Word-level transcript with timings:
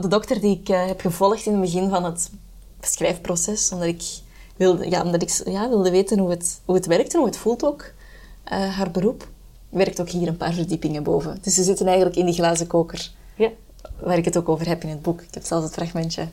De 0.00 0.08
dokter 0.08 0.40
die 0.40 0.58
ik 0.60 0.68
eh, 0.68 0.86
heb 0.86 1.00
gevolgd 1.00 1.46
in 1.46 1.52
het 1.52 1.60
begin 1.60 1.88
van 1.88 2.04
het 2.04 2.30
schrijfproces, 2.80 3.70
omdat 3.72 3.88
ik 3.88 4.02
wilde, 4.56 4.90
ja, 4.90 5.02
omdat 5.02 5.22
ik, 5.22 5.42
ja, 5.44 5.68
wilde 5.68 5.90
weten 5.90 6.18
hoe 6.18 6.30
het, 6.30 6.60
hoe 6.64 6.74
het 6.74 6.86
werkt 6.86 7.12
en 7.12 7.18
hoe 7.18 7.28
het 7.28 7.36
voelt 7.36 7.64
ook, 7.64 7.92
eh, 8.44 8.76
haar 8.76 8.90
beroep, 8.90 9.28
werkt 9.68 10.00
ook 10.00 10.08
hier 10.08 10.28
een 10.28 10.36
paar 10.36 10.52
verdiepingen 10.52 11.02
boven. 11.02 11.38
Dus 11.42 11.54
ze 11.54 11.62
zitten 11.62 11.86
eigenlijk 11.86 12.16
in 12.16 12.24
die 12.24 12.34
glazen 12.34 12.66
koker, 12.66 13.10
Ja, 13.36 13.50
waar 14.00 14.18
ik 14.18 14.24
het 14.24 14.36
ook 14.36 14.48
over 14.48 14.68
heb 14.68 14.82
in 14.82 14.88
het 14.88 15.02
boek. 15.02 15.20
Ik 15.20 15.34
heb 15.34 15.44
zelfs 15.44 15.64
het 15.64 15.74
fragmentje 15.74 16.28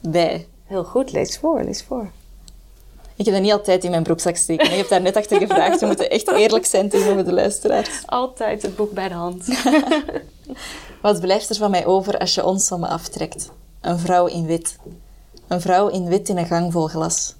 bij. 0.00 0.46
heel 0.64 0.84
goed. 0.84 1.12
Lees 1.12 1.38
voor, 1.38 1.62
lees 1.64 1.82
voor. 1.82 2.10
Ik 3.16 3.24
heb 3.24 3.34
dat 3.34 3.42
niet 3.42 3.52
altijd 3.52 3.84
in 3.84 3.90
mijn 3.90 4.02
broekzak 4.02 4.36
steken. 4.36 4.70
Je 4.70 4.76
hebt 4.76 4.88
daar 4.88 5.02
net 5.02 5.16
achter 5.16 5.38
gevraagd. 5.38 5.80
We 5.80 5.86
moeten 5.86 6.10
echt 6.10 6.30
eerlijk 6.30 6.66
zijn 6.66 6.88
tegenover 6.88 7.24
de 7.24 7.32
luisteraars. 7.32 8.02
Altijd 8.06 8.62
het 8.62 8.76
boek 8.76 8.92
bij 8.92 9.08
de 9.08 9.14
hand. 9.14 9.44
Wat 11.04 11.20
blijft 11.20 11.50
er 11.50 11.56
van 11.56 11.70
mij 11.70 11.86
over 11.86 12.18
als 12.18 12.34
je 12.34 12.44
ons 12.44 12.70
me 12.70 12.86
aftrekt? 12.86 13.50
Een 13.80 13.98
vrouw 13.98 14.26
in 14.26 14.46
wit. 14.46 14.76
Een 15.48 15.60
vrouw 15.60 15.88
in 15.88 16.04
wit 16.04 16.28
in 16.28 16.36
een 16.36 16.46
gang 16.46 16.72
vol 16.72 16.86
glas. 16.86 17.34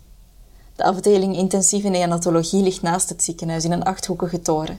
De 0.76 0.84
afdeling 0.84 1.36
intensieve 1.36 1.88
neonatologie 1.88 2.62
ligt 2.62 2.82
naast 2.82 3.08
het 3.08 3.22
ziekenhuis 3.22 3.64
in 3.64 3.72
een 3.72 3.82
achthoekige 3.82 4.40
toren. 4.40 4.78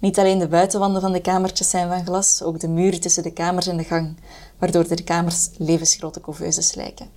Niet 0.00 0.18
alleen 0.18 0.38
de 0.38 0.48
buitenwanden 0.48 1.00
van 1.00 1.12
de 1.12 1.20
kamertjes 1.20 1.70
zijn 1.70 1.88
van 1.88 2.04
glas, 2.04 2.42
ook 2.42 2.60
de 2.60 2.68
muren 2.68 3.00
tussen 3.00 3.22
de 3.22 3.32
kamers 3.32 3.66
en 3.66 3.76
de 3.76 3.84
gang, 3.84 4.16
waardoor 4.58 4.88
de 4.88 5.04
kamers 5.04 5.50
levensgrote 5.56 6.20
couveuses 6.20 6.74
lijken. 6.74 7.08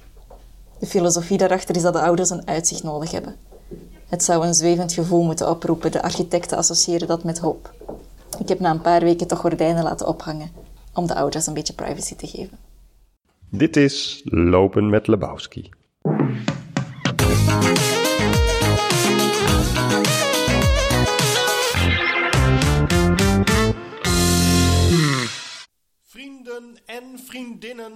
De 0.79 0.85
filosofie 0.85 1.37
daarachter 1.37 1.75
is 1.75 1.81
dat 1.81 1.93
de 1.93 2.01
ouders 2.01 2.29
een 2.29 2.47
uitzicht 2.47 2.83
nodig 2.83 3.11
hebben. 3.11 3.35
Het 4.07 4.23
zou 4.23 4.45
een 4.45 4.53
zwevend 4.53 4.93
gevoel 4.93 5.23
moeten 5.23 5.49
oproepen, 5.49 5.91
de 5.91 6.01
architecten 6.01 6.57
associëren 6.57 7.07
dat 7.07 7.23
met 7.23 7.39
hoop. 7.39 7.73
Ik 8.39 8.47
heb 8.47 8.59
na 8.59 8.71
een 8.71 8.81
paar 8.81 9.01
weken 9.01 9.27
toch 9.27 9.39
gordijnen 9.39 9.83
laten 9.83 10.07
ophangen, 10.07 10.51
om 10.93 11.07
de 11.07 11.15
ouders 11.15 11.47
een 11.47 11.53
beetje 11.53 11.73
privacy 11.73 12.15
te 12.15 12.27
geven. 12.27 12.57
Dit 13.49 13.77
is 13.77 14.21
Lopen 14.23 14.89
met 14.89 15.07
Lebowski. 15.07 15.69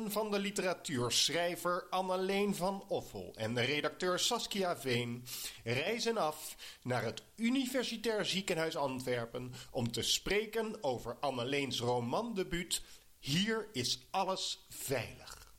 Van 0.08 0.32
de 0.32 0.40
literatuurschrijver 0.40 1.88
Anneleen 1.90 2.56
van 2.56 2.84
Offel 2.88 3.34
en 3.36 3.54
de 3.54 3.62
redacteur 3.62 4.20
Saskia 4.20 4.78
Veen 4.78 5.26
reizen 5.64 6.18
af 6.18 6.56
naar 6.82 7.04
het 7.04 7.24
Universitair 7.36 8.26
Ziekenhuis 8.26 8.76
Antwerpen 8.76 9.54
om 9.72 9.92
te 9.92 10.02
spreken 10.02 10.84
over 10.84 11.18
Anneleens 11.20 11.80
romandebuut 11.80 12.82
Hier 13.20 13.68
is 13.72 14.08
alles 14.12 14.66
veilig. 14.70 15.54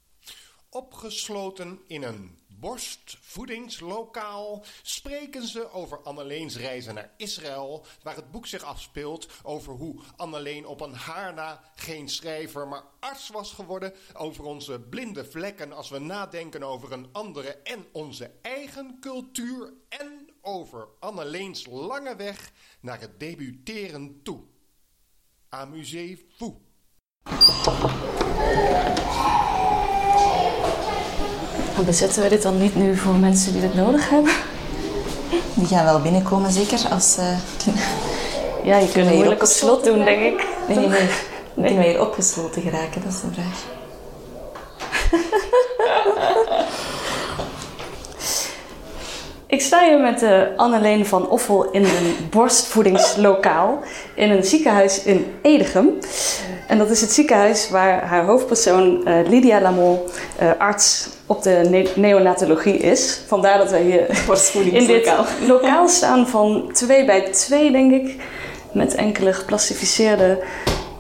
Opgesloten 0.71 1.81
in 1.87 2.03
een 2.03 2.39
borstvoedingslokaal 2.61 4.64
spreken 4.83 5.47
ze 5.47 5.73
over 5.73 6.03
Anneleens 6.03 6.56
reizen 6.56 6.95
naar 6.95 7.12
Israël, 7.17 7.84
waar 8.03 8.17
het 8.17 8.31
boek 8.31 8.47
zich 8.47 8.62
afspeelt, 8.62 9.28
over 9.42 9.73
hoe 9.73 10.00
Anneleen 10.17 10.67
op 10.67 10.81
een 10.81 10.95
haar 10.95 11.34
na 11.34 11.61
geen 11.75 12.09
schrijver, 12.09 12.69
maar 12.69 12.84
arts 13.00 13.28
was 13.28 13.53
geworden, 13.53 13.95
over 14.15 14.45
onze 14.45 14.81
blinde 14.81 15.25
vlekken 15.25 15.73
als 15.73 15.89
we 15.89 15.98
nadenken 15.98 16.62
over 16.62 16.92
een 16.92 17.09
andere 17.12 17.55
en 17.55 17.87
onze 17.92 18.31
eigen 18.42 18.97
cultuur 19.00 19.72
en 19.89 20.31
over 20.41 20.89
Anneleens 21.00 21.67
lange 21.67 22.17
weg 22.17 22.53
naar 22.81 23.00
het 23.00 23.20
debuteren 23.20 24.20
toe. 24.22 24.43
Amusez-vous. 25.48 26.55
Bezetten 31.84 32.23
we 32.23 32.29
dit 32.29 32.43
dan 32.43 32.59
niet 32.61 32.77
nu 32.77 32.97
voor 32.97 33.12
mensen 33.15 33.53
die 33.53 33.61
dit 33.61 33.75
nodig 33.75 34.11
hebben? 34.11 34.33
Die 35.55 35.67
gaan 35.67 35.84
wel 35.84 36.01
binnenkomen, 36.01 36.51
zeker, 36.53 36.78
als... 36.91 37.16
eh, 37.16 37.25
Ja, 38.65 38.77
je 38.78 38.89
kunt 38.93 39.06
hier 39.06 39.15
moeilijk 39.16 39.43
op 39.43 39.49
slot 39.49 39.84
doen, 39.84 40.05
denk 40.05 40.21
ik. 40.22 40.47
nee, 40.69 40.77
nee, 40.78 40.89
nee. 40.89 41.09
Kunnen 41.55 41.77
wij 41.77 41.89
hier 41.89 42.00
opgesloten 42.00 42.62
geraken? 42.62 43.03
Dat 43.05 43.12
is 43.12 43.21
de 43.21 43.27
vraag. 43.33 43.59
Ik 49.48 49.60
sta 49.60 49.88
hier 49.88 50.00
met 50.00 50.22
uh, 50.22 50.42
Anneleen 50.56 51.06
van 51.06 51.28
Offel 51.28 51.70
in 51.70 51.84
een 51.84 52.16
borstvoedingslokaal 52.31 53.78
in 54.14 54.31
een 54.31 54.44
ziekenhuis 54.44 55.03
in 55.03 55.26
Edegem. 55.42 55.98
En 56.66 56.78
dat 56.78 56.91
is 56.91 57.00
het 57.00 57.12
ziekenhuis 57.12 57.70
waar 57.70 58.06
haar 58.06 58.25
hoofdpersoon 58.25 59.06
eh, 59.06 59.28
Lydia 59.28 59.60
Lamol 59.60 60.09
eh, 60.38 60.50
arts 60.59 61.09
op 61.26 61.42
de 61.42 61.66
ne- 61.70 61.92
neonatologie 61.94 62.76
is. 62.76 63.20
Vandaar 63.26 63.59
dat 63.59 63.70
wij 63.70 63.82
hier 63.82 64.06
in 64.72 64.86
dit 64.86 65.12
lokaal 65.47 65.88
staan 65.88 66.26
van 66.26 66.70
2 66.72 67.04
bij 67.04 67.20
2, 67.20 67.70
denk 67.70 67.92
ik. 67.92 68.16
Met 68.72 68.94
enkele 68.94 69.32
geplastificeerde 69.32 70.38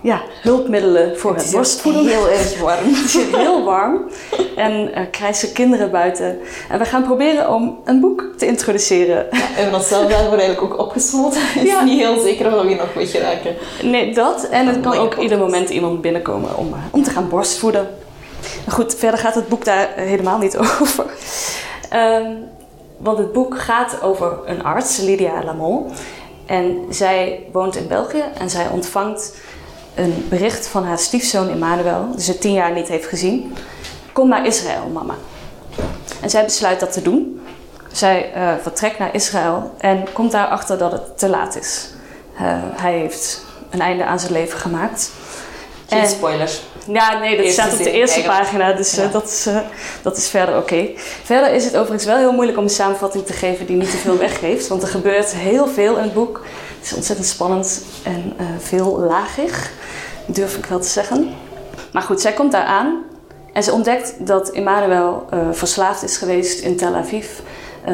ja, 0.02 0.22
hulpmiddelen 0.42 1.18
voor 1.18 1.34
het, 1.34 1.50
borstvoeden. 1.52 2.06
heel 2.06 2.28
erg 2.28 2.60
warm. 2.60 2.84
Het 2.94 3.04
is 3.14 3.16
heel 3.36 3.64
warm 3.64 4.10
en 4.56 4.94
er 4.94 5.06
krijgen 5.06 5.52
kinderen 5.52 5.90
buiten. 5.90 6.38
En 6.70 6.78
we 6.78 6.84
gaan 6.84 7.02
proberen 7.02 7.50
om 7.54 7.78
een 7.84 8.00
boek 8.00 8.24
te 8.36 8.46
introduceren. 8.46 9.26
We 9.30 9.36
hebben 9.40 9.74
onszelf 9.74 10.08
daarvoor 10.10 10.38
eigenlijk 10.38 10.62
ook 10.72 10.78
opgesloten. 10.78 11.40
Het 11.42 11.62
is 11.64 11.70
Ja. 11.70 11.82
niet 11.84 11.98
heel 12.00 12.20
zeker 12.20 12.46
of 12.54 12.62
we 12.62 12.68
hier 12.68 12.76
nog 12.76 12.94
weg 12.94 13.10
geraken. 13.10 13.54
Nee, 13.82 14.14
dat. 14.14 14.48
En 14.48 14.66
het 14.66 14.74
kan 14.80 14.84
Mooie 14.84 14.98
ook 14.98 15.04
podcast. 15.04 15.22
ieder 15.22 15.38
moment 15.38 15.68
iemand 15.70 16.00
binnenkomen 16.00 16.56
om, 16.56 16.72
eh, 16.72 16.78
om 16.90 17.02
te 17.02 17.10
gaan 17.10 17.28
borstvoeden. 17.28 17.88
Goed, 18.68 18.94
verder 18.94 19.20
gaat 19.20 19.34
het 19.34 19.48
boek 19.48 19.64
daar 19.64 19.88
eh, 19.96 20.04
helemaal 20.04 20.38
niet 20.38 20.56
over. 20.80 21.04
Ehm, 21.90 22.32
want 22.96 23.18
het 23.18 23.32
boek 23.32 23.58
gaat 23.58 24.02
over 24.02 24.38
een 24.46 24.64
arts, 24.64 24.96
Lydia 24.98 25.44
Lamol. 25.44 25.86
En 26.46 26.76
zij 26.90 27.46
woont 27.52 27.76
in 27.76 27.86
België 27.88 28.22
en 28.38 28.50
zij 28.50 28.66
ontvangt 28.72 29.36
een 29.98 30.26
bericht 30.28 30.66
van 30.66 30.84
haar 30.84 30.98
stiefzoon 30.98 31.48
Emmanuel, 31.48 32.10
die 32.14 32.24
ze 32.24 32.38
tien 32.38 32.52
jaar 32.52 32.72
niet 32.72 32.88
heeft 32.88 33.06
gezien. 33.06 33.54
Kom 34.12 34.28
naar 34.28 34.46
Israël, 34.46 34.88
mama. 34.92 35.14
En 36.20 36.30
zij 36.30 36.44
besluit 36.44 36.80
dat 36.80 36.92
te 36.92 37.02
doen. 37.02 37.40
Zij 37.92 38.32
eh, 38.32 38.52
vertrekt 38.62 38.98
naar 38.98 39.14
Israël 39.14 39.74
en 39.78 40.12
komt 40.12 40.32
daarachter 40.32 40.78
dat 40.78 40.92
het 40.92 41.18
te 41.18 41.28
laat 41.28 41.56
is. 41.56 41.90
Eh, 42.36 42.42
hij 42.72 42.98
heeft 42.98 43.44
een 43.70 43.80
einde 43.80 44.04
aan 44.04 44.20
zijn 44.20 44.32
leven 44.32 44.58
gemaakt. 44.58 45.10
Geen 45.88 46.00
En- 46.00 46.08
spoilers. 46.08 46.62
ja, 46.86 47.18
nee, 47.18 47.36
dat 47.36 47.44
Eerste 47.44 47.60
staat 47.60 47.72
op 47.72 47.78
de 47.78 47.90
eerste 47.90 48.20
eigenlijk. 48.20 48.44
pagina, 48.44 48.72
dus 48.72 48.96
eh, 48.96 49.12
dat, 49.12 49.24
is, 49.24 49.46
eh, 49.46 49.56
dat 50.02 50.16
is 50.16 50.28
verder 50.28 50.56
oké. 50.56 50.88
Verder 51.24 51.52
is 51.54 51.64
het 51.64 51.76
overigens 51.76 52.04
wel 52.04 52.16
heel 52.16 52.32
moeilijk 52.32 52.58
om 52.58 52.64
een 52.64 52.70
samenvatting 52.70 53.26
te 53.26 53.32
geven 53.32 53.66
die 53.66 53.76
niet 53.76 53.90
te 53.90 53.96
veel 53.96 54.18
weggeeft, 54.18 54.68
want 54.68 54.82
er 54.82 54.88
gebeurt 54.88 55.34
heel 55.34 55.66
veel 55.66 55.96
in 55.96 56.02
het 56.02 56.14
boek. 56.14 56.44
Het 56.78 56.86
is 56.86 56.92
ontzettend 56.94 57.28
spannend 57.28 57.82
en 58.02 58.32
eh, 58.36 58.46
veel 58.58 58.98
lagig, 58.98 59.70
durf 60.26 60.56
ik 60.56 60.66
wel 60.66 60.80
te 60.80 60.88
zeggen. 60.88 61.34
Maar 61.92 62.02
goed, 62.02 62.20
zij 62.20 62.32
komt 62.32 62.52
daar 62.52 62.64
aan 62.64 63.02
en 63.52 63.62
ze 63.62 63.72
ontdekt 63.72 64.14
dat 64.18 64.50
Emmanuel 64.50 65.26
verslaafd 65.52 66.02
is 66.02 66.16
geweest 66.16 66.60
in 66.60 66.76
Tel 66.76 66.94
Aviv. 66.94 67.26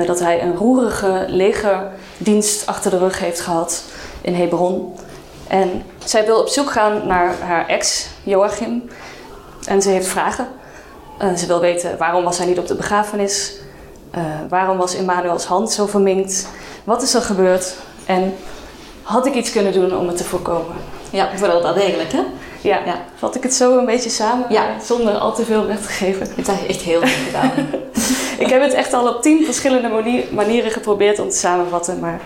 dat 0.06 0.20
hij 0.20 0.42
een 0.42 0.56
roerige 0.56 1.24
legerdienst 1.28 2.66
achter 2.66 2.90
de 2.90 2.98
rug 2.98 3.18
heeft 3.18 3.40
gehad 3.40 3.82
in 4.20 4.34
Hebron. 4.34 4.94
En 5.54 5.82
zij 6.04 6.24
wil 6.26 6.40
op 6.40 6.48
zoek 6.48 6.70
gaan 6.70 7.06
naar 7.06 7.34
haar 7.40 7.66
ex, 7.66 8.06
Joachim. 8.22 8.90
En 9.66 9.82
ze 9.82 9.88
heeft 9.90 10.06
vragen. 10.06 10.48
Ze 11.36 11.46
wil 11.46 11.60
weten 11.60 11.98
waarom 11.98 12.24
was 12.24 12.38
hij 12.38 12.46
niet 12.46 12.58
op 12.58 12.66
de 12.66 12.74
begrafenis? 12.74 13.52
Eh, 14.10 14.22
waarom 14.48 14.76
was 14.76 14.94
Emmanuels 14.94 15.44
hand 15.44 15.72
zo 15.72 15.86
verminkt? 15.86 16.48
Wat 16.84 17.02
is 17.02 17.14
er 17.14 17.20
gebeurd? 17.22 17.74
En 18.06 18.34
had 19.02 19.26
ik 19.26 19.34
iets 19.34 19.52
kunnen 19.52 19.72
doen 19.72 19.96
om 19.98 20.06
het 20.06 20.16
te 20.16 20.24
voorkomen? 20.24 20.76
Ja, 21.10 21.28
vooral 21.36 21.62
dat 21.62 21.76
eigenlijk, 21.76 22.12
hè? 22.12 22.22
Ja, 22.60 22.78
Ja. 22.86 22.94
vat 23.18 23.34
ik 23.34 23.42
het 23.42 23.54
zo 23.54 23.78
een 23.78 23.84
beetje 23.86 24.10
samen? 24.10 24.46
Ja. 24.48 24.66
Zonder 24.84 25.14
al 25.14 25.34
te 25.34 25.44
veel 25.44 25.66
weg 25.66 25.80
te 25.80 25.88
geven. 25.92 26.26
Hebt 26.34 26.46
dat 26.46 26.56
echt 26.68 26.80
heel 26.80 27.00
goed 27.00 27.08
gedaan. 27.26 27.50
Ik 28.38 28.48
heb 28.50 28.62
het 28.62 28.72
echt 28.72 28.92
al 28.92 29.08
op 29.08 29.22
tien 29.22 29.44
verschillende 29.44 29.88
mani- 29.88 30.28
manieren 30.32 30.70
geprobeerd 30.70 31.18
om 31.18 31.28
te 31.28 31.36
samenvatten. 31.36 31.98
Maar 31.98 32.20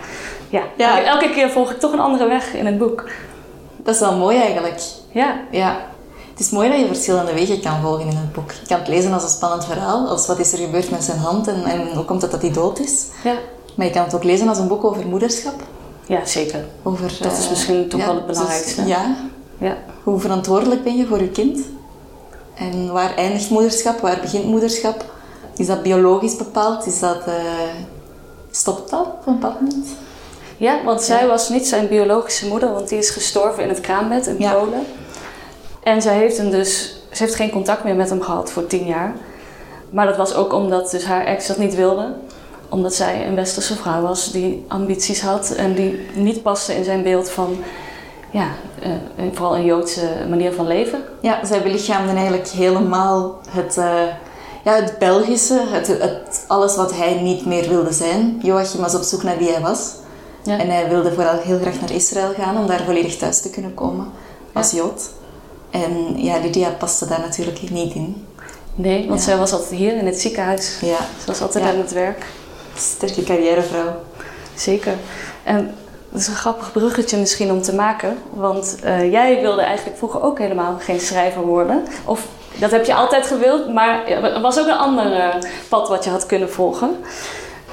ja, 0.49 0.61
Ja. 0.77 1.03
elke- 1.03 1.29
keer 1.29 1.49
volg 1.49 1.71
ik 1.71 1.79
toch 1.79 1.91
een 1.93 1.99
andere 1.99 2.27
weg 2.27 2.53
in 2.53 2.65
het 2.65 2.77
boek. 2.77 3.03
Dat 3.77 3.93
is 3.93 3.99
wel 3.99 4.17
mooi 4.17 4.37
eigenlijk. 4.37 4.81
Ja, 5.11 5.39
Ja. 5.51 5.87
Het 6.29 6.47
is 6.47 6.53
mooi 6.53 6.69
dat 6.69 6.79
je 6.79 6.85
verschillende 6.87 7.33
wegen 7.33 7.61
kan 7.61 7.81
volgen 7.81 8.01
in 8.07 8.15
het 8.15 8.33
boek. 8.33 8.51
Je 8.51 8.67
kan 8.67 8.77
het 8.79 8.87
lezen 8.87 9.13
als 9.13 9.23
een 9.23 9.29
spannend 9.29 9.65
verhaal, 9.65 10.07
als 10.07 10.27
wat 10.27 10.39
is 10.39 10.51
er 10.51 10.57
gebeurd 10.57 10.89
met 10.91 11.03
zijn 11.03 11.17
hand 11.19 11.47
en, 11.47 11.63
en 11.63 11.87
hoe 11.95 12.05
komt 12.05 12.21
het 12.21 12.31
dat 12.31 12.41
hij 12.41 12.51
dood 12.51 12.79
is. 12.79 13.05
ja. 13.23 13.33
Maar 13.75 13.85
je 13.87 13.93
kan 13.93 14.03
het 14.03 14.13
ook 14.15 14.23
lezen 14.23 14.47
als 14.47 14.57
een 14.57 14.67
boek 14.67 14.83
over 14.83 15.07
moederschap. 15.07 15.53
ja 16.05 16.25
zeker. 16.25 16.65
Over, 16.83 17.11
Dat 17.21 17.37
is 17.37 17.43
eh, 17.43 17.49
misschien 17.49 17.87
toch 17.89 17.99
ja, 17.99 18.05
wel 18.05 18.15
het 18.15 18.27
dus- 18.27 18.35
belangrijkste. 18.37 18.85
ja, 18.85 19.15
Ja. 19.57 19.77
hoe 20.03 20.19
verantwoordelijk 20.19 20.83
ben 20.83 20.97
je 20.97 21.05
voor 21.05 21.19
je 21.21 21.29
kind? 21.29 21.59
En 22.55 22.91
waar 22.91 23.15
eindigt 23.15 23.49
moederschap? 23.49 23.99
Waar 23.99 24.19
begint 24.21 24.45
moederschap? 24.45 25.05
Is 25.55 25.67
dat 25.67 25.83
biologisch 25.83 26.35
bepaald? 26.35 26.85
Is 26.85 26.99
dat, 26.99 27.21
eh, 27.27 27.33
stopt 28.51 28.89
dat 28.89 29.05
op 29.05 29.27
een 29.27 29.33
bepaald 29.39 29.59
moment? 29.61 29.87
Ja, 30.59 30.83
want 30.83 31.01
zij 31.01 31.27
was 31.27 31.49
niet 31.49 31.67
zijn 31.67 31.87
biologische 31.87 32.47
moeder, 32.47 32.73
want 32.73 32.89
die 32.89 32.97
is 32.97 33.09
gestorven 33.09 33.63
in 33.63 33.69
het 33.69 33.81
kraambed 33.81 34.27
in. 34.27 34.37
Polen. 34.37 34.85
En 35.83 36.01
zij 36.01 36.17
heeft 36.17 36.37
hem 36.37 36.49
dus 36.49 36.99
ze 37.11 37.23
heeft 37.23 37.35
geen 37.35 37.51
contact 37.51 37.83
meer 37.83 37.95
met 37.95 38.09
hem 38.09 38.21
gehad 38.21 38.51
voor 38.51 38.67
tien 38.67 38.85
jaar. 38.85 39.13
Maar 39.89 40.05
dat 40.05 40.17
was 40.17 40.33
ook 40.33 40.53
omdat 40.53 40.91
dus 40.91 41.05
haar 41.05 41.25
ex 41.25 41.47
dat 41.47 41.57
niet 41.57 41.75
wilde. 41.75 42.13
Omdat 42.69 42.93
zij 42.93 43.27
een 43.27 43.35
westerse 43.35 43.75
vrouw 43.75 44.01
was 44.01 44.31
die 44.31 44.65
ambities 44.67 45.21
had 45.21 45.51
en 45.51 45.73
die 45.73 46.07
niet 46.13 46.41
paste 46.41 46.75
in 46.75 46.83
zijn 46.83 47.03
beeld 47.03 47.29
van, 47.29 47.57
ja, 48.31 48.47
uh, 48.83 48.91
vooral 49.33 49.55
een 49.55 49.65
Joodse 49.65 50.07
manier 50.29 50.53
van 50.53 50.67
leven. 50.67 51.03
Ja, 51.21 51.45
zij 51.45 51.61
belichaamden 51.61 52.15
eigenlijk 52.15 52.47
helemaal 52.47 53.39
het, 53.49 53.77
uh, 53.77 54.01
ja, 54.63 54.73
het 54.73 54.95
Belgische, 54.99 55.61
het, 55.69 55.87
het, 55.87 56.45
alles 56.47 56.75
wat 56.75 56.95
hij 56.95 57.21
niet 57.21 57.45
meer 57.45 57.69
wilde 57.69 57.93
zijn. 57.93 58.39
Joachim 58.43 58.81
was 58.81 58.95
op 58.95 59.01
zoek 59.01 59.23
naar 59.23 59.37
wie 59.37 59.51
hij 59.51 59.61
was. 59.61 59.91
Ja. 60.49 60.59
En 60.59 60.69
hij 60.69 60.89
wilde 60.89 61.13
vooral 61.13 61.37
heel 61.39 61.59
graag 61.59 61.79
naar 61.79 61.91
Israël 61.91 62.33
gaan 62.33 62.57
om 62.57 62.67
daar 62.67 62.83
volledig 62.85 63.17
thuis 63.17 63.41
te 63.41 63.49
kunnen 63.49 63.73
komen 63.73 64.11
als 64.53 64.71
Jood. 64.71 65.09
En 65.69 66.23
ja, 66.23 66.37
Lydia 66.37 66.69
paste 66.69 67.07
daar 67.07 67.19
natuurlijk 67.19 67.69
niet 67.69 67.93
in. 67.93 68.27
Nee, 68.75 69.07
want 69.07 69.21
zij 69.21 69.37
was 69.37 69.51
altijd 69.51 69.79
hier 69.79 69.97
in 69.97 70.05
het 70.05 70.19
ziekenhuis. 70.19 70.77
Ja. 70.81 70.97
Ze 70.97 71.25
was 71.25 71.41
altijd 71.41 71.63
aan 71.63 71.77
het 71.77 71.91
werk. 71.91 72.25
Sterke 72.75 73.23
carrièrevrouw. 73.23 73.95
Zeker. 74.55 74.93
En 75.43 75.75
dat 76.09 76.21
is 76.21 76.27
een 76.27 76.35
grappig 76.35 76.71
bruggetje 76.71 77.17
misschien 77.17 77.51
om 77.51 77.61
te 77.61 77.75
maken. 77.75 78.17
Want 78.29 78.77
uh, 78.83 79.11
jij 79.11 79.41
wilde 79.41 79.61
eigenlijk 79.61 79.97
vroeger 79.97 80.23
ook 80.23 80.39
helemaal 80.39 80.77
geen 80.79 80.99
schrijver 80.99 81.41
worden. 81.41 81.83
Of 82.05 82.27
dat 82.59 82.71
heb 82.71 82.85
je 82.85 82.93
altijd 82.93 83.27
gewild, 83.27 83.73
maar 83.73 84.07
er 84.07 84.41
was 84.41 84.59
ook 84.59 84.67
een 84.67 84.77
ander 84.77 85.17
uh, 85.17 85.35
pad 85.69 85.87
wat 85.87 86.03
je 86.03 86.09
had 86.09 86.25
kunnen 86.25 86.49
volgen. 86.49 86.97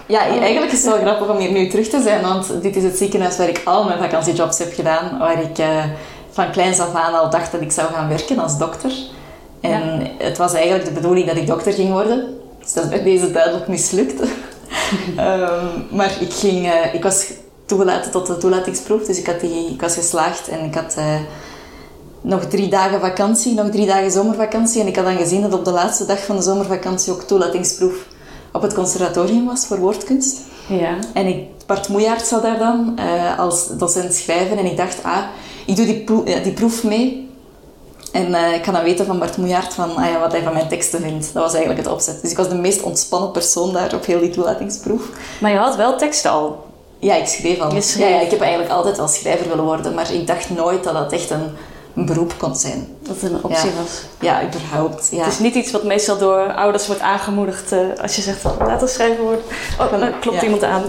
Ja, 0.06 0.20
eigenlijk 0.20 0.72
is 0.72 0.84
het 0.84 0.92
wel 0.94 1.02
grappig 1.02 1.28
om 1.28 1.36
hier 1.36 1.52
nu 1.52 1.68
terug 1.68 1.88
te 1.88 2.02
zijn, 2.02 2.22
want 2.22 2.62
dit 2.62 2.76
is 2.76 2.82
het 2.82 2.96
ziekenhuis 2.96 3.36
waar 3.36 3.48
ik 3.48 3.62
al 3.64 3.84
mijn 3.84 3.98
vakantiejobs 3.98 4.58
heb 4.58 4.72
gedaan, 4.74 5.18
waar 5.18 5.42
ik 5.42 5.58
uh, 5.58 5.84
van 6.30 6.50
kleins 6.50 6.78
af 6.78 6.94
aan 6.94 7.14
al 7.14 7.30
dacht 7.30 7.52
dat 7.52 7.60
ik 7.60 7.72
zou 7.72 7.92
gaan 7.92 8.08
werken 8.08 8.38
als 8.38 8.58
dokter. 8.58 8.92
En 9.60 10.06
het 10.18 10.38
was 10.38 10.54
eigenlijk 10.54 10.84
de 10.84 10.90
bedoeling 10.90 11.26
dat 11.26 11.36
ik 11.36 11.46
dokter 11.46 11.72
ging 11.72 11.90
worden. 11.90 12.38
Dus 12.60 12.72
dat 12.72 12.84
is 12.84 12.90
bij 12.90 13.02
deze 13.02 13.30
duidelijk 13.30 13.68
mislukt. 13.68 14.20
um, 14.20 15.86
maar 15.98 16.16
ik, 16.20 16.32
ging, 16.32 16.66
uh, 16.66 16.94
ik 16.94 17.02
was 17.02 17.26
toegelaten 17.64 18.10
tot 18.10 18.26
de 18.26 18.36
toelatingsproef, 18.36 19.04
dus 19.04 19.18
ik, 19.18 19.26
had 19.26 19.40
die, 19.40 19.70
ik 19.70 19.80
was 19.80 19.94
geslaagd 19.94 20.48
en 20.48 20.64
ik 20.64 20.74
had 20.74 20.94
uh, 20.98 21.20
nog 22.20 22.44
drie 22.44 22.68
dagen 22.68 23.00
vakantie, 23.00 23.54
nog 23.54 23.70
drie 23.70 23.86
dagen 23.86 24.10
zomervakantie. 24.10 24.80
En 24.80 24.86
ik 24.86 24.96
had 24.96 25.04
dan 25.04 25.16
gezien 25.16 25.42
dat 25.42 25.52
op 25.52 25.64
de 25.64 25.70
laatste 25.70 26.06
dag 26.06 26.24
van 26.24 26.36
de 26.36 26.42
zomervakantie 26.42 27.12
ook 27.12 27.22
toelatingsproef 27.22 28.06
op 28.56 28.62
het 28.62 28.74
conservatorium 28.74 29.46
was 29.46 29.66
voor 29.66 29.78
woordkunst. 29.78 30.40
Ja. 30.68 30.98
En 31.12 31.26
ik, 31.26 31.44
Bart 31.66 31.88
Moejaert 31.88 32.26
zat 32.26 32.42
daar 32.42 32.58
dan 32.58 32.98
uh, 32.98 33.38
als 33.38 33.68
docent 33.68 34.14
schrijven 34.14 34.58
en 34.58 34.64
ik 34.64 34.76
dacht, 34.76 35.02
ah, 35.02 35.24
ik 35.66 35.76
doe 35.76 35.86
die, 35.86 36.00
proef, 36.00 36.24
die 36.24 36.52
proef 36.52 36.84
mee 36.84 37.28
en 38.12 38.28
uh, 38.30 38.54
ik 38.54 38.62
kan 38.62 38.72
dan 38.74 38.82
weten 38.82 39.06
van 39.06 39.18
Bart 39.18 39.36
Moejaert 39.36 39.74
van, 39.74 39.96
ah 39.96 40.10
ja, 40.10 40.20
wat 40.20 40.32
hij 40.32 40.42
van 40.42 40.52
mijn 40.52 40.68
teksten 40.68 41.00
vindt. 41.00 41.32
Dat 41.32 41.42
was 41.42 41.54
eigenlijk 41.54 41.84
het 41.84 41.92
opzet. 41.92 42.22
Dus 42.22 42.30
ik 42.30 42.36
was 42.36 42.48
de 42.48 42.54
meest 42.54 42.82
ontspannen 42.82 43.30
persoon 43.30 43.72
daar 43.72 43.94
op 43.94 44.06
heel 44.06 44.20
die 44.20 44.30
toelatingsproef. 44.30 45.02
Maar 45.40 45.50
je 45.50 45.56
had 45.56 45.76
wel 45.76 45.96
teksten 45.96 46.30
al? 46.30 46.64
Ja, 46.98 47.14
ik 47.14 47.26
schreef 47.26 47.60
al. 47.60 47.74
Ja, 47.74 48.06
ja, 48.06 48.20
ik 48.20 48.30
heb 48.30 48.40
eigenlijk 48.40 48.72
altijd 48.72 48.96
wel 48.96 49.08
schrijver 49.08 49.48
willen 49.48 49.64
worden, 49.64 49.94
maar 49.94 50.12
ik 50.12 50.26
dacht 50.26 50.50
nooit 50.50 50.84
dat 50.84 50.92
dat 50.92 51.12
echt 51.12 51.30
een, 51.30 51.50
een 51.96 52.06
beroep 52.06 52.34
kon 52.38 52.56
zijn. 52.56 52.86
Dat 53.02 53.20
het 53.20 53.32
een 53.32 53.44
optie 53.44 53.70
was? 53.82 54.02
Ja, 54.20 54.44
überhaupt. 54.44 55.08
Ja. 55.10 55.24
Het 55.24 55.32
is 55.32 55.38
niet 55.38 55.54
iets 55.54 55.70
wat 55.70 55.84
meestal 55.84 56.18
door 56.18 56.54
ouders 56.54 56.86
wordt 56.86 57.02
aangemoedigd 57.02 57.72
uh, 57.72 57.78
als 58.02 58.16
je 58.16 58.22
zegt, 58.22 58.44
laat 58.58 58.82
ons 58.82 58.92
schrijven 58.92 59.24
worden. 59.24 59.42
Oh, 59.80 60.00
dan 60.00 60.20
klopt 60.20 60.42
iemand 60.42 60.62
aan. 60.62 60.82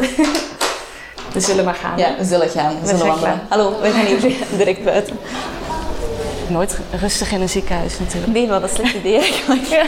we 1.33 1.39
zullen 1.39 1.65
maar 1.65 1.75
gaan. 1.75 1.97
Ja, 1.97 2.15
we 2.17 2.25
zullen 2.25 2.49
gaan. 2.49 2.73
We, 2.73 2.79
we 2.81 2.87
zullen 2.87 3.05
wandelen. 3.05 3.41
Hallo, 3.49 3.81
we 3.81 3.89
gaan 3.89 4.05
hier 4.05 4.35
direct 4.57 4.83
buiten 4.83 5.19
nooit 6.49 6.77
rustig 6.99 7.31
in 7.31 7.41
een 7.41 7.49
ziekenhuis 7.49 7.99
natuurlijk. 7.99 8.33
Nee, 8.33 8.47
wat 8.47 8.63
een 8.63 8.69
slecht 8.69 8.93
idee 8.93 9.19
eigenlijk. 9.19 9.67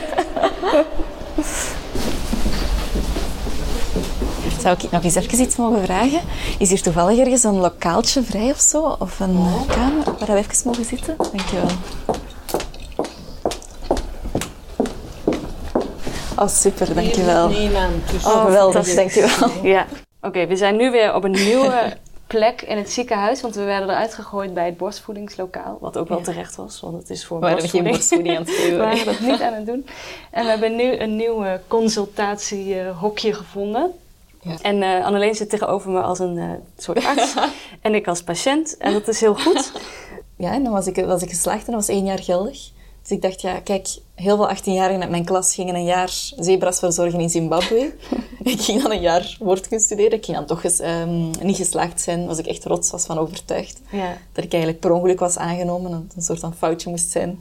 Zou 4.59 4.77
ik 4.81 4.91
nog 4.91 5.03
eens 5.03 5.15
even 5.15 5.41
iets 5.41 5.56
mogen 5.56 5.83
vragen? 5.83 6.21
Is 6.57 6.69
hier 6.69 6.81
toevallig 6.81 7.19
ergens 7.19 7.44
een 7.44 7.59
lokaaltje 7.59 8.23
vrij 8.23 8.50
of 8.50 8.59
zo? 8.59 8.95
Of 9.00 9.19
een 9.19 9.38
oh. 9.38 9.67
kamer 9.67 10.03
waar 10.03 10.27
we 10.27 10.38
even 10.38 10.61
mogen 10.63 10.85
zitten? 10.85 11.15
Dankjewel. 11.17 11.67
Oh, 16.35 16.47
super, 16.47 16.94
dankjewel. 16.94 17.47
Dus 18.11 18.25
oh, 18.25 18.45
geweldig, 18.45 18.94
dankjewel. 18.94 19.50
Ja. 19.63 19.85
Oké, 20.21 20.47
we 20.47 20.56
zijn 20.56 20.75
nu 20.75 20.91
weer 20.91 21.15
op 21.15 21.23
een 21.23 21.31
nieuwe 21.31 21.97
plek 22.27 22.61
in 22.61 22.77
het 22.77 22.91
ziekenhuis, 22.91 23.41
want 23.41 23.56
we 23.56 23.63
werden 23.63 23.89
eruit 23.89 24.13
gegooid 24.13 24.53
bij 24.53 24.65
het 24.65 24.77
borstvoedingslokaal, 24.77 25.77
wat 25.81 25.97
ook 25.97 26.07
wel 26.07 26.21
terecht 26.21 26.56
was, 26.56 26.79
want 26.79 26.97
het 26.97 27.09
is 27.09 27.25
voor 27.25 27.39
we 27.39 27.50
borstvoeding. 27.50 27.83
geen 27.83 27.94
borstvoeding 27.94 28.38
aan 28.38 28.44
het 28.44 28.56
geven. 28.56 28.71
we 28.71 28.77
waren 28.77 29.06
dat 29.06 29.19
niet 29.19 29.41
aan 29.41 29.53
het 29.53 29.65
doen. 29.65 29.85
En 30.31 30.44
we 30.44 30.50
hebben 30.50 30.75
nu 30.75 30.97
een 30.97 31.15
nieuw 31.15 31.45
consultatiehokje 31.67 33.33
gevonden. 33.33 33.94
Ja. 34.41 34.57
En 34.62 34.81
uh, 34.81 35.06
Anneleen 35.06 35.36
zit 35.36 35.50
tegenover 35.50 35.91
me 35.91 36.01
als 36.01 36.19
een 36.19 36.36
uh, 36.36 36.51
soort 36.77 37.06
arts 37.06 37.33
en 37.81 37.95
ik 37.95 38.07
als 38.07 38.24
patiënt. 38.24 38.77
En 38.77 38.94
dat 38.94 39.07
is 39.07 39.19
heel 39.19 39.36
goed. 39.36 39.71
Ja, 40.36 40.53
en 40.53 40.63
dan 40.63 40.74
was 40.74 40.88
ik, 40.88 41.06
was 41.06 41.21
ik 41.21 41.30
geslaagd 41.30 41.65
en 41.65 41.71
dat 41.74 41.88
was 41.88 41.95
één 41.95 42.06
jaar 42.06 42.24
geldig. 42.24 42.71
Dus 43.01 43.12
ik 43.12 43.21
dacht, 43.21 43.41
ja, 43.41 43.59
kijk, 43.59 43.88
heel 44.15 44.36
veel 44.36 44.56
18-jarigen 44.56 45.01
uit 45.01 45.09
mijn 45.09 45.25
klas 45.25 45.53
gingen 45.53 45.75
een 45.75 45.83
jaar 45.83 46.09
zebras 46.38 46.80
verzorgen 46.80 47.19
in 47.19 47.30
Zimbabwe. 47.30 47.94
ik 48.44 48.62
ging 48.62 48.81
dan 48.81 48.91
een 48.91 49.01
jaar 49.01 49.38
woordkunst 49.39 49.86
studeren. 49.86 50.12
Ik 50.12 50.25
ging 50.25 50.38
dan 50.38 50.45
toch 50.45 50.63
eens, 50.63 50.80
um, 50.80 51.30
niet 51.42 51.56
geslaagd 51.56 52.01
zijn. 52.01 52.25
Was 52.25 52.38
ik 52.38 52.45
echt 52.45 52.65
rots 52.65 52.92
was 52.92 53.06
van 53.06 53.18
overtuigd. 53.18 53.81
Ja. 53.92 54.18
Dat 54.31 54.44
ik 54.44 54.51
eigenlijk 54.51 54.81
per 54.81 54.92
ongeluk 54.92 55.19
was 55.19 55.38
aangenomen. 55.38 55.92
Dat 55.92 56.01
het 56.01 56.15
een 56.15 56.21
soort 56.21 56.39
van 56.39 56.56
foutje 56.56 56.89
moest 56.89 57.12
zijn. 57.12 57.39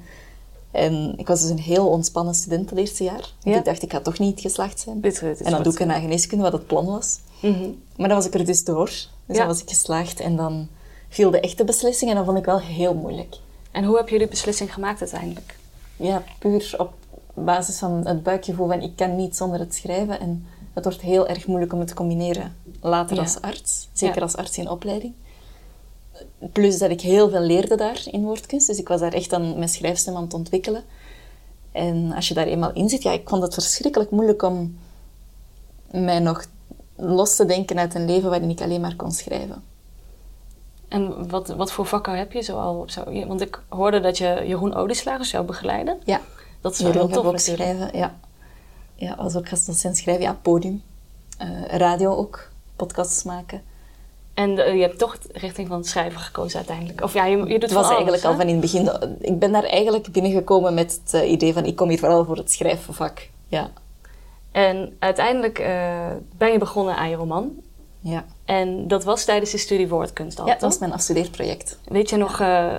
En 0.70 1.15
ik 1.17 1.26
was 1.26 1.41
dus 1.41 1.50
een 1.50 1.59
heel 1.59 1.88
ontspannen 1.88 2.35
student 2.35 2.70
het 2.70 2.79
eerste 2.79 3.05
jaar. 3.05 3.32
Ja. 3.43 3.59
Ik 3.59 3.65
dacht, 3.65 3.82
ik 3.82 3.93
ga 3.93 4.00
toch 4.00 4.19
niet 4.19 4.41
geslaagd 4.41 4.81
zijn. 4.81 5.03
en 5.03 5.50
dan 5.50 5.62
doe 5.62 5.73
ik 5.73 5.79
een 5.79 5.91
geneeskunde, 5.93 6.44
wat 6.44 6.53
het 6.53 6.67
plan 6.67 6.87
was. 6.87 7.19
Mhm. 7.41 7.70
Maar 7.97 8.09
dan 8.09 8.17
was 8.17 8.26
ik 8.26 8.35
er 8.35 8.44
dus 8.44 8.65
door. 8.65 8.91
Dus 9.26 9.37
dan 9.37 9.47
was 9.47 9.62
ik 9.62 9.69
geslaagd. 9.69 10.20
En 10.20 10.37
dan 10.37 10.69
viel 11.09 11.31
de 11.31 11.41
echte 11.41 11.65
beslissing. 11.65 12.11
En 12.11 12.17
dat 12.17 12.25
vond 12.25 12.38
ik 12.38 12.44
wel 12.44 12.61
heel 12.61 12.94
moeilijk. 12.94 13.37
En 13.70 13.85
hoe 13.85 13.97
heb 13.97 14.09
je 14.09 14.19
die 14.19 14.29
beslissing 14.29 14.75
gemaakt 14.75 15.00
uiteindelijk? 15.00 15.56
Ja, 15.97 16.23
puur 16.38 16.75
op 16.79 16.93
basis 17.35 17.79
van 17.79 18.06
het 18.06 18.23
buikgevoel 18.23 18.69
van 18.69 18.81
ik 18.81 18.97
kan 18.97 19.17
niet 19.17 19.37
zonder 19.37 19.59
het 19.59 19.75
schrijven. 19.75 20.20
En 20.20 20.47
het 20.75 20.85
wordt 20.85 21.00
heel 21.00 21.26
erg 21.26 21.47
moeilijk 21.47 21.73
om 21.73 21.79
het 21.79 21.88
te 21.88 21.94
combineren 21.94 22.56
later 22.81 23.19
als 23.19 23.41
arts. 23.41 23.88
Zeker 23.93 24.23
als 24.23 24.37
arts 24.37 24.59
in 24.59 24.69
opleiding. 24.69 25.12
Plus 26.53 26.79
dat 26.79 26.91
ik 26.91 27.00
heel 27.00 27.31
veel 27.31 27.41
leerde 27.41 27.76
daar 27.76 28.03
in 28.11 28.25
woordkunst. 28.25 28.67
Dus 28.67 28.79
ik 28.79 28.88
was 28.88 29.00
daar 29.00 29.12
echt 29.12 29.32
aan 29.32 29.56
mijn 29.56 29.69
schrijfstem 29.69 30.17
aan 30.17 30.23
het 30.23 30.35
ontwikkelen. 30.35 30.85
En 31.73 32.12
als 32.12 32.29
je 32.29 32.35
daar 32.35 32.47
eenmaal 32.47 32.73
in 32.73 32.88
zit, 32.88 33.03
ja, 33.03 33.12
ik 33.12 33.29
vond 33.29 33.43
het 33.43 33.55
verschrikkelijk 33.55 34.10
moeilijk 34.10 34.43
om 34.43 34.79
mij 35.91 36.19
nog 36.19 36.44
los 36.96 37.37
te 37.37 37.44
denken 37.44 37.79
uit 37.79 37.94
een 37.94 38.06
leven 38.06 38.31
waarin 38.31 38.51
ik 38.51 38.60
alleen 38.60 38.81
maar 38.81 38.96
kon 38.96 39.13
schrijven. 39.13 39.63
En 40.89 41.29
wat, 41.29 41.48
wat 41.48 41.72
voor 41.72 41.87
vakken 41.87 42.19
heb 42.19 42.32
je 42.32 42.41
zo 42.41 42.58
al? 42.58 42.84
Zo, 42.87 43.27
want 43.27 43.41
ik 43.41 43.63
hoorde 43.69 44.01
dat 44.01 44.19
je 44.19 44.43
Jeroen 44.46 44.75
Odieslager 44.75 45.25
zou 45.25 45.44
begeleiden. 45.44 45.98
Ja. 46.05 46.20
Dat 46.60 46.72
is 46.72 46.81
wel 46.81 46.93
heel 46.93 47.08
tof 47.08 47.25
ook 47.25 47.39
schrijven, 47.39 47.98
ja. 47.98 48.19
Ja, 48.94 49.13
als 49.13 49.37
ook 49.37 49.51
docent 49.51 49.96
schrijven. 49.96 50.22
Ja, 50.22 50.39
podium. 50.43 50.82
Uh, 51.43 51.65
radio 51.65 52.15
ook. 52.15 52.51
Podcasts 52.77 53.22
maken. 53.22 53.63
En 54.39 54.51
uh, 54.51 54.75
je 54.75 54.81
hebt 54.81 54.99
toch 54.99 55.19
richting 55.33 55.69
van 55.69 55.77
het 55.77 55.87
schrijven 55.87 56.21
gekozen 56.21 56.59
uiteindelijk? 56.59 57.03
Of 57.03 57.13
ja, 57.13 57.25
je, 57.25 57.37
je 57.37 57.45
doet 57.45 57.63
het 57.63 57.73
was 57.73 57.91
eigenlijk 57.91 58.25
al 58.25 58.37
van 58.37 58.47
in 58.47 58.49
het 58.49 58.61
begin... 58.61 58.91
Ik 59.21 59.39
ben 59.39 59.53
daar 59.53 59.65
eigenlijk 59.65 60.13
binnengekomen 60.13 60.75
met 60.75 61.01
het 61.05 61.23
uh, 61.23 61.31
idee 61.31 61.53
van... 61.53 61.65
Ik 61.65 61.77
kom 61.77 61.89
hier 61.89 61.99
vooral 61.99 62.25
voor 62.25 62.37
het 62.37 62.51
schrijfvak. 62.51 63.29
Ja. 63.49 63.71
En 64.53 64.97
uiteindelijk 64.99 65.59
ben 66.37 66.53
je 66.53 66.59
begonnen 66.59 66.97
aan 66.97 67.11
je 67.11 67.17
roman. 67.17 67.51
Ja. 68.01 68.25
En 68.45 68.89
dat 68.89 69.05
was 69.05 69.25
tijdens 69.25 69.51
de 69.51 69.59
studie 69.59 69.89
woordkunst 69.89 70.41
al, 70.41 70.47
Ja, 70.47 70.53
dat 70.53 70.61
was 70.61 70.79
mijn 70.79 70.93
afstudeerproject. 70.93 71.79
Weet 71.85 72.11
je 72.11 72.17
nog 72.17 72.41
uh, 72.41 72.75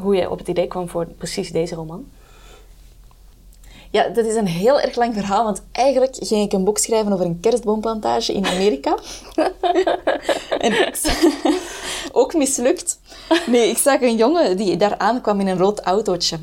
hoe 0.00 0.16
je 0.16 0.30
op 0.30 0.38
het 0.38 0.48
idee 0.48 0.66
kwam 0.66 0.88
voor 0.88 1.06
precies 1.06 1.52
deze 1.52 1.74
roman? 1.74 2.06
Ja, 3.96 4.08
dat 4.08 4.24
is 4.24 4.34
een 4.34 4.46
heel 4.46 4.80
erg 4.80 4.96
lang 4.96 5.14
verhaal, 5.14 5.44
want 5.44 5.62
eigenlijk 5.72 6.16
ging 6.20 6.44
ik 6.44 6.52
een 6.52 6.64
boek 6.64 6.78
schrijven 6.78 7.12
over 7.12 7.24
een 7.24 7.40
kerstboomplantage 7.40 8.32
in 8.32 8.46
Amerika. 8.46 8.98
en 10.58 10.92
ook 12.20 12.34
mislukt. 12.34 12.98
Nee, 13.46 13.68
ik 13.68 13.78
zag 13.78 14.00
een 14.00 14.16
jongen 14.16 14.56
die 14.56 14.76
daar 14.76 14.98
aankwam 14.98 15.40
in 15.40 15.46
een 15.46 15.58
rood 15.58 15.80
autootje. 15.80 16.38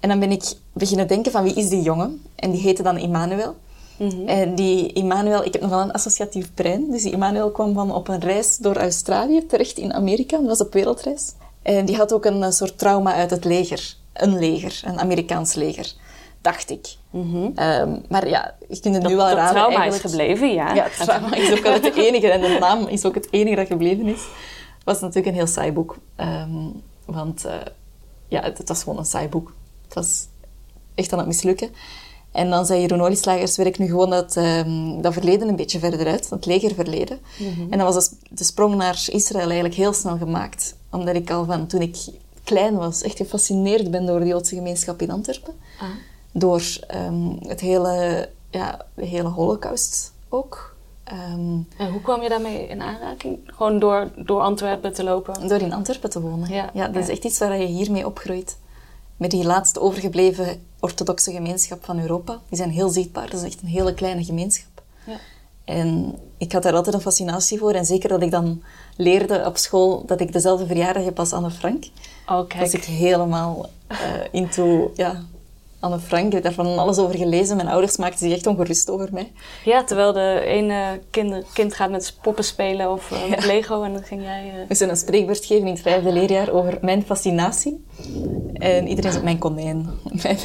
En 0.00 0.08
dan 0.08 0.18
ben 0.18 0.30
ik 0.30 0.42
beginnen 0.72 1.08
denken 1.08 1.32
van 1.32 1.42
wie 1.42 1.54
is 1.54 1.68
die 1.68 1.82
jongen? 1.82 2.22
En 2.34 2.50
die 2.50 2.60
heette 2.60 2.82
dan 2.82 2.96
Emmanuel. 2.96 3.56
Mhm. 3.98 4.28
En 4.28 4.54
die 4.54 4.92
Immanuel, 4.92 5.44
ik 5.44 5.52
heb 5.52 5.62
nogal 5.62 5.80
een 5.80 5.92
associatief 5.92 6.54
brein, 6.54 6.90
dus 6.90 7.02
die 7.02 7.12
Immanuel 7.12 7.50
kwam 7.50 7.74
van 7.74 7.94
op 7.94 8.08
een 8.08 8.20
reis 8.20 8.56
door 8.56 8.76
Australië 8.76 9.46
terecht 9.46 9.78
in 9.78 9.92
Amerika. 9.92 10.36
Dat 10.36 10.46
was 10.46 10.60
op 10.60 10.72
wereldreis. 10.72 11.32
En 11.62 11.84
die 11.84 11.96
had 11.96 12.12
ook 12.12 12.24
een 12.24 12.52
soort 12.52 12.78
trauma 12.78 13.14
uit 13.14 13.30
het 13.30 13.44
leger. 13.44 13.96
Een 14.12 14.38
leger, 14.38 14.82
een 14.84 14.98
Amerikaans 14.98 15.54
leger. 15.54 15.94
Dacht 16.48 16.70
ik. 16.70 16.96
Mm 17.10 17.30
-hmm. 17.30 17.44
um, 17.44 18.04
maar 18.08 18.28
ja, 18.28 18.54
je 18.68 18.80
kunt 18.80 18.94
het 18.94 19.06
nu 19.06 19.16
wel 19.16 19.26
raden. 19.26 19.42
Het 19.42 19.52
trauma 19.52 19.76
eigenlijk. 19.76 20.04
is 20.04 20.10
gebleven, 20.10 20.52
ja. 20.54 20.74
Ja, 20.74 20.84
het 20.84 20.96
trauma 20.96 21.34
is 21.34 21.52
ook 21.52 21.62
wel 21.62 21.72
het 21.72 21.94
enige. 22.06 22.30
En 22.30 22.40
de 22.40 22.56
naam 22.60 22.86
is 22.86 23.04
ook 23.04 23.14
het 23.14 23.28
enige 23.30 23.56
dat 23.56 23.66
gebleven 23.66 24.06
is. 24.06 24.20
Het 24.74 24.84
was 24.84 25.00
natuurlijk 25.00 25.26
een 25.26 25.34
heel 25.34 25.46
saai 25.46 25.72
boek. 25.72 25.96
Um, 26.16 26.82
want 27.04 27.46
uh, 27.46 27.52
ja, 28.28 28.42
het, 28.42 28.58
het, 28.58 28.68
was 28.68 28.82
gewoon 28.82 28.98
een 28.98 29.04
saai 29.04 29.28
boek. 29.28 29.52
Het 29.84 29.94
was 29.94 30.26
echt 30.94 31.12
aan 31.12 31.18
het 31.18 31.26
mislukken. 31.26 31.70
En 32.32 32.50
dan 32.50 32.66
zei 32.66 32.80
Jeroen 32.80 33.00
Olieslagers, 33.00 33.56
werk 33.56 33.78
nu 33.78 33.86
gewoon 33.86 34.10
dat, 34.10 34.36
ehm, 34.36 35.00
dat 35.00 35.12
verleden 35.12 35.48
een 35.48 35.56
beetje 35.56 35.78
verder 35.78 36.06
uit, 36.06 36.30
het 36.30 36.46
legerverleden. 36.46 37.18
En 37.70 37.78
dan 37.78 37.92
was 37.92 38.08
de, 38.08 38.16
de 38.30 38.44
sprong 38.44 38.74
naar 38.74 39.04
Israël 39.06 39.46
eigenlijk 39.46 39.74
heel 39.74 39.92
snel 39.92 40.16
gemaakt. 40.16 40.76
Omdat 40.90 41.14
ik 41.14 41.30
al 41.30 41.44
van 41.44 41.66
toen 41.66 41.80
ik 41.80 41.96
klein 42.44 42.76
was 42.76 43.02
echt 43.02 43.16
gefascineerd 43.16 43.90
ben 43.90 44.06
door 44.06 44.20
de 44.20 44.26
Joodse 44.26 44.54
gemeenschap 44.54 45.02
in 45.02 45.10
Antwerpen. 45.10 45.54
Ah. 45.80 45.88
Door 46.32 46.62
ehm, 46.86 47.30
het 47.46 47.60
hele, 47.60 48.28
ja, 48.50 48.86
de 48.94 49.04
hele 49.04 49.28
holocaust 49.28 50.12
ook. 50.28 50.76
Ehm, 51.04 51.58
En 51.76 51.90
hoe 51.90 52.00
kwam 52.02 52.22
je 52.22 52.28
daarmee 52.28 52.66
in 52.68 52.82
aanraking? 52.82 53.38
Gewoon 53.46 53.78
door, 53.78 54.10
door 54.16 54.40
Antwerpen 54.40 54.92
te 54.92 55.04
lopen? 55.04 55.48
door 55.48 55.60
in 55.60 55.72
Antwerpen 55.72 56.10
te 56.10 56.20
wonen. 56.20 56.48
Ja, 56.50 56.70
dat 56.72 56.96
is 56.96 57.06
ja. 57.06 57.12
echt 57.12 57.24
iets 57.24 57.38
waar 57.38 57.58
je 57.58 57.66
hiermee 57.66 58.06
opgroeit. 58.06 58.56
Met 59.16 59.30
die 59.30 59.44
laatste 59.44 59.80
overgebleven 59.80 60.62
orthodoxe 60.80 61.32
gemeenschap 61.32 61.84
van 61.84 62.00
Europa. 62.00 62.38
Die 62.48 62.58
zijn 62.58 62.70
heel 62.70 62.88
zichtbaar. 62.88 63.30
Dat 63.30 63.40
is 63.40 63.46
echt 63.46 63.62
een 63.62 63.68
hele 63.68 63.94
kleine 63.94 64.24
gemeenschap. 64.24 64.82
Ja. 65.06 65.16
En 65.64 66.18
ik 66.36 66.52
had 66.52 66.62
daar 66.62 66.74
altijd 66.74 66.94
een 66.94 67.00
fascinatie 67.00 67.58
voor. 67.58 67.72
En 67.72 67.84
zeker 67.84 68.08
dat 68.08 68.22
ik 68.22 68.30
dan 68.30 68.62
leerde 68.96 69.44
op 69.46 69.56
school 69.56 70.04
dat 70.06 70.20
ik 70.20 70.32
dezelfde 70.32 70.66
verjaardag 70.66 71.04
heb 71.04 71.18
als 71.18 71.32
Anne 71.32 71.50
Frank. 71.50 71.84
Oh, 72.26 72.48
kijk. 72.48 72.60
was 72.60 72.72
ik 72.72 72.84
helemaal 72.84 73.68
eh, 73.86 73.98
into 74.30 74.90
ja, 74.94 75.22
Anne 75.80 75.98
Frank. 75.98 76.26
Ik 76.26 76.32
heb 76.32 76.42
daar 76.42 76.52
van 76.52 76.78
alles 76.78 76.98
over 76.98 77.16
gelezen. 77.16 77.56
Mijn 77.56 77.68
ouders 77.68 77.96
maakten 77.96 78.18
zich 78.18 78.32
echt 78.32 78.46
ongerust 78.46 78.90
over 78.90 79.08
mij. 79.12 79.32
Ja, 79.64 79.84
terwijl 79.84 80.12
de 80.12 80.40
ene 80.44 81.00
kinder, 81.10 81.42
kind 81.52 81.74
gaat 81.74 81.90
met 81.90 82.16
poppen 82.22 82.44
spelen 82.44 82.90
of 82.92 83.10
eh, 83.12 83.28
met 83.30 83.44
Lego 83.44 83.82
en 83.82 83.92
dan 83.92 84.02
ging 84.02 84.22
jij... 84.22 84.48
eh, 84.48 84.54
We 84.54 84.64
moesten 84.68 84.88
een 84.88 84.96
spreekbeurt 84.96 85.44
geven 85.44 85.66
in 85.66 85.72
het 85.72 85.82
vijfde 85.82 86.12
leerjaar 86.12 86.50
over 86.50 86.78
mijn 86.80 87.02
fascinatie. 87.06 87.84
En 88.54 88.88
iedereen 88.88 89.12
zei 89.12 89.24
mijn 89.24 89.38
konijn, 89.38 89.90
mijn, 90.22 90.38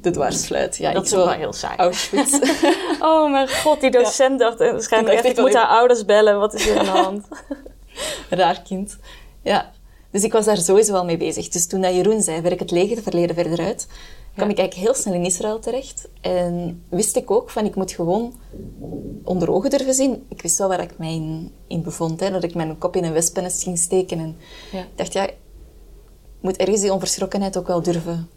de 0.00 0.10
dwarsfluit. 0.10 0.76
Ja, 0.76 0.92
Dat 0.92 1.04
is 1.04 1.10
wel 1.12 1.30
heel 1.30 1.52
saai. 1.52 1.76
Auschwitz. 1.76 2.38
Oh 3.00 3.30
mijn 3.30 3.48
god, 3.48 3.80
die 3.80 3.90
docent 3.90 4.38
dacht 4.38 4.60
eh, 4.60 4.70
waarschijnlijk 4.70 5.14
echt, 5.14 5.24
ik 5.24 5.36
moet 5.40 5.54
haar 5.54 5.66
ouders 5.66 6.04
bellen, 6.04 6.38
wat 6.38 6.54
is 6.54 6.64
hier 6.64 6.78
aan 6.78 6.84
de 6.84 6.90
hand? 6.90 7.28
Raar 8.30 8.62
kind. 8.62 8.96
Ja. 9.42 9.70
Dus 10.10 10.22
ik 10.22 10.32
was 10.32 10.44
daar 10.44 10.56
sowieso 10.56 10.92
wel 10.92 11.04
mee 11.04 11.16
bezig. 11.16 11.48
Dus 11.48 11.66
toen 11.66 11.80
dat 11.80 11.94
Jeroen 11.94 12.22
zei, 12.22 12.40
werk 12.40 12.58
het 12.58 12.70
legerverleden 12.70 13.34
verder 13.34 13.60
uit, 13.64 13.86
kwam 14.38 14.50
ik 14.50 14.58
eigenlijk 14.58 14.88
heel 14.88 15.02
snel 15.02 15.14
in 15.14 15.24
Israël 15.24 15.58
terecht. 15.58 16.08
En 16.20 16.82
wist 16.88 17.16
ik 17.16 17.30
ook 17.30 17.50
van, 17.50 17.64
ik 17.64 17.74
moet 17.74 17.92
gewoon 17.92 18.34
onder 19.24 19.50
ogen 19.50 19.70
durven 19.70 19.94
zien. 19.94 20.26
Ik 20.28 20.42
wist 20.42 20.58
wel 20.58 20.68
waar 20.68 20.80
ik 20.80 20.98
mij 20.98 21.14
in, 21.14 21.52
in 21.66 21.82
bevond. 21.82 22.20
Hè, 22.20 22.30
dat 22.30 22.42
ik 22.42 22.54
mijn 22.54 22.78
kop 22.78 22.96
in 22.96 23.04
een 23.04 23.12
wespennest 23.12 23.62
ging 23.62 23.78
steken. 23.78 24.18
En 24.18 24.36
ik 24.72 24.96
dacht, 24.96 25.12
ja, 25.12 25.28
moet 26.40 26.56
ergens 26.56 26.80
die 26.80 26.92
onverschrokkenheid 26.92 27.56
ook 27.58 27.66
wel 27.66 27.82
durven 27.82 28.28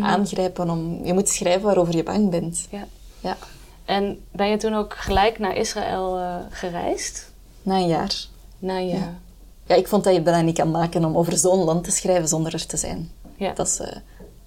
aangrijpen. 0.00 0.70
Om, 0.70 1.04
je 1.04 1.12
moet 1.12 1.28
schrijven 1.28 1.62
waarover 1.62 1.96
je 1.96 2.02
bang 2.02 2.30
bent. 2.30 2.66
Ja. 2.70 2.86
Ja, 3.20 3.36
En 3.84 4.18
ben 4.32 4.48
je 4.48 4.56
toen 4.56 4.74
ook 4.74 4.94
gelijk 4.94 5.38
naar 5.38 5.56
Israël 5.56 6.18
eh, 6.18 6.36
gereisd? 6.50 7.30
na 7.62 7.76
een 7.76 7.86
jaar. 7.86 8.26
Na 8.58 8.76
je... 8.76 8.92
Ja. 8.92 9.20
Ja, 9.66 9.74
ik 9.74 9.88
vond 9.88 10.04
dat 10.04 10.14
je 10.14 10.22
dat 10.22 10.42
niet 10.42 10.56
kan 10.56 10.70
maken 10.70 11.04
om 11.04 11.16
over 11.16 11.36
zo'n 11.38 11.64
land 11.64 11.84
te 11.84 11.90
schrijven 11.90 12.28
zonder 12.28 12.54
er 12.54 12.66
te 12.66 12.76
zijn. 12.76 13.10
Ja. 13.36 13.52
Dat 13.52 13.66
is 13.66 13.80
eh, 13.80 13.96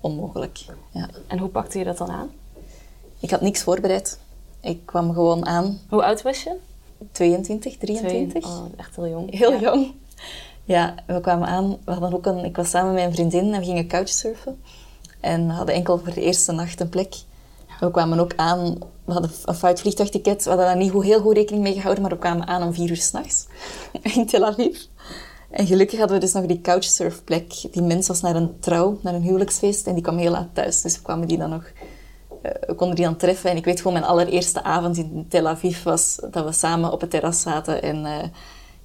onmogelijk. 0.05 0.65
Ja. 0.91 1.09
En 1.27 1.37
hoe 1.39 1.49
pakte 1.49 1.77
je 1.77 1.83
dat 1.85 1.97
dan 1.97 2.09
aan? 2.11 2.29
Ik 3.19 3.29
had 3.31 3.41
niks 3.41 3.63
voorbereid. 3.63 4.19
Ik 4.61 4.85
kwam 4.85 5.13
gewoon 5.13 5.45
aan, 5.45 5.79
Hoe 5.89 6.03
oud 6.03 6.21
was 6.21 6.43
je? 6.43 6.55
22, 7.11 7.77
23. 7.77 8.43
Twee- 8.43 8.53
Oh, 8.53 8.65
echt 8.77 8.95
heel 8.95 9.07
jong. 9.07 9.31
Heel 9.37 9.51
Ja. 9.51 9.59
jong. 9.59 9.93
Ja, 10.63 10.95
we 11.07 11.21
kwamen 11.21 11.47
aan. 11.47 11.77
We 11.85 11.91
hadden 11.91 12.13
ook 12.13 12.25
een, 12.25 12.45
ik 12.45 12.55
was 12.55 12.69
samen 12.69 12.93
met 12.93 13.01
mijn 13.03 13.13
vriendin 13.13 13.53
en 13.53 13.59
we 13.59 13.65
gingen 13.65 13.87
couchsurfen. 13.87 14.61
En 15.19 15.47
we 15.47 15.53
hadden 15.53 15.75
enkel 15.75 15.97
voor 15.97 16.13
de 16.13 16.21
eerste 16.21 16.51
nacht 16.51 16.79
een 16.79 16.89
plek. 16.89 17.15
We 17.79 17.91
kwamen 17.91 18.19
ook 18.19 18.33
aan, 18.35 18.77
we 19.05 19.11
hadden 19.13 19.31
een 19.45 19.53
fout 19.55 19.79
vliegtuigticket. 19.79 20.43
We 20.43 20.49
hadden 20.49 20.67
daar 20.67 20.77
niet 20.77 20.91
heel 21.03 21.21
goed 21.21 21.35
rekening 21.35 21.63
mee 21.63 21.73
gehouden, 21.73 22.01
maar 22.01 22.11
we 22.11 22.17
kwamen 22.17 22.47
aan 22.47 22.63
om 22.63 22.73
vier 22.73 22.89
uur 22.89 22.97
s'nachts 22.97 23.45
in 24.15 24.25
Tel 24.25 24.45
Aviv. 24.45 24.79
En 25.49 25.67
gelukkig 25.67 25.99
hadden 25.99 26.17
we 26.17 26.23
dus 26.23 26.33
nog 26.33 26.45
die 26.45 26.61
couchsurfplek. 26.61 27.53
Die 27.71 27.81
mens 27.81 28.07
was 28.07 28.21
naar 28.21 28.35
een 28.35 28.59
trouw, 28.59 28.99
naar 29.01 29.13
een 29.13 29.21
huwelijksfeest 29.21 29.87
en 29.87 29.93
die 29.93 30.03
kwam 30.03 30.17
heel 30.17 30.31
laat 30.31 30.47
thuis. 30.53 30.81
Dus 30.81 30.95
we 30.95 31.01
kwamen 31.01 31.27
die 31.27 31.37
dan 31.37 31.49
nog 31.49 31.63
eh, 32.41 32.51
we 32.67 32.73
konden 32.73 32.95
die 32.95 33.05
dan 33.05 33.15
treffen. 33.15 33.49
En 33.49 33.57
ik 33.57 33.65
weet 33.65 33.77
gewoon, 33.77 33.93
mijn 33.93 34.05
allereerste 34.05 34.63
avond 34.63 34.97
in 34.97 35.25
Tel 35.29 35.47
Aviv 35.47 35.83
was 35.83 36.19
dat 36.31 36.45
we 36.45 36.51
samen 36.51 36.91
op 36.91 37.01
het 37.01 37.09
terras 37.09 37.41
zaten. 37.41 37.81
En 37.81 38.05
eh, 38.05 38.27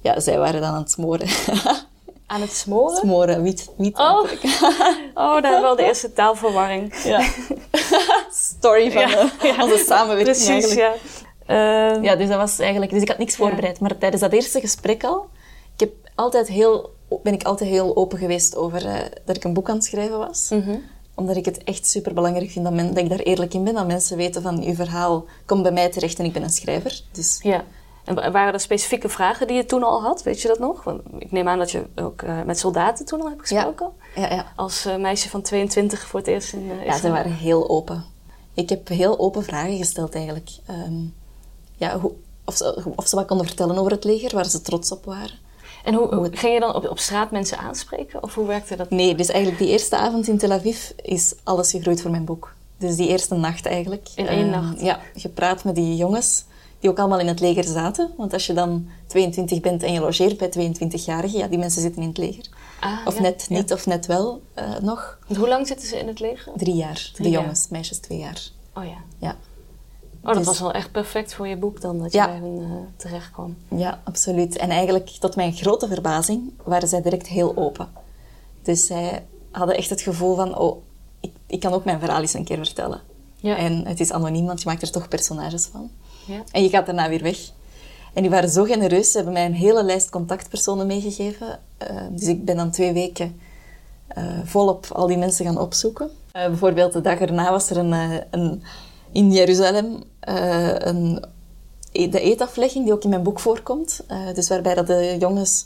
ja, 0.01 0.19
zij 0.19 0.37
waren 0.37 0.61
dan 0.61 0.73
aan 0.73 0.81
het 0.81 0.91
smoren. 0.91 1.27
Aan 2.27 2.41
het 2.41 2.53
smoren? 2.53 2.97
smoren, 2.97 3.41
wiet, 3.41 3.69
wiet. 3.77 3.97
Oh. 3.97 4.23
Oh, 5.13 5.33
daar 5.41 5.51
hebben 5.51 5.61
we 5.61 5.67
al 5.67 5.75
de 5.75 5.83
eerste 5.83 6.13
taalverwarring. 6.13 6.95
Ja. 7.03 7.21
Story 8.57 8.91
van 8.91 9.01
Ja, 9.01 9.29
eh, 9.41 9.59
onze 9.63 9.83
samenwerking 9.87 10.37
Precies, 10.37 10.75
eigenlijk. 10.75 10.99
ja. 11.47 11.95
Eh, 11.95 12.03
Ja, 12.03 12.15
dus 12.15 12.27
dat 12.27 12.37
was 12.37 12.59
eigenlijk... 12.59 12.91
Dus 12.91 13.01
ik 13.01 13.07
had 13.07 13.17
niks 13.17 13.35
voorbereid. 13.35 13.79
Maar 13.79 13.97
tijdens 13.97 14.21
dat 14.21 14.31
eerste 14.31 14.59
gesprek 14.59 15.03
al... 15.03 15.27
Altijd 16.15 16.47
heel, 16.47 16.93
ben 17.23 17.33
ik 17.33 17.43
altijd 17.43 17.69
heel 17.69 17.95
open 17.95 18.17
geweest 18.17 18.55
over 18.55 18.85
eh, 18.85 18.99
dat 19.25 19.35
ik 19.35 19.43
een 19.43 19.53
boek 19.53 19.69
aan 19.69 19.75
het 19.75 19.83
schrijven 19.85 20.17
was. 20.17 20.49
mhm. 20.49 20.75
Omdat 21.15 21.35
ik 21.35 21.45
het 21.45 21.63
echt 21.63 21.87
super 21.87 22.13
belangrijk 22.13 22.49
vind 22.51 22.65
dat, 22.65 22.73
men, 22.73 22.87
dat 22.87 22.97
ik 22.97 23.09
daar 23.09 23.19
eerlijk 23.19 23.53
in 23.53 23.63
ben. 23.63 23.73
Dat 23.73 23.87
mensen 23.87 24.17
weten 24.17 24.41
van, 24.41 24.61
uw 24.63 24.73
verhaal 24.73 25.25
komt 25.45 25.63
bij 25.63 25.71
mij 25.71 25.89
terecht 25.89 26.19
en 26.19 26.25
ik 26.25 26.33
ben 26.33 26.43
een 26.43 26.49
schrijver. 26.49 27.01
Dus 27.11 27.39
Ja. 27.43 27.63
En 28.05 28.15
wa- 28.15 28.31
waren 28.31 28.53
er 28.53 28.59
specifieke 28.59 29.09
vragen 29.09 29.47
die 29.47 29.55
je 29.55 29.65
toen 29.65 29.83
al 29.83 30.01
had? 30.01 30.23
Weet 30.23 30.41
je 30.41 30.47
dat 30.47 30.59
nog? 30.59 30.83
Want 30.83 31.01
ik 31.19 31.31
neem 31.31 31.47
aan 31.47 31.57
dat 31.57 31.71
je 31.71 31.83
ook 31.95 32.21
eh, 32.21 32.41
met 32.45 32.59
soldaten 32.59 33.05
toen 33.05 33.21
al 33.21 33.29
hebt 33.29 33.41
gesproken. 33.47 33.89
ja, 34.15 34.29
ja. 34.33 34.53
Als 34.55 34.85
eh, 34.85 34.95
meisje 34.97 35.29
van 35.29 35.41
22 35.41 35.99
voor 36.07 36.19
het 36.19 36.27
eerst 36.29 36.53
in 36.53 36.65
Ja, 36.85 36.97
ze 36.97 37.09
waren 37.09 37.33
heel 37.33 37.69
open. 37.69 38.03
Ik 38.53 38.69
heb 38.69 38.87
heel 38.87 39.19
open 39.19 39.43
vragen 39.43 39.77
gesteld 39.77 40.15
eigenlijk. 40.15 40.49
Ehm, 40.65 41.03
ja, 41.75 41.99
hoe, 41.99 42.11
of, 42.45 42.55
ze, 42.55 42.83
of 42.95 43.07
ze 43.07 43.15
wat 43.15 43.25
konden 43.27 43.45
vertellen 43.45 43.77
over 43.77 43.91
het 43.91 44.03
leger, 44.03 44.35
waar 44.35 44.45
ze 44.45 44.61
trots 44.61 44.91
op 44.91 45.05
waren. 45.05 45.39
En 45.83 45.93
hoe, 45.93 46.15
hoe- 46.15 46.29
ging 46.31 46.53
je 46.53 46.59
dan 46.59 46.75
op, 46.75 46.89
op 46.89 46.99
straat 46.99 47.31
mensen 47.31 47.57
aanspreken? 47.57 48.23
Of 48.23 48.35
hoe 48.35 48.47
werkte 48.47 48.75
dat? 48.75 48.89
Nee, 48.89 49.15
dus 49.15 49.27
eigenlijk 49.27 49.63
die 49.63 49.71
eerste 49.71 49.95
avond 49.97 50.27
in 50.27 50.37
Tel 50.37 50.51
Aviv 50.51 50.89
is 51.01 51.33
alles 51.43 51.71
gegroeid 51.71 52.01
voor 52.01 52.11
mijn 52.11 52.25
boek. 52.25 52.53
Dus 52.77 52.95
die 52.95 53.07
eerste 53.07 53.35
nacht 53.35 53.65
eigenlijk. 53.65 54.09
In 54.15 54.27
één 54.27 54.53
Ehm, 54.53 54.61
nacht? 54.63 54.81
Ja, 54.81 54.99
gepraat 55.15 55.63
met 55.63 55.75
die 55.75 55.95
jongens 55.95 56.43
die 56.79 56.89
ook 56.89 56.99
allemaal 56.99 57.19
in 57.19 57.27
het 57.27 57.39
leger 57.39 57.63
zaten. 57.63 58.11
Want 58.17 58.33
als 58.33 58.45
je 58.45 58.53
dan 58.53 58.87
22 59.07 59.59
bent 59.61 59.83
en 59.83 59.93
je 59.93 59.99
logeert 59.99 60.37
bij 60.37 60.49
22-jarigen, 60.49 61.39
ja, 61.39 61.47
die 61.47 61.57
mensen 61.57 61.81
zitten 61.81 62.01
in 62.01 62.07
het 62.07 62.17
leger. 62.17 62.45
Ah, 62.79 62.97
Of 63.05 63.15
ja, 63.15 63.21
net 63.21 63.45
ja. 63.49 63.55
niet, 63.57 63.73
of 63.73 63.85
net 63.85 64.05
wel 64.05 64.41
eh, 64.53 64.77
nog. 64.81 65.17
Hoe 65.37 65.47
lang 65.47 65.67
zitten 65.67 65.87
ze 65.87 65.99
in 65.99 66.07
het 66.07 66.19
leger? 66.19 66.51
Drie 66.55 66.75
jaar, 66.75 67.09
Drie 67.13 67.25
de 67.25 67.29
jaar. 67.33 67.41
jongens, 67.41 67.67
meisjes 67.69 67.97
twee 67.97 68.17
jaar. 68.17 68.41
Oh 68.75 68.83
ja. 68.85 68.97
Ja. 69.17 69.35
Oh, 70.21 70.27
dat 70.27 70.35
Dus- 70.37 70.45
was 70.45 70.59
wel 70.59 70.71
echt 70.73 70.91
perfect 70.91 71.33
voor 71.33 71.47
je 71.47 71.57
boek 71.57 71.81
dan, 71.81 71.99
dat 71.99 72.11
je 72.11 72.17
Ja. 72.17 72.25
bij 72.27 72.37
hun 72.37 72.57
eh, 72.63 72.71
terecht 72.95 73.31
kwam. 73.31 73.57
Ja, 73.67 73.99
absoluut. 74.03 74.57
En 74.57 74.69
eigenlijk, 74.69 75.09
tot 75.09 75.35
mijn 75.35 75.53
grote 75.53 75.87
verbazing, 75.87 76.51
waren 76.63 76.87
zij 76.87 77.01
direct 77.01 77.27
heel 77.27 77.57
open. 77.57 77.87
Dus 78.61 78.85
zij 78.85 79.25
hadden 79.51 79.75
echt 79.77 79.89
het 79.89 80.01
gevoel 80.01 80.35
van, 80.35 80.57
oh, 80.57 80.81
ik, 81.19 81.31
ik 81.47 81.59
kan 81.59 81.73
ook 81.73 81.85
mijn 81.85 81.99
verhaal 81.99 82.21
eens 82.21 82.33
een 82.33 82.43
keer 82.43 82.57
vertellen. 82.57 83.01
Ja. 83.35 83.55
En 83.57 83.85
het 83.87 83.99
is 83.99 84.11
anoniem, 84.11 84.45
want 84.45 84.61
je 84.61 84.69
maakt 84.69 84.81
er 84.81 84.91
toch 84.91 85.07
personages 85.07 85.65
van. 85.65 85.89
Ja. 86.25 86.43
En 86.51 86.63
je 86.63 86.69
gaat 86.69 86.85
daarna 86.85 87.09
weer 87.09 87.21
weg. 87.23 87.37
En 88.13 88.21
die 88.21 88.31
waren 88.31 88.49
zo 88.49 88.63
genereus, 88.63 89.11
ze 89.11 89.15
hebben 89.15 89.33
mij 89.33 89.45
een 89.45 89.53
hele 89.53 89.83
lijst 89.83 90.09
contactpersonen 90.09 90.87
meegegeven. 90.87 91.59
Eh, 91.77 91.95
dus 92.11 92.27
ik 92.27 92.45
ben 92.45 92.55
dan 92.55 92.71
twee 92.71 92.93
weken 92.93 93.39
eh, 94.07 94.23
volop 94.43 94.85
al 94.93 95.07
die 95.07 95.17
mensen 95.17 95.45
gaan 95.45 95.59
opzoeken. 95.59 96.09
Bijvoorbeeld 96.31 96.93
de 96.93 97.01
dag 97.01 97.19
erna 97.19 97.51
was 97.51 97.69
er 97.69 97.77
een, 97.77 97.91
een, 98.31 98.63
in 99.11 99.31
Jeruzalem 99.31 100.03
eh, 100.19 100.73
een, 100.77 101.23
e- 101.91 102.09
de 102.09 102.19
eetaflegging 102.19 102.83
die 102.83 102.93
ook 102.93 103.03
in 103.03 103.09
mijn 103.09 103.23
boek 103.23 103.39
voorkomt. 103.39 104.01
Eh, 104.07 104.17
dus 104.33 104.47
waarbij 104.49 104.75
dat 104.75 104.87
de 104.87 105.15
jongens 105.19 105.65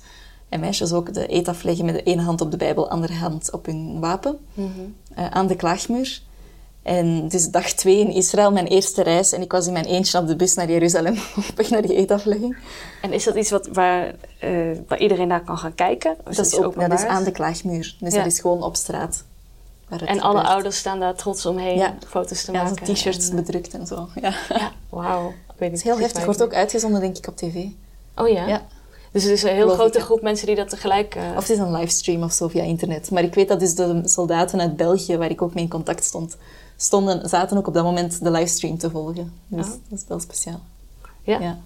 en 0.50 0.60
meisjes 0.60 0.94
ook 0.94 1.14
de 1.14 1.28
eetaf 1.28 1.64
leggen 1.64 1.86
met 1.86 1.96
de 1.96 2.04
ene 2.04 2.22
hand 2.22 2.42
op 2.42 2.52
de 2.52 2.58
Bijbel, 2.58 2.90
andere 2.90 3.14
hand 3.14 3.52
op 3.52 3.66
hun 3.66 4.00
wapen, 4.00 4.38
eh, 5.16 5.28
aan 5.30 5.48
de 5.48 5.56
klaagmuur. 5.56 6.22
En 6.84 7.28
dus 7.28 7.50
dag 7.50 7.66
twee 7.72 8.00
in 8.00 8.12
Israël, 8.12 8.52
mijn 8.52 8.68
eerste 8.68 9.04
reis. 9.04 9.32
En 9.32 9.42
ik 9.42 9.52
was 9.52 9.68
in 9.68 9.74
mijn 9.74 9.86
eentje 9.86 10.18
op 10.20 10.28
de 10.28 10.36
bus 10.36 10.54
naar 10.54 10.70
Jeruzalem, 10.70 11.14
op 11.50 11.56
weg 11.56 11.70
naar 11.70 11.82
die 11.82 11.96
eetaflegging. 11.96 12.58
En 13.02 13.14
is 13.14 13.24
dat 13.24 13.36
iets 13.36 13.50
wat, 13.50 13.68
waar, 13.68 14.16
waar 14.88 15.00
iedereen 15.00 15.28
naar 15.28 15.44
kan 15.44 15.58
gaan 15.58 15.76
kijken? 15.76 16.16
Is 16.30 16.36
Dat 16.36 16.46
is, 16.46 16.58
ook, 16.60 16.80
dat 16.80 16.94
is 17.00 17.04
aan 17.06 17.24
de 17.24 17.32
klaagmuur. 17.32 17.96
Dus 18.00 18.14
Ja. 18.14 18.24
dat 18.24 18.32
is 18.32 18.40
gewoon 18.40 18.64
op 18.64 18.76
straat. 18.76 19.24
Het 19.90 20.02
En 20.02 20.20
alle 20.22 20.42
ouders 20.44 20.78
staan 20.78 21.00
daar 21.00 21.16
trots 21.16 21.46
omheen 21.46 21.78
Ja. 21.78 21.98
foto's 22.08 22.44
te 22.46 22.52
Ja, 22.52 22.64
maken. 22.64 22.94
t-shirts 22.94 23.30
en, 23.30 23.38
eh, 23.38 23.44
bedrukt 23.44 23.74
en 23.74 23.88
zo. 23.88 24.08
Ja. 24.22 24.34
Ja, 24.50 24.72
wauw. 24.90 25.28
Ik 25.30 25.62
weet 25.62 25.70
niet 25.70 25.78
is 25.80 25.84
heel 25.86 26.00
heftig. 26.00 26.26
Wordt 26.26 26.44
ook 26.44 26.54
uitgezonden, 26.54 27.00
denk 27.02 27.18
ik, 27.18 27.28
op 27.28 27.38
tv. 27.38 27.66
Oh 28.16 28.28
ja? 28.30 28.48
Ja. 28.48 28.66
Dus 29.12 29.26
er 29.26 29.32
is 29.32 29.44
een 29.44 29.54
heel 29.54 29.70
grote 29.70 29.98
ja. 29.98 30.04
groep 30.04 30.22
mensen 30.22 30.48
die 30.48 30.56
dat 30.56 30.70
tegelijk... 30.70 31.16
eh, 31.16 31.24
Of 31.30 31.42
het 31.48 31.50
is 31.50 31.58
een 31.58 31.72
livestream 31.72 32.24
of 32.24 32.32
zo 32.34 32.48
via 32.48 32.64
internet. 32.64 33.12
Maar 33.12 33.24
ik 33.24 33.34
weet 33.34 33.48
dat 33.48 33.60
dus 33.60 33.76
de 33.76 34.02
soldaten 34.06 34.60
uit 34.62 34.76
België, 34.78 35.18
waar 35.18 35.30
ik 35.30 35.42
ook 35.42 35.54
mee 35.54 35.64
in 35.64 35.70
contact 35.70 36.04
stond, 36.04 36.38
stonden, 36.78 37.30
zaten 37.30 37.58
ook 37.58 37.68
op 37.68 37.74
dat 37.74 37.84
moment 37.84 38.24
de 38.24 38.32
livestream 38.32 38.78
te 38.78 38.90
volgen. 38.90 39.34
Dus 39.48 39.66
Oh. 39.66 39.72
dat 39.90 40.00
is 40.00 40.06
wel 40.08 40.20
speciaal. 40.20 40.60
ja. 41.24 41.40
Ja. 41.40 41.58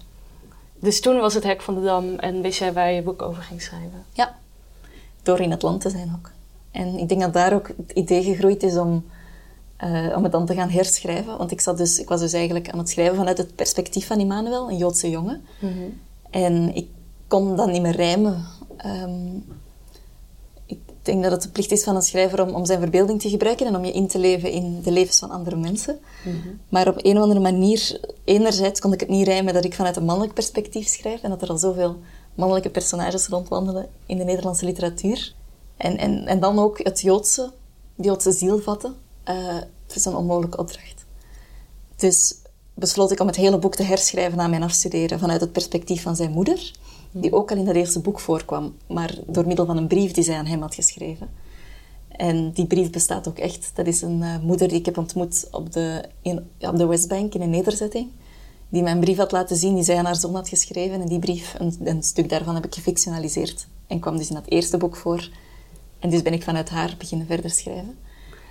Dus 0.78 1.00
toen 1.00 1.20
was 1.20 1.34
het 1.34 1.44
Hek 1.44 1.60
van 1.62 1.74
de 1.74 1.80
Dam 1.82 2.14
en 2.14 2.40
wist 2.42 2.58
jij 2.58 2.72
waar 2.72 2.92
je 2.92 3.02
boek 3.02 3.22
over 3.22 3.42
ging 3.42 3.62
schrijven? 3.62 4.04
ja. 4.12 4.34
Door 5.22 5.40
in 5.40 5.50
het 5.50 5.62
land 5.62 5.80
te 5.80 5.90
zijn 5.90 6.12
ook. 6.18 6.30
En 6.70 6.98
ik 6.98 7.08
denk 7.08 7.20
dat 7.20 7.32
daar 7.32 7.54
ook 7.54 7.68
het 7.68 7.92
idee 7.92 8.22
gegroeid 8.22 8.62
is 8.62 8.76
om 8.76 9.04
eh, 9.80 10.16
om 10.16 10.22
het 10.22 10.32
dan 10.32 10.46
te 10.46 10.54
gaan 10.54 10.70
herschrijven. 10.70 11.38
Want 11.38 11.50
ik, 11.50 11.60
zat 11.60 11.76
dus, 11.76 11.98
ik 11.98 12.08
was 12.08 12.20
dus 12.20 12.32
eigenlijk 12.32 12.70
aan 12.70 12.78
het 12.78 12.88
schrijven 12.88 13.16
vanuit 13.16 13.38
het 13.38 13.54
perspectief 13.54 14.06
van 14.06 14.20
Immanuel, 14.20 14.70
een 14.70 14.76
Joodse 14.76 15.10
jongen. 15.10 15.42
En 16.30 16.74
ik 16.74 16.88
kon 17.28 17.56
dan 17.56 17.70
niet 17.70 17.82
meer 17.82 17.96
rijmen. 17.96 18.44
Ehm, 18.76 19.36
ik 20.66 20.78
denk 21.02 21.22
dat 21.22 21.32
het 21.32 21.42
de 21.42 21.48
plicht 21.48 21.70
is 21.70 21.84
van 21.84 21.96
een 21.96 22.02
schrijver 22.02 22.42
om, 22.42 22.54
om 22.54 22.64
zijn 22.64 22.80
verbeelding 22.80 23.20
te 23.20 23.28
gebruiken 23.28 23.66
en 23.66 23.76
om 23.76 23.84
je 23.84 23.92
in 23.92 24.06
te 24.06 24.18
leven 24.18 24.50
in 24.50 24.80
de 24.82 24.90
levens 24.90 25.18
van 25.18 25.30
andere 25.30 25.56
mensen. 25.56 25.98
Maar 26.68 26.88
op 26.88 26.98
een 27.02 27.16
of 27.16 27.22
andere 27.22 27.40
manier, 27.40 28.00
enerzijds 28.24 28.80
kon 28.80 28.92
ik 28.92 29.00
het 29.00 29.08
niet 29.08 29.26
rijmen 29.26 29.54
dat 29.54 29.64
ik 29.64 29.74
vanuit 29.74 29.96
een 29.96 30.04
mannelijk 30.04 30.34
perspectief 30.34 30.86
schrijf 30.86 31.22
en 31.22 31.30
dat 31.30 31.42
er 31.42 31.48
al 31.48 31.58
zoveel 31.58 31.96
mannelijke 32.34 32.70
personages 32.70 33.26
rondwandelen 33.26 33.86
in 34.06 34.18
de 34.18 34.24
Nederlandse 34.24 34.64
literatuur. 34.64 35.34
En, 35.80 35.96
en, 35.96 36.26
en 36.26 36.40
dan 36.40 36.58
ook 36.58 36.78
het 36.78 37.00
Joodse, 37.00 37.52
de 37.94 38.02
Joodse 38.02 38.32
ziel 38.32 38.58
vatten. 38.58 38.94
Eh, 39.22 39.54
het 39.86 39.96
is 39.96 40.04
een 40.04 40.16
onmogelijke 40.16 40.58
opdracht. 40.58 41.04
Dus 41.96 42.34
besloot 42.74 43.10
ik 43.10 43.20
om 43.20 43.26
het 43.26 43.36
hele 43.36 43.58
boek 43.58 43.74
te 43.74 43.82
herschrijven 43.82 44.38
na 44.38 44.46
mijn 44.46 44.62
afstuderen 44.62 45.18
vanuit 45.18 45.40
het 45.40 45.52
perspectief 45.52 46.02
van 46.02 46.16
zijn 46.16 46.30
moeder, 46.30 46.72
die 47.10 47.32
ook 47.32 47.50
al 47.50 47.56
in 47.56 47.64
dat 47.64 47.74
eerste 47.74 48.00
boek 48.00 48.20
voorkwam, 48.20 48.76
maar 48.86 49.18
door 49.26 49.46
middel 49.46 49.66
van 49.66 49.76
een 49.76 49.86
brief 49.86 50.12
die 50.12 50.24
zij 50.24 50.36
aan 50.36 50.46
hem 50.46 50.60
had 50.60 50.74
geschreven. 50.74 51.28
En 52.08 52.50
die 52.52 52.66
brief 52.66 52.90
bestaat 52.90 53.28
ook 53.28 53.38
echt. 53.38 53.70
Dat 53.74 53.86
is 53.86 54.02
een 54.02 54.22
eh, 54.22 54.38
moeder 54.38 54.68
die 54.68 54.78
ik 54.78 54.86
heb 54.86 54.98
ontmoet 54.98 55.48
op 55.50 55.72
de, 55.72 56.04
in, 56.22 56.50
op 56.58 56.76
de 56.76 56.86
Westbank 56.86 57.34
in 57.34 57.40
een 57.40 57.50
nederzetting, 57.50 58.08
die 58.68 58.82
mij 58.82 58.92
een 58.92 59.00
brief 59.00 59.16
had 59.16 59.32
laten 59.32 59.56
zien 59.56 59.74
die 59.74 59.84
zij 59.84 59.96
aan 59.96 60.04
haar 60.04 60.16
zoon 60.16 60.34
had 60.34 60.48
geschreven. 60.48 61.00
En 61.00 61.08
die 61.08 61.18
brief, 61.18 61.54
een, 61.58 61.76
een 61.84 62.02
stuk 62.02 62.28
daarvan 62.28 62.54
heb 62.54 62.64
ik 62.64 62.74
gefictionaliseerd 62.74 63.66
en 63.86 64.00
kwam 64.00 64.16
dus 64.16 64.28
in 64.28 64.34
dat 64.34 64.48
eerste 64.48 64.76
boek 64.76 64.96
voor. 64.96 65.30
En 66.00 66.10
dus 66.10 66.22
ben 66.22 66.32
ik 66.32 66.42
vanuit 66.42 66.68
haar 66.68 66.94
beginnen 66.98 67.26
verder 67.26 67.50
schrijven. 67.50 67.98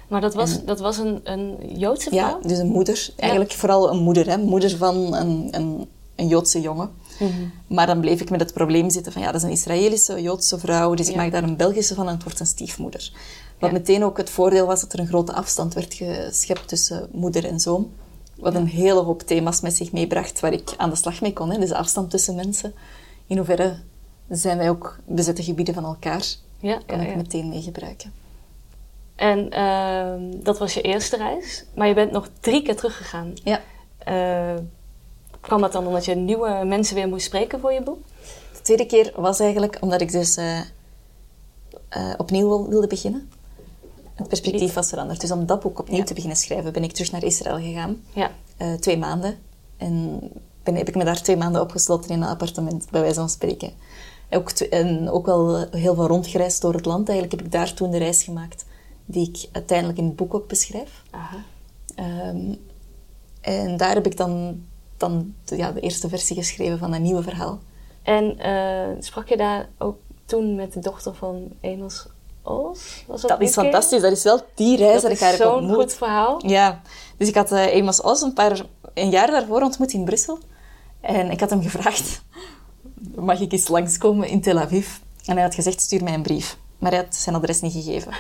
Maar 0.08 0.22
dat 0.22 0.34
was, 0.34 0.66
dat 0.66 0.80
was 0.80 0.98
een, 0.98 1.20
een 1.24 1.58
Joodse 1.78 2.10
vrouw? 2.10 2.40
Ja, 2.42 2.48
dus 2.48 2.58
een 2.58 2.68
moeder. 2.68 3.10
Eigenlijk 3.16 3.52
vooral 3.52 3.92
een 3.92 3.98
moeder. 4.04 4.28
Hè? 4.30 4.38
Moeder 4.38 4.78
van 4.78 5.14
een, 5.14 5.48
een, 5.52 5.88
een 6.16 6.28
Joodse 6.28 6.62
jongen. 6.62 6.90
Mhm. 7.20 7.32
Maar 7.68 7.88
dan 7.88 8.00
bleef 8.00 8.22
ik 8.22 8.30
met 8.30 8.40
het 8.40 8.54
probleem 8.54 8.90
zitten 8.90 9.12
van 9.12 9.22
ja, 9.22 9.32
dat 9.32 9.42
is 9.42 9.48
een 9.48 9.54
Israëlische 9.54 10.22
Joodse 10.22 10.60
vrouw, 10.60 10.94
dus 10.94 11.10
ik 11.10 11.16
maak 11.16 11.32
daar 11.32 11.44
een 11.44 11.58
Belgische 11.58 11.96
van 11.96 12.08
en 12.08 12.14
het 12.14 12.24
wordt 12.24 12.40
een 12.40 12.46
stiefmoeder. 12.46 13.12
Wat 13.60 13.70
Ja. 13.70 13.78
meteen 13.78 14.04
ook 14.04 14.18
het 14.18 14.30
voordeel 14.30 14.66
was 14.66 14.82
dat 14.82 14.94
er 14.94 15.00
een 15.00 15.08
grote 15.08 15.34
afstand 15.34 15.74
werd 15.74 15.94
geschept 15.94 16.68
tussen 16.68 17.10
moeder 17.12 17.46
en 17.46 17.60
zoon. 17.60 17.92
Wat 18.36 18.56
een 18.56 18.68
hele 18.68 19.00
hoop 19.00 19.22
thema's 19.22 19.62
met 19.62 19.76
zich 19.76 19.92
meebracht 19.92 20.40
waar 20.40 20.54
ik 20.54 20.74
aan 20.78 20.90
de 20.90 20.96
slag 20.96 21.22
mee 21.22 21.34
kon. 21.34 21.52
Hè? 21.52 21.60
Dus 21.60 21.72
afstand 21.72 22.10
tussen 22.10 22.36
mensen. 22.36 22.74
In 23.28 23.38
hoeverre 23.38 23.80
zijn 24.30 24.58
wij 24.58 24.70
ook 24.70 25.00
bezette 25.08 25.44
gebieden 25.44 25.74
van 25.74 25.86
elkaar? 25.86 26.26
Ja, 26.60 26.80
Kan 26.86 26.98
ja, 26.98 27.04
ik 27.04 27.10
ja. 27.10 27.16
meteen 27.16 27.50
meegebruiken. 27.50 28.14
En 29.16 29.50
ehm, 29.52 30.44
dat 30.44 30.58
was 30.58 30.74
je 30.74 30.82
eerste 30.82 31.18
reis, 31.18 31.66
maar 31.76 31.88
je 31.88 31.94
bent 31.94 32.12
nog 32.12 32.30
drie 32.40 32.62
keer 32.62 32.76
teruggegaan. 32.76 33.34
Ja. 33.44 33.62
Eh, 33.98 34.56
kwam 35.42 35.62
dat 35.62 35.72
dan 35.72 35.88
omdat 35.88 36.06
je 36.06 36.16
nieuwe 36.16 36.64
mensen 36.66 36.96
weer 36.96 37.08
moest 37.08 37.26
spreken 37.26 37.60
voor 37.60 37.74
je 37.74 37.82
boek? 37.84 37.98
De 38.54 38.62
tweede 38.62 38.86
keer 38.86 39.12
was 39.16 39.40
eigenlijk 39.40 39.78
omdat 39.82 40.02
ik 40.02 40.12
dus 40.12 40.36
eh, 40.38 40.60
eh, 41.90 42.14
opnieuw 42.18 42.48
wil- 42.48 42.70
wilde 42.70 42.88
beginnen. 42.88 43.30
Het 44.16 44.28
perspectief 44.28 44.74
was 44.74 44.90
veranderd. 44.90 45.22
Dus 45.22 45.32
om 45.32 45.46
dat 45.46 45.60
boek 45.60 45.80
opnieuw 45.80 45.98
Ja. 45.98 46.04
te 46.04 46.14
beginnen 46.14 46.38
schrijven, 46.38 46.74
ben 46.74 46.84
ik 46.84 46.92
terug 46.92 47.12
naar 47.12 47.24
Israël 47.24 47.56
gegaan. 47.60 48.04
Ja. 48.14 48.32
Twee 48.80 48.98
maanden. 48.98 49.38
En 49.78 50.20
ben, 50.64 50.76
heb 50.76 50.88
ik 50.88 50.96
me 50.96 51.04
daar 51.04 51.22
twee 51.22 51.38
maanden 51.38 51.62
opgesloten 51.62 52.10
in 52.10 52.22
een 52.22 52.28
appartement, 52.28 52.88
bij 52.92 53.02
wijze 53.02 53.16
van 53.20 53.30
spreken. 53.30 53.72
Ook, 54.30 54.50
en 54.50 55.10
ook 55.10 55.26
wel 55.26 55.56
eh, 55.58 55.80
heel 55.82 55.96
veel 55.96 56.08
rondgereisd 56.08 56.62
door 56.62 56.74
het 56.74 56.86
land. 56.86 57.10
Eigenlijk 57.10 57.38
heb 57.38 57.46
ik 57.46 57.52
daar 57.52 57.74
toen 57.74 57.92
de 57.92 57.98
reis 57.98 58.24
gemaakt 58.24 58.66
die 59.06 59.28
ik 59.30 59.50
uiteindelijk 59.52 59.98
in 60.00 60.06
het 60.06 60.16
boek 60.16 60.34
ook 60.34 60.48
beschrijf. 60.48 61.04
Aha. 61.12 61.38
Ehm, 61.96 62.54
en 63.42 63.78
daar 63.78 63.94
heb 63.94 64.06
ik 64.06 64.18
dan, 64.18 64.64
dan 64.98 65.34
de, 65.46 65.58
ja, 65.58 65.72
de 65.72 65.80
eerste 65.80 66.10
versie 66.10 66.36
geschreven 66.36 66.78
van 66.78 66.94
een 66.94 67.02
nieuwe 67.02 67.24
verhaal. 67.24 67.60
En 68.04 68.40
eh, 68.40 68.88
sprak 69.00 69.28
je 69.30 69.38
daar 69.38 69.70
ook 69.78 69.98
toen 70.26 70.56
met 70.56 70.74
de 70.74 70.80
dochter 70.80 71.14
van 71.16 71.52
Amos 71.62 72.06
Oz? 72.44 73.04
Was 73.08 73.22
Dat 73.22 73.40
die 73.40 73.48
is 73.48 73.54
fantastisch. 73.54 74.02
Dat 74.02 74.12
is 74.12 74.24
wel 74.24 74.42
die 74.56 74.78
reis 74.78 74.94
dat, 74.94 75.02
Dat 75.02 75.12
ik 75.12 75.18
is 75.18 75.24
haar 75.24 75.32
heb 75.32 75.42
zo'n 75.42 75.54
ontmoet. 75.56 75.76
goed 75.76 75.94
verhaal. 75.94 76.48
Ja, 76.48 76.82
dus 77.18 77.28
ik 77.28 77.36
had 77.36 77.52
eh 77.52 77.80
Amos 77.80 78.02
Oz 78.02 78.22
een, 78.22 78.34
paar, 78.34 78.66
een 78.94 79.10
jaar 79.10 79.32
daarvoor 79.32 79.62
ontmoet 79.62 79.94
in 79.94 80.04
Brussel. 80.04 80.38
En 81.02 81.32
ik 81.32 81.40
had 81.40 81.50
hem 81.50 81.62
gevraagd, 81.62 82.22
mag 83.16 83.40
ik 83.40 83.52
eens 83.52 83.68
langskomen 83.68 84.28
in 84.28 84.42
Tel 84.42 84.60
Aviv? 84.60 84.88
En 85.26 85.34
hij 85.34 85.44
had 85.44 85.56
gezegd, 85.56 85.82
stuur 85.82 86.04
mij 86.04 86.14
een 86.14 86.22
brief. 86.22 86.58
Maar 86.78 86.92
hij 86.92 87.00
had 87.00 87.16
zijn 87.16 87.36
adres 87.36 87.62
niet 87.62 87.74
gegeven. 87.74 88.14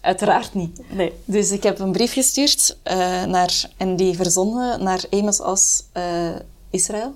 Uiteraard 0.00 0.54
niet. 0.54 0.80
Nee. 0.90 1.12
Dus 1.24 1.50
ik 1.50 1.62
heb 1.62 1.78
een 1.78 1.92
brief 1.92 2.12
gestuurd 2.12 2.78
eh, 2.82 3.24
naar, 3.24 3.70
en 3.76 3.96
die 3.96 4.16
verzonden 4.16 4.82
naar 4.82 5.04
Amos 5.10 5.40
Oz 5.40 5.80
eh, 5.92 6.34
Israël. 6.70 7.14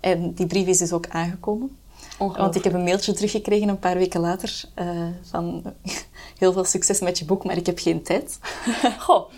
En 0.00 0.34
die 0.34 0.46
brief 0.46 0.66
is 0.66 0.78
dus 0.78 0.92
ook 0.92 1.08
aangekomen. 1.08 1.76
Want 2.30 2.54
ik 2.54 2.64
heb 2.64 2.72
een 2.72 2.82
mailtje 2.84 3.12
teruggekregen 3.12 3.68
een 3.68 3.78
paar 3.78 3.96
weken 3.96 4.20
later 4.20 4.62
eh, 4.74 4.86
van 5.22 5.62
heel 6.38 6.52
veel 6.52 6.64
succes 6.64 7.00
met 7.00 7.18
je 7.18 7.24
boek, 7.24 7.44
maar 7.44 7.56
ik 7.56 7.66
heb 7.66 7.78
geen 7.78 8.02
tijd. 8.02 8.38
Goh. 8.98 9.30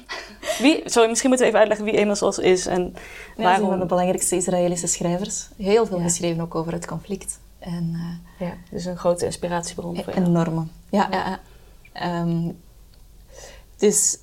Wie, 0.59 0.83
sorry, 0.85 1.09
misschien 1.09 1.29
moeten 1.31 1.47
we 1.47 1.53
even 1.53 1.59
uitleggen 1.69 1.87
wie 1.87 2.01
Amos 2.03 2.23
Oz 2.23 2.39
is 2.39 2.67
en 2.67 2.83
is 2.93 2.99
een 3.37 3.45
waarom. 3.45 3.69
van 3.69 3.79
de 3.79 3.87
belangrijkste 3.87 4.37
Israëlische 4.37 4.87
schrijvers. 4.87 5.49
Heel 5.57 5.87
veel 5.87 5.99
Ja. 5.99 6.03
geschreven 6.05 6.43
ook 6.43 6.55
over 6.55 6.73
het 6.73 6.87
conflict. 6.87 7.39
En, 7.59 7.97
Ja, 8.39 8.53
dus 8.71 8.85
een 8.85 8.97
grote 8.97 9.25
inspiratiebron 9.25 9.97
eh, 9.97 10.05
voor 10.05 10.13
jou. 10.15 10.27
enorme. 10.27 10.63
Ja, 10.91 11.09
ja, 11.11 11.27
ja. 11.29 11.41
Ehm, 11.93 12.51
dus 13.77 14.19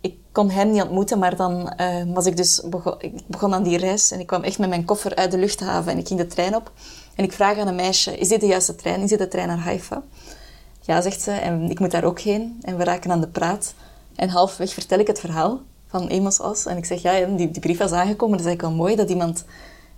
ik 0.00 0.14
kon 0.32 0.50
hem 0.50 0.70
niet 0.70 0.82
ontmoeten, 0.82 1.18
maar 1.18 1.36
dan 1.36 1.68
eh, 1.70 2.02
was 2.14 2.26
ik 2.26 2.36
dus 2.36 2.62
begon, 2.70 2.94
ik 2.98 3.12
begon 3.26 3.54
aan 3.54 3.62
die 3.62 3.78
reis 3.78 4.10
en 4.10 4.20
ik 4.20 4.26
kwam 4.26 4.42
echt 4.42 4.58
met 4.58 4.68
mijn 4.68 4.84
koffer 4.84 5.14
uit 5.14 5.30
de 5.30 5.38
luchthaven 5.38 5.92
en 5.92 5.98
ik 5.98 6.06
ging 6.06 6.20
de 6.20 6.26
trein 6.26 6.56
op. 6.56 6.72
En 7.16 7.24
ik 7.24 7.32
vraag 7.32 7.58
aan 7.58 7.66
een 7.66 7.74
meisje, 7.74 8.18
is 8.18 8.28
dit 8.28 8.40
de 8.40 8.46
juiste 8.46 8.74
trein? 8.74 9.00
Is 9.00 9.08
dit 9.10 9.18
de 9.18 9.28
trein 9.28 9.48
naar 9.48 9.58
Haifa? 9.58 10.02
Ja, 10.80 11.00
zegt 11.00 11.20
ze, 11.20 11.30
en 11.30 11.70
ik 11.70 11.78
moet 11.80 11.90
daar 11.90 12.04
ook 12.04 12.20
heen. 12.20 12.58
En 12.62 12.76
we 12.76 12.84
raken 12.84 13.10
aan 13.10 13.20
de 13.20 13.28
praat. 13.28 13.74
En 14.14 14.28
halfweg 14.28 14.72
vertel 14.72 14.98
ik 14.98 15.06
het 15.06 15.20
verhaal 15.20 15.60
van 15.86 16.10
Amos 16.10 16.40
Oz. 16.40 16.66
En 16.66 16.76
ik 16.76 16.84
zeg, 16.84 17.02
ja, 17.02 17.24
die, 17.24 17.50
die 17.50 17.60
brief 17.60 17.78
was 17.78 17.92
aangekomen. 17.92 18.36
Dat 18.36 18.46
is 18.46 18.52
eigenlijk 18.52 18.62
wel 18.62 18.86
mooi 18.86 18.96
dat 18.96 19.10
iemand 19.10 19.44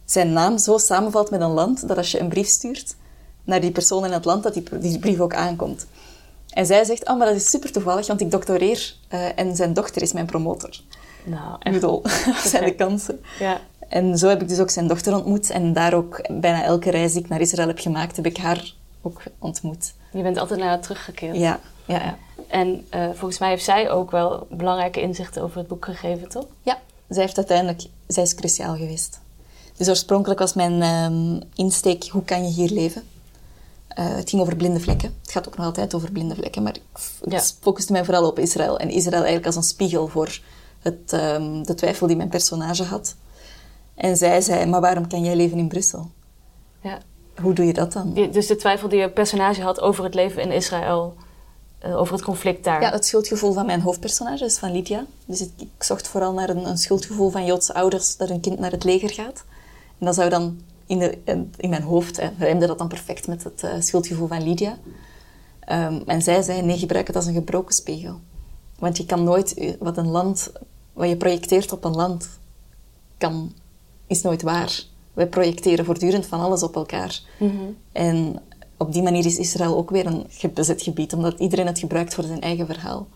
zijn 0.05 0.33
naam 0.33 0.59
zo 0.59 0.79
samenvalt 0.79 1.31
met 1.31 1.41
een 1.41 1.51
land, 1.51 1.89
dat 1.89 1.97
als 1.97 2.11
je 2.11 2.21
een 2.21 2.29
brief 2.29 2.47
stuurt 2.47 2.97
naar 3.45 3.61
die 3.61 3.71
persoon 3.71 4.05
in 4.05 4.13
het 4.13 4.25
land, 4.25 4.43
dat 4.43 4.55
die, 4.55 4.79
die 4.79 4.99
brief 4.99 5.21
ook 5.21 5.35
aankomt. 5.35 5.87
En 6.51 6.67
zij 6.67 6.85
zegt, 6.85 7.09
oh, 7.09 7.19
maar 7.19 7.27
dat 7.27 7.37
is 7.37 7.51
super 7.51 7.73
toevallig, 7.73 8.07
want 8.07 8.21
ik 8.21 8.31
doctoreer 8.31 8.95
eh, 9.09 9.39
en 9.39 9.57
zijn 9.57 9.73
dochter 9.73 10.03
is 10.03 10.13
mijn 10.13 10.27
promotor. 10.27 10.81
Nou, 11.25 11.55
Ik 11.55 11.63
echt. 11.63 11.75
bedoel, 11.81 12.03
dat 12.03 12.45
zijn 12.45 12.65
de 12.65 12.75
kansen. 12.75 13.21
Ja. 13.39 13.61
En 13.89 14.19
zo 14.19 14.29
heb 14.29 14.43
ik 14.43 14.49
dus 14.49 14.59
ook 14.59 14.71
zijn 14.71 14.87
dochter 14.87 15.15
ontmoet. 15.15 15.51
En 15.51 15.73
daar 15.73 15.95
ook 15.95 16.21
bijna 16.41 16.63
elke 16.65 16.91
reis 16.91 17.13
die 17.13 17.23
ik 17.23 17.29
naar 17.29 17.41
Israël 17.41 17.69
heb 17.69 17.79
gemaakt, 17.79 18.17
heb 18.17 18.27
ik 18.27 18.37
haar 18.37 18.75
ook 19.03 19.23
ontmoet. 19.39 19.93
Je 20.13 20.23
bent 20.23 20.39
altijd 20.39 20.61
naar 20.61 20.69
haar 20.69 20.81
teruggekeerd. 20.81 21.37
Ja, 21.37 21.61
ja, 21.85 21.95
ja. 22.05 22.19
En 22.49 22.87
eh, 22.91 23.05
volgens 23.15 23.39
mij 23.39 23.49
heeft 23.49 23.65
zij 23.65 23.91
ook 23.91 24.11
wel 24.11 24.47
belangrijke 24.51 25.01
inzichten 25.01 25.43
over 25.43 25.59
het 25.59 25.67
boek 25.69 25.85
gegeven, 25.85 26.29
toch? 26.29 26.47
Ja, 26.63 26.79
zij 27.09 27.23
heeft 27.23 27.37
uiteindelijk, 27.37 27.83
zij 28.07 28.23
is 28.23 28.35
cruciaal 28.35 28.77
geweest. 28.77 29.21
Dus 29.77 29.89
oorspronkelijk 29.89 30.41
was 30.41 30.55
mijn 30.55 30.83
ehm, 30.83 31.41
insteek, 31.55 32.05
hoe 32.05 32.25
kan 32.25 32.43
je 32.45 32.51
hier 32.51 32.71
leven? 32.71 33.03
Eh, 33.89 34.15
het 34.17 34.31
ging 34.31 34.43
over 34.43 34.57
blinde 34.57 34.81
vlekken. 34.81 35.15
Het 35.23 35.31
gaat 35.31 35.49
ook 35.49 35.57
nog 35.57 35.67
altijd 35.67 35.95
over 35.95 36.13
blinde 36.13 36.35
vlekken, 36.35 36.63
maar 36.63 36.77
ik 37.23 37.33
Ja. 37.33 37.41
focuste 37.61 37.93
mij 37.93 38.05
vooral 38.05 38.27
op 38.27 38.39
Israël. 38.39 38.79
En 38.79 38.91
Israël 38.91 39.15
eigenlijk 39.17 39.47
als 39.47 39.57
een 39.57 39.63
spiegel 39.63 40.09
voor 40.09 40.41
het, 40.83 41.13
ehm, 41.13 41.63
de 41.63 41.75
twijfel 41.75 42.07
die 42.07 42.17
mijn 42.17 42.29
personage 42.29 42.85
had. 42.85 43.15
En 43.99 44.17
zij 44.17 44.41
zei, 44.41 44.67
maar 44.67 44.81
waarom 44.81 45.09
kan 45.09 45.23
jij 45.25 45.37
leven 45.37 45.59
in 45.59 45.69
Brussel? 45.69 46.11
Ja. 46.83 46.99
Hoe 47.41 47.53
doe 47.53 47.67
je 47.67 47.73
dat 47.73 47.93
dan? 47.93 48.13
Die- 48.13 48.31
dus 48.31 48.47
de 48.47 48.57
twijfel 48.57 48.89
die 48.89 48.99
je 48.99 49.11
personage 49.11 49.63
had 49.63 49.81
over 49.81 50.05
het 50.05 50.15
leven 50.15 50.43
in 50.43 50.53
Israël, 50.53 51.15
eh, 51.79 51.97
over 51.97 52.15
het 52.15 52.25
conflict 52.25 52.65
daar. 52.65 52.81
Ja, 52.81 52.91
het 52.91 53.07
schuldgevoel 53.07 53.53
van 53.53 53.67
mijn 53.67 53.81
hoofdpersonage 53.81 54.45
is 54.45 54.59
van 54.59 54.73
Lydia. 54.73 55.05
Dus 55.27 55.41
ik, 55.41 55.51
ik 55.57 55.83
zocht 55.83 56.09
vooral 56.09 56.33
naar 56.33 56.49
een, 56.49 56.69
een 56.69 56.79
schuldgevoel 56.79 57.31
van 57.31 57.45
Joodse 57.45 57.75
ouders 57.75 58.17
dat 58.17 58.31
een 58.31 58.41
kind 58.41 58.59
naar 58.59 58.71
het 58.71 58.85
leger 58.85 59.11
gaat. 59.11 59.45
En 59.99 60.07
dat 60.07 60.15
zou 60.15 60.29
dan 60.31 60.61
in, 60.87 60.99
de, 60.99 61.19
in 61.57 61.71
mijn 61.71 61.83
hoofd, 61.83 62.17
hè, 62.17 62.29
rijmde 62.39 62.67
dat 62.67 62.79
dan 62.79 62.89
perfect 62.89 63.27
met 63.27 63.45
het 63.45 63.63
eh, 63.63 63.71
schuldgevoel 63.79 64.27
van 64.29 64.43
Lydia. 64.43 64.77
Ehm, 65.61 66.01
en 66.07 66.23
zij 66.23 66.43
zei, 66.43 66.63
nee, 66.63 66.79
gebruik 66.79 67.07
het 67.07 67.17
als 67.17 67.27
een 67.27 67.35
gebroken 67.35 67.75
spiegel. 67.75 68.21
Want 68.79 68.97
je 68.97 69.07
kan 69.07 69.25
nooit, 69.25 69.55
eh, 69.55 69.75
wat 69.79 69.97
een 69.97 70.09
land, 70.09 70.53
wat 70.93 71.09
je 71.09 71.17
projecteert 71.17 71.73
op 71.73 71.85
een 71.85 71.95
land, 71.97 72.29
kan, 73.19 73.53
is 74.09 74.23
nooit 74.23 74.43
waar. 74.43 74.83
Wij 75.13 75.27
projecteren 75.27 75.85
voortdurend 75.85 76.27
van 76.27 76.41
alles 76.41 76.63
op 76.63 76.77
elkaar. 76.77 77.21
Mhm. 77.39 77.53
En 77.93 78.41
op 78.77 78.93
die 78.93 79.03
manier 79.03 79.27
is 79.27 79.39
Israël 79.39 79.77
ook 79.77 79.91
weer 79.91 80.07
een 80.07 80.27
bezet 80.55 80.83
gebied, 80.83 81.13
omdat 81.13 81.39
iedereen 81.39 81.67
het 81.67 81.79
gebruikt 81.79 82.15
voor 82.15 82.25
zijn 82.25 82.41
eigen 82.41 82.67
verhaal. 82.67 83.07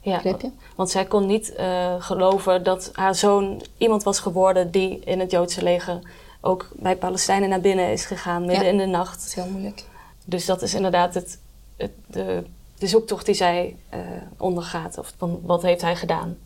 Ja, 0.00 0.20
je? 0.24 0.50
Want 0.76 0.90
zij 0.90 1.04
kon 1.04 1.26
niet 1.26 1.52
eh, 1.54 1.94
geloven 1.98 2.62
dat 2.64 2.90
haar 2.92 3.14
zoon 3.14 3.62
iemand 3.78 4.02
was 4.02 4.18
geworden 4.18 4.70
die 4.70 5.00
in 5.04 5.20
het 5.20 5.30
Joodse 5.30 5.62
leger 5.62 5.98
ook 6.40 6.68
bij 6.76 6.96
Palestijnen 6.96 7.48
naar 7.48 7.60
binnen 7.60 7.92
is 7.92 8.04
gegaan, 8.04 8.44
midden 8.46 8.64
Ja. 8.64 8.70
in 8.70 8.76
de 8.76 8.82
Dat 8.82 8.92
nacht. 8.92 9.24
is 9.26 9.34
heel 9.34 9.46
moeilijk. 9.50 9.84
Dus 10.24 10.46
dat 10.46 10.62
is 10.62 10.74
inderdaad 10.74 11.14
het, 11.14 11.38
het, 11.76 11.90
de, 12.06 12.42
de 12.78 12.86
zoektocht 12.86 13.26
die 13.26 13.34
zij 13.34 13.76
eh, 13.88 14.00
ondergaat. 14.38 14.98
Of 14.98 15.12
van 15.16 15.40
wat 15.42 15.62
heeft 15.62 15.80
hij 15.82 15.96
gedaan? 15.96 16.36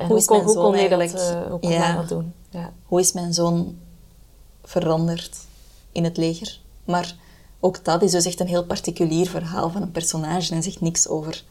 En 0.00 0.06
Hoe 0.06 0.16
is 0.16 0.24
kon, 0.24 0.36
mijn 0.36 0.48
hoe 0.48 0.54
zoon 0.56 0.64
kon 0.64 0.74
hij 0.74 0.88
dat, 0.88 0.98
eigenlijk- 0.98 1.30
eh, 1.44 1.50
hoe 1.50 1.58
kon 1.60 1.70
Ja. 1.70 1.80
hij 1.82 1.94
dat 1.96 2.08
doen? 2.08 2.32
Ja. 2.50 2.72
Hoe 2.86 3.00
is 3.00 3.12
mijn 3.12 3.34
zoon 3.34 3.76
veranderd 4.64 5.36
in 5.92 6.04
het 6.04 6.16
leger? 6.16 6.60
Maar 6.84 7.14
ook 7.60 7.84
dat 7.84 8.02
is 8.02 8.10
dus 8.10 8.24
echt 8.24 8.40
een 8.40 8.46
heel 8.46 8.64
particulier 8.64 9.28
verhaal 9.28 9.70
van 9.70 9.82
een 9.82 9.90
personage 9.90 10.54
en 10.54 10.62
zegt 10.62 10.80
niks 10.80 11.08
over 11.08 11.44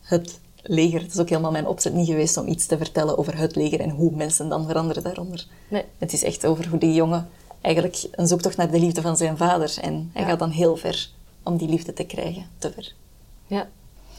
het 0.00 0.38
leger. 0.62 1.00
Het 1.00 1.12
is 1.12 1.18
ook 1.18 1.28
helemaal 1.28 1.50
mijn 1.50 1.66
opzet 1.66 1.94
niet 1.94 2.06
geweest 2.06 2.36
om 2.36 2.46
iets 2.48 2.66
te 2.66 2.76
vertellen 2.76 3.18
over 3.18 3.36
het 3.38 3.56
leger 3.56 3.80
en 3.80 3.90
hoe 3.90 4.10
mensen 4.16 4.48
dan 4.48 4.66
veranderen 4.66 5.02
daaronder. 5.02 5.46
Nee. 5.68 5.84
Het 5.98 6.12
is 6.12 6.22
echt 6.22 6.46
over 6.46 6.68
hoe 6.68 6.78
die 6.78 6.94
jongen 6.94 7.28
eigenlijk 7.60 8.06
een 8.12 8.26
zoektocht 8.26 8.56
naar 8.56 8.70
de 8.70 8.78
liefde 8.80 9.00
van 9.00 9.16
zijn 9.16 9.36
vader 9.36 9.78
en 9.80 10.10
hij 10.12 10.22
Ja. 10.22 10.28
gaat 10.28 10.38
dan 10.38 10.50
heel 10.50 10.76
ver 10.76 11.10
om 11.42 11.56
die 11.56 11.68
liefde 11.68 11.92
te 11.92 12.04
krijgen. 12.04 12.46
Te 12.58 12.72
ver. 12.72 12.94
Ja. 13.46 13.68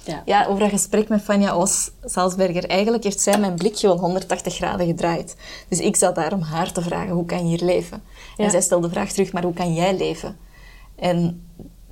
Ja. 0.05 0.21
Ja, 0.25 0.45
over 0.45 0.59
dat 0.59 0.69
gesprek 0.69 1.09
met 1.09 1.21
Fania 1.21 1.57
Os, 1.57 1.91
Salzberger. 2.03 2.65
Eigenlijk 2.65 3.03
heeft 3.03 3.19
zij 3.19 3.37
mijn 3.37 3.55
blik 3.55 3.77
gewoon 3.77 3.97
180 3.97 4.55
graden 4.55 4.85
gedraaid. 4.87 5.35
Dus 5.67 5.79
ik 5.79 5.95
zat 5.95 6.15
daar 6.15 6.33
om 6.33 6.41
haar 6.41 6.71
te 6.71 6.81
vragen, 6.81 7.13
hoe 7.13 7.25
kan 7.25 7.37
je 7.37 7.57
hier 7.57 7.65
leven? 7.65 8.03
Ja. 8.37 8.43
En 8.43 8.51
zij 8.51 8.61
stelde 8.61 8.87
de 8.87 8.93
vraag 8.93 9.11
terug, 9.11 9.33
maar 9.33 9.43
hoe 9.43 9.53
kan 9.53 9.73
jij 9.73 9.97
leven? 9.97 10.37
En 10.95 11.47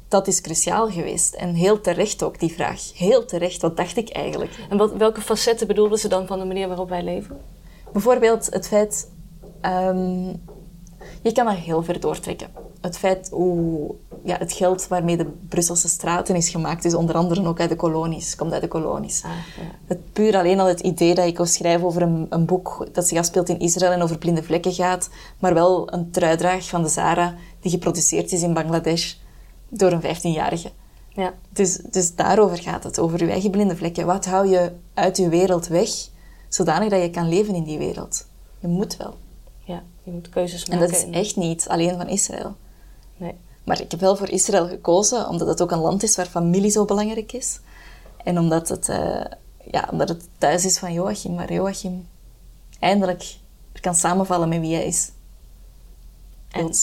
dat 0.07 0.27
is 0.27 0.41
cruciaal 0.41 0.89
geweest. 0.89 1.33
En 1.33 1.53
heel 1.53 1.81
terecht 1.81 2.23
ook, 2.23 2.39
die 2.39 2.53
vraag. 2.53 2.91
Heel 2.95 3.25
terecht, 3.25 3.61
wat 3.61 3.77
dacht 3.77 3.97
ik 3.97 4.09
eigenlijk? 4.09 4.51
En 4.69 4.77
wat, 4.77 4.93
welke 4.93 5.21
facetten 5.21 5.67
bedoelden 5.67 5.99
ze 5.99 6.07
dan 6.07 6.27
van 6.27 6.39
de 6.39 6.45
manier 6.45 6.67
waarop 6.67 6.89
wij 6.89 7.03
leven? 7.03 7.37
Bijvoorbeeld 7.91 8.47
het 8.49 8.67
feit... 8.67 9.11
ehm, 9.61 10.33
je 11.21 11.31
kan 11.31 11.45
dat 11.45 11.55
heel 11.55 11.83
ver 11.83 11.99
doortrekken. 11.99 12.47
Het 12.81 12.97
feit 12.97 13.29
hoe 13.31 13.95
ja, 14.23 14.37
het 14.37 14.53
geld 14.53 14.87
waarmee 14.87 15.17
de 15.17 15.31
Brusselse 15.49 15.89
straten 15.89 16.35
is 16.35 16.49
gemaakt, 16.49 16.85
is 16.85 16.93
onder 16.93 17.15
andere 17.15 17.47
ook 17.47 17.59
uit 17.59 17.69
de 17.69 17.75
kolonies, 17.75 18.35
komt 18.35 18.51
uit 18.51 18.61
de 18.61 18.67
kolonies. 18.67 19.23
Ah, 19.23 19.31
ja. 19.31 19.63
Het 19.85 20.13
puur 20.13 20.37
alleen 20.37 20.59
al 20.59 20.67
het 20.67 20.79
idee 20.79 21.15
dat 21.15 21.25
ik 21.25 21.37
wil 21.37 21.45
schrijven 21.45 21.87
over 21.87 22.01
een, 22.01 22.25
een 22.29 22.45
boek 22.45 22.87
dat 22.91 23.07
zich 23.07 23.17
afspeelt 23.17 23.49
in 23.49 23.59
Israël 23.59 23.91
en 23.91 24.01
over 24.01 24.17
blinde 24.17 24.43
vlekken 24.43 24.73
gaat, 24.73 25.09
maar 25.39 25.53
wel 25.53 25.93
een 25.93 26.11
truidraag 26.11 26.69
van 26.69 26.83
de 26.83 26.89
Zara 26.89 27.35
die 27.59 27.71
geproduceerd 27.71 28.31
is 28.31 28.41
in 28.41 28.53
Bangladesh 28.53 29.13
door 29.69 29.91
een 29.91 30.03
15-jarige. 30.03 30.71
Ja. 31.09 31.33
Dus, 31.49 31.75
dus 31.75 32.15
daarover 32.15 32.57
gaat 32.57 32.83
het, 32.83 32.99
over 32.99 33.23
je 33.25 33.31
eigen 33.31 33.51
blinde 33.51 33.75
vlekken. 33.75 34.05
Wat 34.05 34.25
hou 34.25 34.47
je 34.47 34.71
uit 34.93 35.17
je 35.17 35.29
wereld 35.29 35.67
weg, 35.67 35.89
zodanig 36.49 36.89
dat 36.89 37.01
je 37.01 37.09
kan 37.09 37.29
leven 37.29 37.55
in 37.55 37.63
die 37.63 37.77
wereld? 37.77 38.27
Je 38.59 38.67
moet 38.67 38.97
wel. 38.97 39.15
Je 40.03 40.11
moet 40.11 40.29
keuzes 40.29 40.63
En 40.63 40.77
maken. 40.77 40.91
dat 40.91 41.03
is 41.03 41.09
echt 41.09 41.35
niet 41.35 41.67
alleen 41.67 41.97
van 41.97 42.07
Israël. 42.07 42.55
Nee. 43.17 43.35
Maar 43.63 43.81
ik 43.81 43.91
heb 43.91 43.99
wel 43.99 44.15
voor 44.15 44.29
Israël 44.29 44.67
gekozen, 44.67 45.27
omdat 45.27 45.47
het 45.47 45.61
ook 45.61 45.71
een 45.71 45.79
land 45.79 46.03
is 46.03 46.15
waar 46.15 46.25
familie 46.25 46.71
zo 46.71 46.85
belangrijk 46.85 47.31
is. 47.31 47.59
En 48.23 48.39
omdat 48.39 48.69
het, 48.69 48.89
eh, 48.89 49.25
ja, 49.71 49.87
omdat 49.91 50.09
het 50.09 50.27
thuis 50.37 50.65
is 50.65 50.77
van 50.79 50.93
Joachim, 50.93 51.35
waar 51.35 51.53
Joachim 51.53 52.07
eindelijk 52.79 53.35
kan 53.81 53.95
samenvallen 53.95 54.49
met 54.49 54.59
wie 54.59 54.75
hij 54.75 54.85
is. 54.85 55.11
En-. 56.51 56.73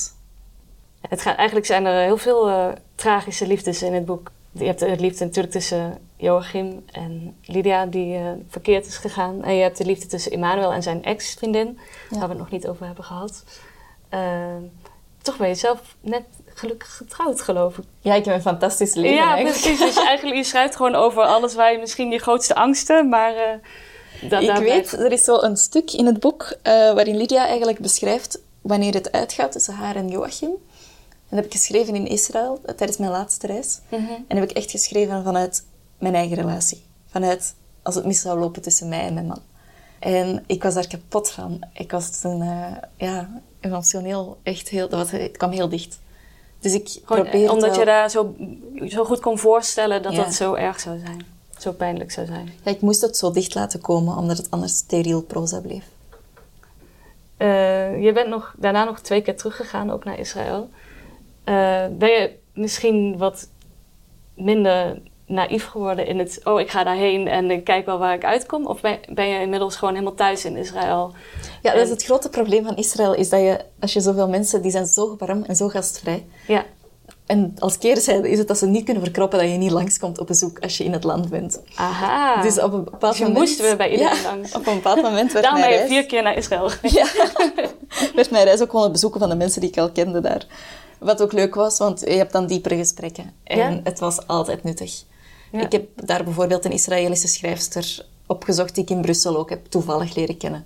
Het 1.01 1.21
gaat, 1.21 1.37
eigenlijk 1.37 1.67
zijn 1.67 1.85
er 1.85 2.03
heel 2.03 2.17
veel 2.17 2.49
eh, 2.49 2.69
tragische 2.95 3.47
liefdes 3.47 3.83
in 3.83 3.95
het 3.95 4.05
boek. 4.05 4.31
Je 4.53 4.65
hebt 4.65 4.79
de 4.79 4.97
liefde 4.99 5.25
natuurlijk 5.25 5.55
tussen 5.55 5.99
Joachim 6.21 6.85
en 6.93 7.37
Lydia, 7.45 7.87
die 7.87 8.17
eh, 8.17 8.23
verkeerd 8.49 8.87
is 8.87 8.97
gegaan. 8.97 9.45
En 9.45 9.55
je 9.55 9.63
hebt 9.63 9.77
de 9.79 9.85
liefde 9.85 10.07
tussen 10.07 10.33
Emmanuel 10.33 10.73
en 10.73 10.83
zijn 10.83 11.05
ex-vriendin, 11.05 11.79
waar 12.11 12.21
we 12.21 12.29
het 12.29 12.39
nog 12.39 12.51
niet 12.51 12.67
over 12.69 12.87
hebben 12.87 13.05
gehad. 13.05 13.45
Eh, 14.09 14.57
toch 15.23 15.37
ben 15.37 15.49
je 15.49 15.55
zelf 15.55 15.81
net 16.01 16.23
gelukkig 16.55 16.97
getrouwd, 16.97 17.41
geloof 17.41 17.79
ik. 17.79 17.85
Ja, 18.01 18.15
ik 18.15 18.25
heb 18.25 18.35
een 18.35 18.41
fantastisch 18.41 18.95
leven 18.95 19.17
ja, 19.17 19.35
eigenlijk. 19.35 19.61
precies. 19.61 19.79
Dus 19.95 20.05
eigenlijk, 20.09 20.37
je 20.37 20.45
schrijft 20.45 20.77
gewoon 20.77 20.95
over 20.95 21.23
alles 21.23 21.55
waar 21.55 21.73
je 21.73 21.79
misschien 21.79 22.11
je 22.11 22.19
grootste 22.19 22.55
angsten, 22.55 23.09
maar... 23.09 23.35
eh, 23.35 24.29
da- 24.31 24.39
Ik 24.39 24.47
daar 24.47 24.61
weet, 24.61 24.93
er 24.93 25.13
is 25.13 25.25
zo 25.25 25.41
een 25.41 25.57
stuk 25.57 25.93
in 25.93 26.07
het 26.07 26.21
boek 26.21 26.43
eh, 26.63 26.73
waarin 26.73 27.17
Lydia 27.17 27.47
eigenlijk 27.47 27.79
beschrijft 27.79 28.41
wanneer 28.61 28.95
het 28.95 29.13
uitgaat 29.13 29.53
tussen 29.53 29.75
haar 29.75 29.97
en 29.97 30.09
Joachim. 30.09 30.49
En 30.51 31.37
dat 31.37 31.45
heb 31.45 31.45
ik 31.45 31.53
geschreven 31.61 31.95
in 31.95 32.07
Israël 32.07 32.61
tijdens 32.77 32.99
mijn 32.99 33.11
laatste 33.11 33.47
reis. 33.47 33.81
Mhm. 33.89 34.03
En 34.29 34.37
heb 34.37 34.51
ik 34.51 34.57
echt 34.57 34.71
geschreven 34.71 35.25
vanuit 35.25 35.65
mijn 35.99 36.15
eigen 36.15 36.37
relatie. 36.37 36.83
Vanuit 37.07 37.55
als 37.83 37.95
het 37.95 38.05
mis 38.07 38.21
zou 38.21 38.39
lopen 38.39 38.63
tussen 38.63 38.89
mij 38.89 39.01
en 39.07 39.15
mijn 39.15 39.27
man. 39.27 39.41
En 39.99 40.45
ik 40.47 40.63
was 40.63 40.75
daar 40.75 40.87
kapot 40.87 41.31
van. 41.31 41.61
Ik 41.73 41.91
was 41.91 42.21
toen, 42.21 42.43
eh, 42.43 42.77
ja, 42.97 43.41
emotioneel 43.61 44.39
echt 44.43 44.69
heel... 44.69 44.89
Dat 44.89 44.99
was, 45.11 45.21
het 45.21 45.37
kwam 45.37 45.51
heel 45.51 45.69
dicht. 45.69 46.01
Dus 46.61 46.75
ik 46.75 47.01
probeer 47.05 47.45
eh, 47.45 47.51
omdat 47.53 47.71
wel- 47.71 47.79
je 47.79 47.85
daar 47.85 48.11
zo, 48.11 48.35
zo 48.89 49.05
goed 49.05 49.21
kon 49.21 49.39
voorstellen 49.39 50.03
dat 50.03 50.13
Ja. 50.13 50.25
dat 50.25 50.35
zo 50.35 50.55
erg 50.55 50.81
zou 50.81 50.99
zijn. 50.99 51.27
Zo 51.59 51.73
pijnlijk 51.73 52.11
zou 52.11 52.27
zijn. 52.27 52.53
Ja, 52.65 52.71
ik 52.71 52.81
moest 52.81 53.01
het 53.01 53.17
zo 53.17 53.31
dicht 53.31 53.55
laten 53.55 53.81
komen, 53.81 54.17
omdat 54.17 54.37
het 54.37 54.51
anders 54.51 54.77
steriel 54.77 55.23
proza 55.23 55.61
bleef. 55.61 55.85
Eh, 57.37 58.03
je 58.03 58.13
bent 58.13 58.29
nog, 58.29 58.55
daarna 58.57 58.85
nog 58.85 59.01
twee 59.01 59.23
keer 59.23 59.37
teruggegaan, 59.37 59.91
ook 59.91 60.05
naar 60.05 60.19
Israël. 60.19 60.69
Ben 61.91 62.09
je 62.09 62.39
misschien 62.53 63.17
wat 63.19 63.49
minder 64.35 65.01
naïef 65.29 65.67
geworden 65.67 66.07
in 66.07 66.19
het... 66.19 66.41
oh, 66.45 66.61
ik 66.61 66.71
ga 66.71 66.85
daarheen 66.85 67.29
en 67.29 67.51
ik 67.51 67.65
kijk 67.65 67.87
wel 67.87 67.99
waar 67.99 68.15
ik 68.15 68.25
uitkom? 68.25 68.67
Of 68.67 68.81
ben, 68.81 68.99
ben 69.09 69.29
je 69.29 69.41
inmiddels 69.41 69.77
gewoon 69.77 69.95
helemaal 69.95 70.15
thuis 70.17 70.45
in 70.45 70.57
Israël? 70.57 71.13
Ja, 71.63 71.73
dat 71.73 71.83
is 71.83 71.91
het 71.91 72.05
grote 72.05 72.29
probleem 72.29 72.65
van 72.65 72.77
Israël, 72.77 73.15
is 73.15 73.29
dat 73.29 73.41
je, 73.41 73.61
als 73.81 73.93
je 73.93 74.01
zoveel 74.01 74.29
mensen, 74.29 74.63
die 74.63 74.71
zijn 74.71 74.87
zo 74.87 75.17
warm 75.19 75.43
en 75.45 75.57
zo 75.57 75.69
gastvrij. 75.69 76.27
Ja, 76.47 76.65
En 77.27 77.55
als 77.59 77.79
keerzijde 77.79 78.31
is 78.31 78.39
het 78.39 78.49
dat 78.49 78.59
ze 78.59 78.67
niet 78.67 78.85
kunnen 78.85 79.03
verkroppen 79.03 79.39
dat 79.39 79.49
je 79.51 79.57
niet 79.57 79.71
langskomt 79.71 80.19
op 80.19 80.27
bezoek 80.27 80.59
als 80.59 80.77
je 80.77 80.85
in 80.85 80.93
het 80.93 81.05
land 81.05 81.29
bent. 81.29 81.61
aha. 81.75 82.43
Dus 82.43 82.61
op 82.61 82.73
een 82.73 82.85
bepaald 82.85 83.13
Dus 83.13 83.19
je 83.19 83.25
moment... 83.25 83.45
moest 83.45 83.61
weer 83.61 83.77
bij 83.77 83.91
iedereen 83.91 84.17
Ja, 84.17 84.23
langs. 84.23 84.55
op 84.55 84.67
een 84.67 84.75
bepaald 84.75 85.03
moment 85.03 85.33
werd 85.33 85.45
Daarom 85.45 85.61
mijn 85.61 85.73
ben 85.73 85.83
je 85.83 85.89
vier 85.89 86.07
keer 86.07 86.23
naar 86.23 86.37
Israël. 86.37 86.71
Ja, 86.83 87.07
werd 88.15 88.31
mijn 88.31 88.45
reis 88.45 88.61
ook 88.61 88.69
gewoon 88.69 88.83
het 88.83 88.93
bezoeken 88.93 89.21
van 89.21 89.29
de 89.29 89.35
mensen 89.37 89.61
die 89.61 89.71
ik 89.71 89.79
al 89.79 89.91
kende 89.91 90.21
daar. 90.21 90.47
Wat 90.99 91.23
ook 91.23 91.33
leuk 91.33 91.55
was, 91.55 91.79
want 91.79 92.01
je 92.01 92.11
hebt 92.11 92.33
dan 92.33 92.47
diepere 92.47 92.77
gesprekken. 92.77 93.33
En 93.45 93.59
Ja. 93.59 93.81
het 93.85 93.99
was 93.99 94.27
altijd 94.27 94.63
nuttig. 94.65 95.03
Ja. 95.53 95.61
Ik 95.61 95.73
heb 95.73 95.89
daar 95.95 96.25
bijvoorbeeld 96.25 96.65
een 96.65 96.73
Israëlische 96.73 97.29
schrijfster 97.29 98.07
opgezocht 98.27 98.75
die 98.75 98.85
ik 98.85 98.91
in 98.91 99.01
Brussel 99.01 99.37
ook 99.37 99.51
heb 99.51 99.67
toevallig 99.67 100.15
leren 100.15 100.37
kennen. 100.37 100.65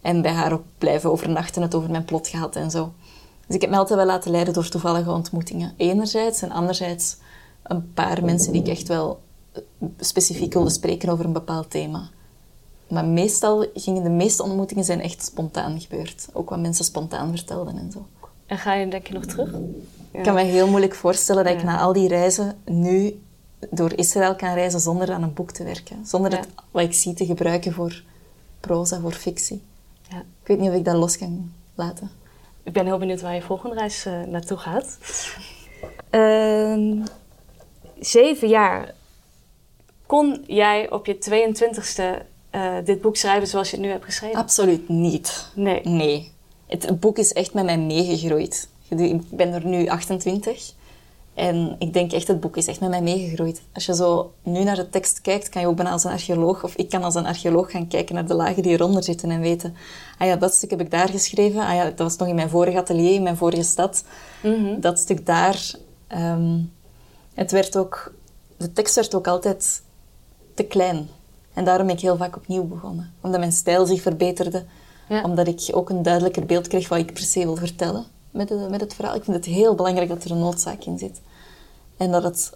En 0.00 0.22
bij 0.22 0.32
haar 0.32 0.52
ook 0.52 0.64
blijven 0.78 1.10
overnachten, 1.10 1.62
het 1.62 1.74
over 1.74 1.90
mijn 1.90 2.04
plot 2.04 2.28
gehad 2.28 2.56
en 2.56 2.70
zo. 2.70 2.92
Dus 3.46 3.54
ik 3.56 3.60
heb 3.60 3.70
me 3.70 3.76
altijd 3.76 3.98
wel 3.98 4.08
laten 4.08 4.30
leiden 4.30 4.54
door 4.54 4.68
toevallige 4.68 5.10
ontmoetingen. 5.10 5.74
Enerzijds 5.76 6.42
en 6.42 6.50
anderzijds 6.50 7.16
een 7.62 7.92
paar 7.92 8.24
mensen 8.24 8.52
die 8.52 8.60
ik 8.60 8.68
echt 8.68 8.88
wel 8.88 9.20
eh, 9.52 9.62
specifiek 9.98 10.52
wilde 10.52 10.70
spreken 10.70 11.08
over 11.08 11.24
een 11.24 11.32
bepaald 11.32 11.70
thema. 11.70 12.10
Maar 12.88 13.04
meestal 13.04 13.66
gingen 13.74 14.02
de 14.02 14.10
meeste 14.10 14.42
ontmoetingen 14.42 14.84
zijn 14.84 15.00
echt 15.00 15.24
spontaan 15.24 15.80
gebeurd. 15.80 16.28
Ook 16.32 16.50
wat 16.50 16.60
mensen 16.60 16.84
spontaan 16.84 17.30
vertelden 17.30 17.78
en 17.78 17.92
zo. 17.92 18.06
En 18.46 18.58
ga 18.58 18.74
je 18.74 18.88
denk 18.88 19.06
je 19.06 19.14
nog 19.14 19.24
terug? 19.24 19.50
Ja. 19.52 19.58
Ik 20.18 20.22
kan 20.22 20.34
me 20.34 20.42
heel 20.42 20.68
moeilijk 20.68 20.94
voorstellen 20.94 21.44
dat 21.44 21.52
ik 21.54 21.62
na 21.62 21.78
al 21.80 21.92
die 21.92 22.08
reizen 22.08 22.56
nu 22.64 23.20
door 23.70 23.92
Israël 23.92 24.36
kan 24.36 24.54
reizen 24.54 24.80
zonder 24.80 25.12
aan 25.12 25.22
een 25.22 25.34
boek 25.34 25.50
te 25.50 25.64
werken. 25.64 26.06
Zonder 26.06 26.30
Ja. 26.30 26.36
het, 26.36 26.48
wat 26.70 26.82
ik 26.82 26.92
zie 26.94 27.14
te 27.14 27.26
gebruiken 27.26 27.72
voor 27.72 28.02
proza, 28.60 29.00
voor 29.00 29.12
fictie. 29.12 29.62
Ja. 30.10 30.18
Ik 30.18 30.46
weet 30.46 30.58
niet 30.58 30.70
of 30.70 30.74
ik 30.76 30.84
dat 30.84 30.96
los 30.96 31.18
kan 31.18 31.52
laten. 31.74 32.10
Ik 32.62 32.72
ben 32.72 32.86
heel 32.86 32.98
benieuwd 32.98 33.20
waar 33.20 33.34
je 33.34 33.42
volgende 33.42 33.74
reis 33.76 34.04
eh, 34.06 34.22
naartoe 34.22 34.56
gaat. 34.56 34.98
Ehm, 36.10 37.02
zeven 38.00 38.48
jaar. 38.48 38.94
Kon 40.06 40.44
jij 40.46 40.90
op 40.90 41.06
je 41.06 41.18
22e 41.18 42.26
eh, 42.50 42.74
dit 42.84 43.00
boek 43.00 43.16
schrijven 43.16 43.48
zoals 43.48 43.70
je 43.70 43.76
het 43.76 43.84
nu 43.84 43.90
hebt 43.90 44.04
geschreven? 44.04 44.38
Absoluut 44.38 44.88
niet. 44.88 45.48
Nee. 45.54 45.80
Nee. 45.84 46.32
Het 46.66 47.00
boek 47.00 47.18
is 47.18 47.32
echt 47.32 47.54
met 47.54 47.64
mij 47.64 47.78
meegegroeid. 47.78 48.68
Ik 48.88 49.30
ben 49.30 49.52
er 49.52 49.66
nu 49.66 49.88
28. 49.88 50.72
En 51.36 51.76
ik 51.78 51.92
denk 51.92 52.12
echt, 52.12 52.28
het 52.28 52.40
boek 52.40 52.56
is 52.56 52.66
echt 52.66 52.80
met 52.80 52.88
mij 52.90 53.02
meegegroeid. 53.02 53.62
Als 53.72 53.86
je 53.86 53.94
zo 53.94 54.32
nu 54.42 54.64
naar 54.64 54.76
de 54.76 54.88
tekst 54.88 55.20
kijkt, 55.20 55.48
kan 55.48 55.62
je 55.62 55.68
ook 55.68 55.76
bijna 55.76 55.90
als 55.90 56.04
een 56.04 56.10
archeoloog, 56.10 56.64
of 56.64 56.74
ik 56.74 56.88
kan 56.88 57.02
als 57.02 57.14
een 57.14 57.26
archeoloog 57.26 57.70
gaan 57.70 57.88
kijken 57.88 58.14
naar 58.14 58.26
de 58.26 58.34
lagen 58.34 58.62
die 58.62 58.72
eronder 58.72 59.02
zitten 59.04 59.30
en 59.30 59.40
weten, 59.40 59.74
ah 60.18 60.26
ja, 60.26 60.36
dat 60.36 60.54
stuk 60.54 60.70
heb 60.70 60.80
ik 60.80 60.90
daar 60.90 61.08
geschreven. 61.08 61.60
Ah 61.60 61.74
ja, 61.74 61.84
dat 61.84 61.98
was 61.98 62.16
nog 62.16 62.28
in 62.28 62.34
mijn 62.34 62.50
vorige 62.50 62.78
atelier, 62.78 63.14
in 63.14 63.22
mijn 63.22 63.36
vorige 63.36 63.62
stad. 63.62 64.04
Mhm. 64.42 64.80
Dat 64.80 64.98
stuk 64.98 65.26
daar. 65.26 65.74
ehm, 66.06 66.58
het 67.34 67.50
werd 67.50 67.76
ook, 67.76 68.12
de 68.56 68.72
tekst 68.72 68.94
werd 68.94 69.14
ook 69.14 69.26
altijd 69.26 69.82
te 70.54 70.62
klein. 70.64 71.08
En 71.54 71.64
daarom 71.64 71.86
ben 71.86 71.96
ik 71.96 72.02
heel 72.02 72.16
vaak 72.16 72.36
opnieuw 72.36 72.64
begonnen. 72.64 73.12
Omdat 73.20 73.40
mijn 73.40 73.52
stijl 73.52 73.86
zich 73.86 74.02
verbeterde. 74.02 74.64
Ja. 75.08 75.22
Omdat 75.22 75.46
ik 75.46 75.70
ook 75.72 75.90
een 75.90 76.02
duidelijker 76.02 76.46
beeld 76.46 76.68
kreeg 76.68 76.88
wat 76.88 76.98
ik 76.98 77.12
per 77.12 77.22
se 77.22 77.40
wil 77.40 77.56
vertellen 77.56 78.06
met, 78.36 78.48
de, 78.48 78.66
met 78.70 78.80
het 78.80 78.94
verhaal. 78.94 79.14
Ik 79.14 79.24
vind 79.24 79.36
het 79.36 79.44
heel 79.44 79.74
belangrijk 79.74 80.08
dat 80.08 80.24
er 80.24 80.30
een 80.30 80.38
noodzaak 80.38 80.84
in 80.84 80.98
zit. 80.98 81.20
En 81.96 82.10
dat 82.10 82.22
het... 82.22 82.52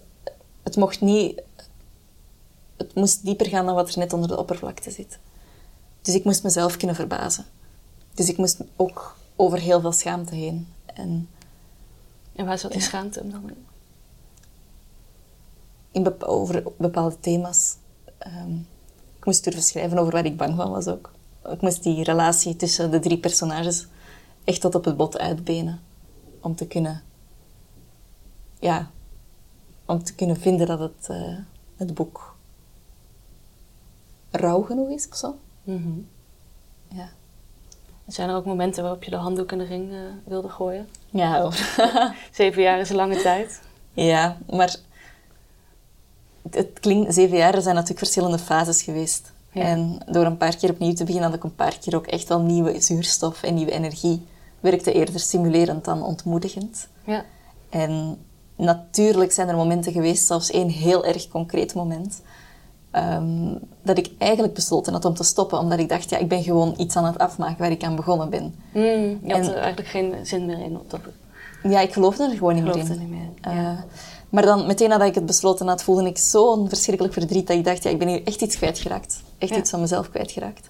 Het 0.62 0.76
mocht 0.76 1.00
niet... 1.00 1.42
Het 2.76 2.94
moest 2.94 3.24
dieper 3.24 3.46
gaan 3.46 3.66
dan 3.66 3.74
wat 3.74 3.88
er 3.92 3.98
net 3.98 4.12
onder 4.12 4.28
de 4.28 4.38
oppervlakte 4.38 4.90
zit. 4.90 5.18
Dus 6.02 6.14
ik 6.14 6.24
moest 6.24 6.42
mezelf 6.42 6.76
kunnen 6.76 6.96
verbazen. 6.96 7.44
Dus 8.14 8.28
ik 8.28 8.36
moest 8.36 8.60
ook 8.76 9.16
over 9.36 9.58
heel 9.58 9.80
veel 9.80 9.92
schaamte 9.92 10.34
heen. 10.34 10.68
En 10.86 11.28
En 12.32 12.46
waar 12.46 12.58
zat 12.58 12.72
die 12.72 12.80
schaamte 12.80 13.28
dan 13.28 13.42
in? 13.48 13.66
in 15.90 16.02
bepa- 16.02 16.26
over 16.26 16.62
bepaalde 16.78 17.20
thema's. 17.20 17.74
Ehm, 18.18 18.54
ik 19.18 19.24
moest 19.24 19.44
durven 19.44 19.62
schrijven 19.62 19.98
over 19.98 20.12
waar 20.12 20.24
ik 20.24 20.36
bang 20.36 20.56
van 20.56 20.70
was 20.70 20.86
ook. 20.86 21.12
ik 21.50 21.60
moest 21.60 21.82
die 21.82 22.04
relatie 22.04 22.56
tussen 22.56 22.90
de 22.90 22.98
drie 22.98 23.18
personages 23.18 23.86
echt 24.44 24.60
tot 24.60 24.74
op 24.74 24.84
het 24.84 24.96
bot 24.96 25.18
uitbenen. 25.18 25.80
Om 26.40 26.54
te 26.54 26.66
kunnen... 26.66 27.02
Ja, 28.58 28.90
om 29.84 30.02
te 30.02 30.14
kunnen 30.14 30.36
vinden 30.36 30.66
dat 30.66 30.78
het, 30.78 31.08
eh, 31.08 31.36
het 31.76 31.94
boek 31.94 32.36
rauw 34.30 34.62
genoeg 34.62 34.88
is 34.88 35.08
of 35.08 35.16
zo. 35.16 35.34
Ja. 36.88 37.08
Zijn 38.06 38.28
er 38.28 38.36
ook 38.36 38.44
momenten 38.44 38.82
waarop 38.82 39.02
je 39.02 39.10
de 39.10 39.16
handdoek 39.16 39.52
in 39.52 39.58
de 39.58 39.64
ring 39.64 39.92
eh, 39.92 39.98
wilde 40.24 40.48
gooien? 40.48 40.88
Ja. 41.10 41.50
Zeven 42.32 42.62
jaar 42.62 42.78
is 42.78 42.90
een 42.90 42.96
lange 42.96 43.22
tijd. 43.22 43.60
ja, 43.92 44.38
maar 44.50 44.76
het, 46.50 46.80
klinkt, 46.80 47.14
zeven 47.14 47.36
jaar 47.36 47.62
zijn 47.62 47.74
natuurlijk 47.74 47.98
verschillende 47.98 48.38
fases 48.38 48.82
geweest. 48.82 49.32
Ja. 49.52 49.62
En 49.62 49.98
door 50.10 50.24
een 50.24 50.36
paar 50.36 50.56
keer 50.56 50.70
opnieuw 50.70 50.92
te 50.92 51.04
beginnen, 51.04 51.28
had 51.30 51.38
ik 51.38 51.44
een 51.44 51.54
paar 51.54 51.78
keer 51.78 51.96
ook 51.96 52.06
echt 52.06 52.28
wel 52.28 52.40
nieuwe 52.40 52.80
zuurstof 52.80 53.42
en 53.42 53.54
nieuwe 53.54 53.70
energie. 53.70 54.26
Werkte 54.60 54.92
eerder 54.92 55.20
stimulerend 55.20 55.84
dan 55.84 56.02
ontmoedigend. 56.02 56.88
Ja. 57.04 57.24
En 57.70 58.18
natuurlijk 58.56 59.32
zijn 59.32 59.48
er 59.48 59.56
momenten 59.56 59.92
geweest, 59.92 60.26
zelfs 60.26 60.50
één 60.50 60.68
heel 60.68 61.04
erg 61.04 61.28
concreet 61.28 61.74
moment, 61.74 62.22
ehm, 62.90 63.54
dat 63.82 63.98
ik 63.98 64.10
eigenlijk 64.18 64.54
besloten 64.54 64.92
had 64.92 65.04
om 65.04 65.14
te 65.14 65.24
stoppen, 65.24 65.58
omdat 65.58 65.78
ik 65.78 65.88
dacht, 65.88 66.10
ja, 66.10 66.18
ik 66.18 66.28
ben 66.28 66.42
gewoon 66.42 66.74
iets 66.76 66.96
aan 66.96 67.04
het 67.04 67.18
afmaken 67.18 67.58
waar 67.58 67.70
ik 67.70 67.84
aan 67.84 67.96
begonnen 67.96 68.30
ben. 68.30 68.54
Mm, 68.72 68.82
je 68.82 69.32
had 69.32 69.36
En- 69.46 69.48
er 69.52 69.56
eigenlijk 69.58 69.88
geen 69.88 70.14
zin 70.22 70.46
meer 70.46 70.58
in. 70.60 70.76
Op 70.76 70.90
dat 70.90 71.00
Ja, 71.62 71.80
ik 71.80 71.92
geloofde 71.92 72.24
er 72.24 72.30
gewoon 72.36 72.54
niet 72.54 72.64
meer 72.64 72.76
in. 72.76 72.98
niet 72.98 73.10
meer. 73.10 73.28
Eh. 73.40 73.78
Maar 74.30 74.42
dan, 74.42 74.66
meteen 74.66 74.88
nadat 74.88 75.08
ik 75.08 75.14
het 75.14 75.26
besloten 75.26 75.68
had, 75.68 75.82
voelde 75.82 76.04
ik 76.08 76.18
zo'n 76.18 76.68
verschrikkelijk 76.68 77.14
verdriet 77.14 77.46
dat 77.46 77.56
ik 77.56 77.64
dacht, 77.64 77.82
ja, 77.82 77.90
ik 77.90 77.98
ben 77.98 78.08
hier 78.08 78.24
echt 78.24 78.40
iets 78.40 78.56
kwijtgeraakt. 78.56 79.22
Echt 79.38 79.52
Ja. 79.52 79.58
iets 79.58 79.70
van 79.70 79.80
mezelf 79.80 80.10
kwijtgeraakt. 80.10 80.68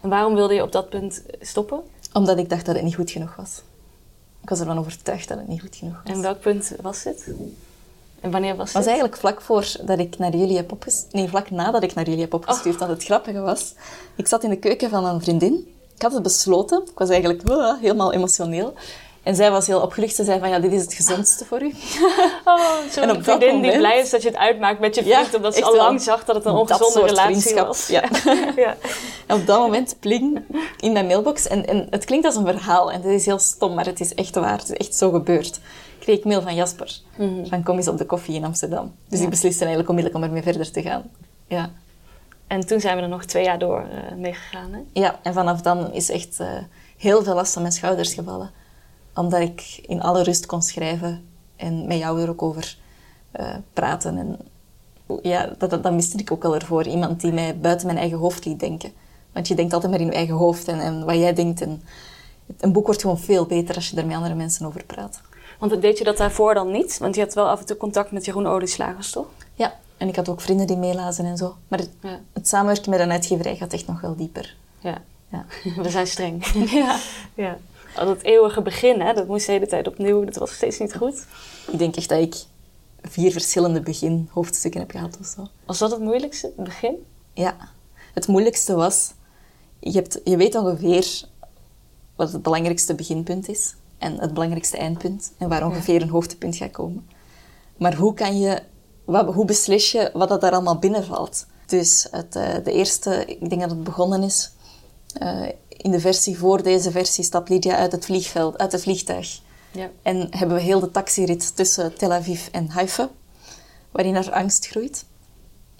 En 0.00 0.08
waarom 0.08 0.34
wilde 0.34 0.54
je 0.54 0.62
op 0.62 0.72
dat 0.72 0.88
punt 0.88 1.22
stoppen? 1.40 1.80
Omdat 2.12 2.38
ik 2.38 2.48
dacht 2.50 2.66
dat 2.66 2.74
het 2.74 2.84
niet 2.84 2.94
goed 2.94 3.10
genoeg 3.10 3.36
was. 3.36 3.62
Ik 4.42 4.48
was 4.48 4.60
ervan 4.60 4.78
overtuigd 4.78 5.28
dat 5.28 5.38
het 5.38 5.48
niet 5.48 5.60
goed 5.60 5.76
genoeg 5.76 6.00
was. 6.04 6.14
En 6.14 6.22
welk 6.22 6.40
punt 6.40 6.72
was 6.82 7.02
dit? 7.02 7.24
En 8.20 8.30
wanneer 8.30 8.56
was 8.56 8.66
Het 8.66 8.76
was 8.76 8.86
eigenlijk 8.86 9.16
vlak 9.16 9.40
voor 9.40 9.76
dat 9.84 9.98
ik 9.98 10.18
naar 10.18 10.36
jullie 10.36 10.56
heb 10.56 10.72
opgestuurd. 10.72 11.12
Nee, 11.12 11.28
vlak 11.28 11.50
nadat 11.50 11.82
ik 11.82 11.94
naar 11.94 12.04
jullie 12.04 12.20
heb 12.20 12.34
opgestuurd. 12.34 12.76
Want 12.78 12.90
het 12.90 13.04
grappige 13.04 13.40
was, 13.40 13.74
ik 14.14 14.26
zat 14.26 14.42
in 14.44 14.50
de 14.50 14.56
keuken 14.58 14.90
van 14.90 15.04
een 15.04 15.20
vriendin. 15.20 15.74
Ik 15.94 16.02
had 16.02 16.12
het 16.12 16.22
besloten. 16.22 16.82
Ik 16.82 16.98
was 16.98 17.08
eigenlijk 17.08 17.48
uh, 17.50 17.80
helemaal 17.80 18.12
emotioneel. 18.12 18.74
En 19.24 19.34
zij 19.34 19.50
was 19.50 19.66
heel 19.66 19.80
opgelucht. 19.80 20.14
Ze 20.14 20.24
zei 20.24 20.38
van, 20.38 20.48
ja, 20.48 20.58
dit 20.58 20.72
is 20.72 20.80
het 20.82 20.94
gezondste 20.94 21.44
voor 21.44 21.62
u. 21.62 21.72
Oh, 22.44 22.60
En 22.96 23.10
op 23.10 23.14
dat 23.16 23.24
vriendin 23.24 23.48
die 23.48 23.56
moment- 23.60 23.76
blij 23.78 23.98
is 23.98 24.10
dat 24.10 24.22
je 24.22 24.28
het 24.28 24.36
uitmaakt 24.36 24.80
met 24.80 24.94
je 24.94 25.04
Ja, 25.04 25.18
vriend, 25.18 25.34
omdat 25.34 25.54
ze 25.54 25.64
al 25.64 25.76
lang 25.76 26.00
zag 26.02 26.24
dat 26.24 26.34
het 26.36 26.44
een 26.44 26.52
Dat 26.52 26.60
ongezonde 26.70 27.08
relatie 27.08 27.54
was. 27.54 27.86
ja. 27.86 28.02
ja. 28.56 28.76
En 29.26 29.36
op 29.36 29.46
dat 29.46 29.58
moment 29.58 29.96
pling 30.00 30.42
in 30.80 30.92
mijn 30.92 31.06
mailbox. 31.06 31.46
En, 31.46 31.66
en 31.66 31.86
het 31.90 32.04
klinkt 32.04 32.26
als 32.26 32.36
een 32.36 32.46
verhaal. 32.46 32.92
En 32.92 33.02
het 33.02 33.10
is 33.12 33.26
heel 33.26 33.38
stom, 33.38 33.74
maar 33.74 33.86
het 33.86 34.00
is 34.00 34.14
echt 34.14 34.34
waar. 34.34 34.58
Het 34.58 34.70
is 34.70 34.76
echt 34.86 34.94
zo 34.94 35.10
gebeurd. 35.10 35.60
Kreeg 35.98 36.18
ik 36.18 36.24
mail 36.24 36.42
van 36.42 36.54
Jasper. 36.54 36.98
Van 37.44 37.62
kom 37.62 37.76
eens 37.76 37.88
op 37.88 37.98
de 37.98 38.06
koffie 38.06 38.34
in 38.34 38.44
Amsterdam. 38.44 38.94
Dus 39.08 39.14
Mhm. 39.18 39.22
Ik 39.24 39.30
besliste 39.30 39.58
eigenlijk 39.64 39.88
onmiddellijk 39.88 40.24
om 40.24 40.30
ermee 40.30 40.52
verder 40.52 40.70
te 40.72 40.82
gaan. 40.82 41.10
Ja. 41.48 41.70
En 42.46 42.66
toen 42.66 42.80
zijn 42.80 42.96
we 42.96 43.02
er 43.02 43.08
nog 43.08 43.24
twee 43.24 43.44
jaar 43.44 43.58
door 43.58 43.78
eh 43.80 44.16
meegegaan. 44.16 44.72
Hè? 44.72 45.00
Ja, 45.00 45.18
en 45.22 45.32
vanaf 45.32 45.60
dan 45.60 45.92
is 45.92 46.10
echt 46.10 46.40
eh, 46.40 46.48
heel 46.96 47.22
veel 47.24 47.34
last 47.34 47.52
van 47.52 47.62
mijn 47.62 47.74
schouders 47.74 48.14
gevallen. 48.14 48.50
Omdat 49.14 49.40
ik 49.40 49.80
in 49.86 50.02
alle 50.02 50.22
rust 50.22 50.46
kon 50.46 50.62
schrijven 50.62 51.24
en 51.56 51.86
met 51.86 51.98
jou 51.98 52.22
er 52.22 52.28
ook 52.28 52.42
over 52.42 52.76
eh, 53.30 53.54
praten. 53.72 54.18
En 54.18 54.38
ja, 55.22 55.54
dat, 55.58 55.70
dat, 55.70 55.82
dat 55.82 55.92
miste 55.92 56.18
ik 56.18 56.32
ook 56.32 56.44
al 56.44 56.54
ervoor. 56.54 56.86
Iemand 56.86 57.20
die 57.20 57.32
mij 57.32 57.58
buiten 57.58 57.86
mijn 57.86 57.98
eigen 57.98 58.18
hoofd 58.18 58.44
liet 58.44 58.60
denken. 58.60 58.92
Want 59.32 59.48
je 59.48 59.54
denkt 59.54 59.72
altijd 59.72 59.92
maar 59.92 60.00
in 60.00 60.06
je 60.06 60.12
eigen 60.12 60.34
hoofd 60.34 60.68
en, 60.68 60.80
en 60.80 61.04
wat 61.04 61.16
jij 61.16 61.32
denkt. 61.32 61.60
En 61.60 61.82
een 62.60 62.72
boek 62.72 62.86
wordt 62.86 63.00
gewoon 63.00 63.18
veel 63.18 63.46
beter 63.46 63.74
als 63.74 63.90
je 63.90 63.96
er 63.96 64.06
met 64.06 64.16
andere 64.16 64.34
mensen 64.34 64.66
over 64.66 64.84
praat. 64.84 65.20
Want 65.58 65.80
deed 65.82 65.98
je 65.98 66.04
dat 66.04 66.16
daarvoor 66.16 66.54
dan 66.54 66.70
niet? 66.70 66.98
Want 66.98 67.14
je 67.14 67.20
had 67.20 67.34
wel 67.34 67.48
af 67.48 67.60
en 67.60 67.66
toe 67.66 67.76
contact 67.76 68.10
met 68.10 68.24
Jeroen 68.24 68.46
Olieslagers, 68.46 69.10
toch? 69.10 69.26
Ja, 69.54 69.74
en 69.96 70.08
ik 70.08 70.16
had 70.16 70.28
ook 70.28 70.40
vrienden 70.40 70.66
die 70.66 70.76
meelazen 70.76 71.24
en 71.24 71.36
zo. 71.36 71.56
Maar 71.68 71.78
het, 71.78 71.90
Ja. 72.00 72.20
het 72.32 72.48
samenwerken 72.48 72.90
met 72.90 73.00
een 73.00 73.10
uitgeverij 73.10 73.56
gaat 73.56 73.72
echt 73.72 73.86
nog 73.86 74.00
wel 74.00 74.16
dieper. 74.16 74.56
Ja. 74.80 75.02
Ja. 75.28 75.44
We 75.82 75.90
zijn 75.90 76.06
streng. 76.06 76.44
ja. 76.70 76.98
ja. 77.34 77.56
Al 77.96 78.06
dat 78.06 78.22
eeuwige 78.22 78.62
begin, 78.62 79.00
hè, 79.00 79.12
dat 79.12 79.26
moest 79.26 79.46
de 79.46 79.52
hele 79.52 79.66
tijd 79.66 79.88
opnieuw. 79.88 80.24
Dat 80.24 80.36
was 80.36 80.54
steeds 80.54 80.78
niet 80.78 80.94
goed. 80.94 81.26
Ik 81.72 81.78
denk 81.78 81.96
echt 81.96 82.08
dat 82.08 82.20
ik 82.20 82.34
vier 83.02 83.32
verschillende 83.32 83.80
beginhoofdstukken 83.80 84.80
heb 84.80 84.90
gehad 84.90 85.18
of 85.20 85.26
zo. 85.26 85.46
Was 85.66 85.78
dat 85.78 85.90
het 85.90 86.00
moeilijkste, 86.00 86.52
het 86.56 86.64
begin? 86.64 87.06
Ja, 87.32 87.56
het 88.14 88.26
moeilijkste 88.26 88.74
was, 88.74 89.12
je, 89.78 89.90
hebt, 89.90 90.20
je 90.24 90.36
weet 90.36 90.54
ongeveer 90.54 91.22
wat 92.16 92.32
het 92.32 92.42
belangrijkste 92.42 92.94
beginpunt 92.94 93.48
is 93.48 93.74
en 93.98 94.18
het 94.18 94.32
belangrijkste 94.34 94.76
eindpunt 94.76 95.32
en 95.38 95.48
waar 95.48 95.66
ongeveer 95.66 96.02
een 96.02 96.08
hoogtepunt 96.08 96.56
gaat 96.56 96.70
komen. 96.70 97.08
Maar 97.76 97.94
hoe 97.94 98.14
kan 98.14 98.38
je, 98.38 98.62
wat, 99.04 99.34
hoe 99.34 99.44
beslis 99.44 99.92
je 99.92 100.10
wat 100.12 100.28
dat 100.28 100.40
daar 100.40 100.52
allemaal 100.52 100.78
binnenvalt? 100.78 101.46
Dus 101.66 102.08
het, 102.10 102.36
eh, 102.36 102.54
de 102.64 102.72
eerste, 102.72 103.24
ik 103.26 103.48
denk 103.48 103.60
dat 103.60 103.70
het 103.70 103.84
begonnen 103.84 104.22
is, 104.22 104.52
eh, 105.12 105.48
in 105.84 105.90
de 105.90 106.00
versie 106.00 106.38
voor 106.38 106.62
deze 106.62 106.90
versie 106.90 107.24
stapt 107.24 107.48
Lydia 107.48 107.76
uit 107.76 107.92
het 107.92 108.04
vliegveld, 108.04 108.58
uit 108.58 108.72
het 108.72 108.82
vliegtuig. 108.82 109.38
Ja. 109.70 109.90
En 110.02 110.26
hebben 110.30 110.56
we 110.56 110.62
heel 110.62 110.80
de 110.80 110.90
taxirit 110.90 111.56
tussen 111.56 111.94
Tel 111.96 112.12
Aviv 112.12 112.46
en 112.52 112.68
Haifa, 112.68 113.08
waarin 113.90 114.14
haar 114.14 114.32
angst 114.32 114.66
groeit. 114.66 115.04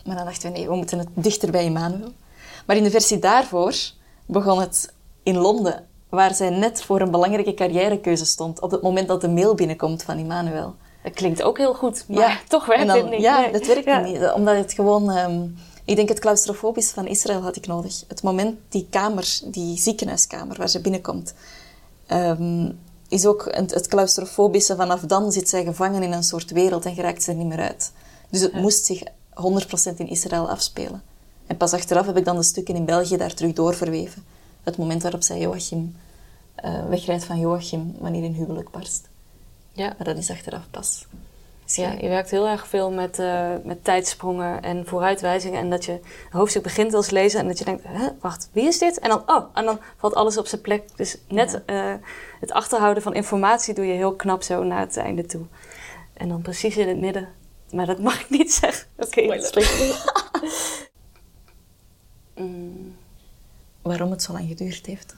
Maar 0.04 0.16
dan 0.16 0.24
dachten 0.24 0.52
we, 0.52 0.58
nee, 0.58 0.68
we 0.68 0.74
moeten 0.76 0.98
het 0.98 1.08
dichter 1.14 1.50
bij 1.50 1.64
Emmanuel. 1.66 2.12
Maar 2.66 2.76
in 2.76 2.82
de 2.82 2.90
versie 2.90 3.18
daarvoor 3.18 3.74
begon 4.26 4.60
het 4.60 4.92
in 5.22 5.36
Londen, 5.36 5.86
waar 6.08 6.34
zij 6.34 6.50
net 6.50 6.82
voor 6.82 7.00
een 7.00 7.10
belangrijke 7.10 7.54
carrièrekeuze 7.54 8.24
stond, 8.24 8.60
op 8.60 8.70
het 8.70 8.82
moment 8.82 9.08
dat 9.08 9.20
de 9.20 9.28
mail 9.28 9.54
binnenkomt 9.54 10.02
van 10.02 10.18
Emmanuel. 10.18 10.74
Dat 11.02 11.12
klinkt 11.12 11.42
ook 11.42 11.58
heel 11.58 11.74
goed, 11.74 12.04
maar 12.08 12.42
toch 12.48 12.66
werkt 12.66 12.86
dan- 12.86 12.96
dit 13.00 13.10
niet. 13.10 13.20
Ja, 13.20 13.40
Nee. 13.40 13.52
dat 13.52 13.66
werkt 13.66 13.84
Ja. 13.84 14.00
niet. 14.00 14.32
Omdat 14.34 14.56
het 14.56 14.72
gewoon... 14.72 15.10
ehm, 15.10 15.46
ik 15.84 15.96
denk 15.96 16.08
het 16.08 16.18
claustrofobisch 16.18 16.90
van 16.90 17.06
Israël 17.06 17.40
had 17.40 17.56
ik 17.56 17.66
nodig. 17.66 18.04
Het 18.08 18.22
moment, 18.22 18.58
die 18.68 18.86
kamer, 18.90 19.40
die 19.44 19.78
ziekenhuiskamer 19.78 20.56
waar 20.56 20.68
ze 20.68 20.80
binnenkomt, 20.80 21.34
ehm, 22.06 22.70
is 23.08 23.26
ook 23.26 23.48
het, 23.50 23.74
het 23.74 23.86
claustrofobische. 23.86 24.76
Vanaf 24.76 25.00
dan 25.00 25.32
zit 25.32 25.48
zij 25.48 25.64
gevangen 25.64 26.02
in 26.02 26.12
een 26.12 26.22
soort 26.22 26.50
wereld 26.50 26.84
en 26.84 26.94
geraakt 26.94 27.22
ze 27.22 27.30
er 27.30 27.36
niet 27.36 27.46
meer 27.46 27.60
uit. 27.60 27.92
Dus 28.30 28.40
het 28.40 28.52
moest 28.52 28.84
zich 28.84 29.02
100% 29.34 29.96
in 29.96 30.08
Israël 30.08 30.50
afspelen. 30.50 31.02
En 31.46 31.56
pas 31.56 31.72
achteraf 31.72 32.06
heb 32.06 32.16
ik 32.16 32.24
dan 32.24 32.36
de 32.36 32.42
stukken 32.42 32.74
in 32.74 32.84
België 32.84 33.16
daar 33.16 33.34
terug 33.34 33.52
doorverweven. 33.52 34.24
Het 34.62 34.76
moment 34.76 35.02
waarop 35.02 35.22
zij 35.22 35.38
Joachim 35.38 35.96
eh, 36.54 36.86
wegrijdt 36.88 37.24
van 37.24 37.38
Joachim 37.38 37.94
wanneer 37.98 38.22
hun 38.22 38.34
huwelijk 38.34 38.70
barst. 38.70 39.08
Ja. 39.72 39.86
Maar 39.86 40.06
dat 40.06 40.16
is 40.16 40.30
achteraf 40.30 40.70
pas. 40.70 41.06
Ja, 41.66 41.90
je 42.00 42.08
werkt 42.08 42.30
heel 42.30 42.48
erg 42.48 42.66
veel 42.66 42.90
met, 42.90 43.18
eh, 43.18 43.50
met 43.64 43.84
tijdsprongen 43.84 44.62
en 44.62 44.86
vooruitwijzingen. 44.86 45.60
En 45.60 45.70
dat 45.70 45.84
je 45.84 45.92
een 45.92 46.00
hoofdstuk 46.38 46.62
begint 46.62 46.94
als 46.94 47.10
lezer 47.10 47.40
en 47.40 47.46
dat 47.46 47.58
je 47.58 47.64
denkt, 47.64 47.82
Hè, 47.86 48.08
wacht, 48.20 48.48
wie 48.52 48.66
is 48.66 48.78
dit? 48.78 48.98
En 48.98 49.08
dan, 49.08 49.22
oh, 49.26 49.44
en 49.54 49.64
dan 49.64 49.80
valt 49.96 50.14
alles 50.14 50.38
op 50.38 50.46
zijn 50.46 50.60
plek. 50.60 50.96
Dus 50.96 51.18
net 51.28 51.62
eh, 51.66 51.94
het 52.40 52.52
achterhouden 52.52 53.02
van 53.02 53.14
informatie 53.14 53.74
doe 53.74 53.86
je 53.86 53.92
heel 53.92 54.14
knap 54.14 54.42
zo 54.42 54.62
naar 54.62 54.80
het 54.80 54.96
einde 54.96 55.26
toe. 55.26 55.46
En 56.12 56.28
dan 56.28 56.42
precies 56.42 56.76
in 56.76 56.88
het 56.88 57.00
midden. 57.00 57.28
Maar 57.70 57.86
dat 57.86 57.98
mag 57.98 58.20
ik 58.20 58.30
niet 58.30 58.52
zeggen. 58.62 58.86
Oké, 58.96 59.40
Spoiler. 59.40 60.12
Mm, 62.34 62.96
waarom 63.82 64.10
het 64.10 64.22
zo 64.22 64.32
lang 64.32 64.48
geduurd 64.48 64.86
heeft. 64.86 65.14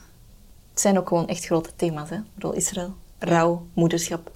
Het 0.71 0.81
zijn 0.81 0.99
ook 0.99 1.09
gewoon 1.09 1.29
echt 1.29 1.45
grote 1.45 1.71
thema's, 1.77 2.11
hè? 2.11 2.19
Israël, 2.53 2.95
rouw, 3.19 3.67
moederschap. 3.75 4.31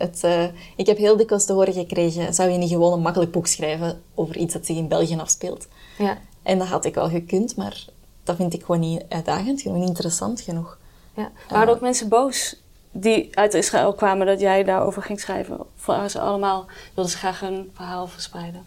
Het, 0.00 0.24
eh, 0.24 0.44
ik 0.76 0.86
heb 0.86 0.96
heel 0.96 1.16
dikwijls 1.16 1.44
te 1.44 1.52
horen 1.52 1.72
gekregen, 1.72 2.34
zou 2.34 2.50
je 2.50 2.58
niet 2.58 2.68
gewoon 2.70 2.92
een 2.92 3.00
makkelijk 3.00 3.32
boek 3.32 3.46
schrijven 3.46 4.02
over 4.14 4.36
iets 4.36 4.52
dat 4.52 4.66
zich 4.66 4.76
in 4.76 4.88
België 4.88 5.16
afspeelt? 5.18 5.66
ja. 5.98 6.18
En 6.42 6.58
dat 6.58 6.68
had 6.68 6.84
ik 6.84 6.94
wel 6.94 7.08
gekund, 7.08 7.56
maar 7.56 7.84
dat 8.24 8.36
vind 8.36 8.54
ik 8.54 8.60
gewoon 8.64 8.80
niet 8.80 9.04
uitdagend 9.08 9.60
genoeg, 9.60 9.76
niet 9.78 9.88
interessant 9.88 10.40
genoeg. 10.40 10.78
ja. 11.16 11.30
Waren 11.48 11.68
er 11.68 11.74
ook 11.74 11.80
mensen 11.80 12.08
boos 12.08 12.56
die 12.92 13.28
uit 13.38 13.54
Israël 13.54 13.92
kwamen 13.94 14.26
dat 14.26 14.40
jij 14.40 14.64
daarover 14.64 15.02
ging 15.02 15.20
schrijven? 15.20 15.60
Of 15.60 15.86
waren 15.86 16.10
ze 16.10 16.20
allemaal, 16.20 16.66
wilden 16.94 17.12
ze 17.12 17.18
graag 17.18 17.42
een 17.42 17.70
verhaal 17.74 18.06
verspreiden? 18.06 18.64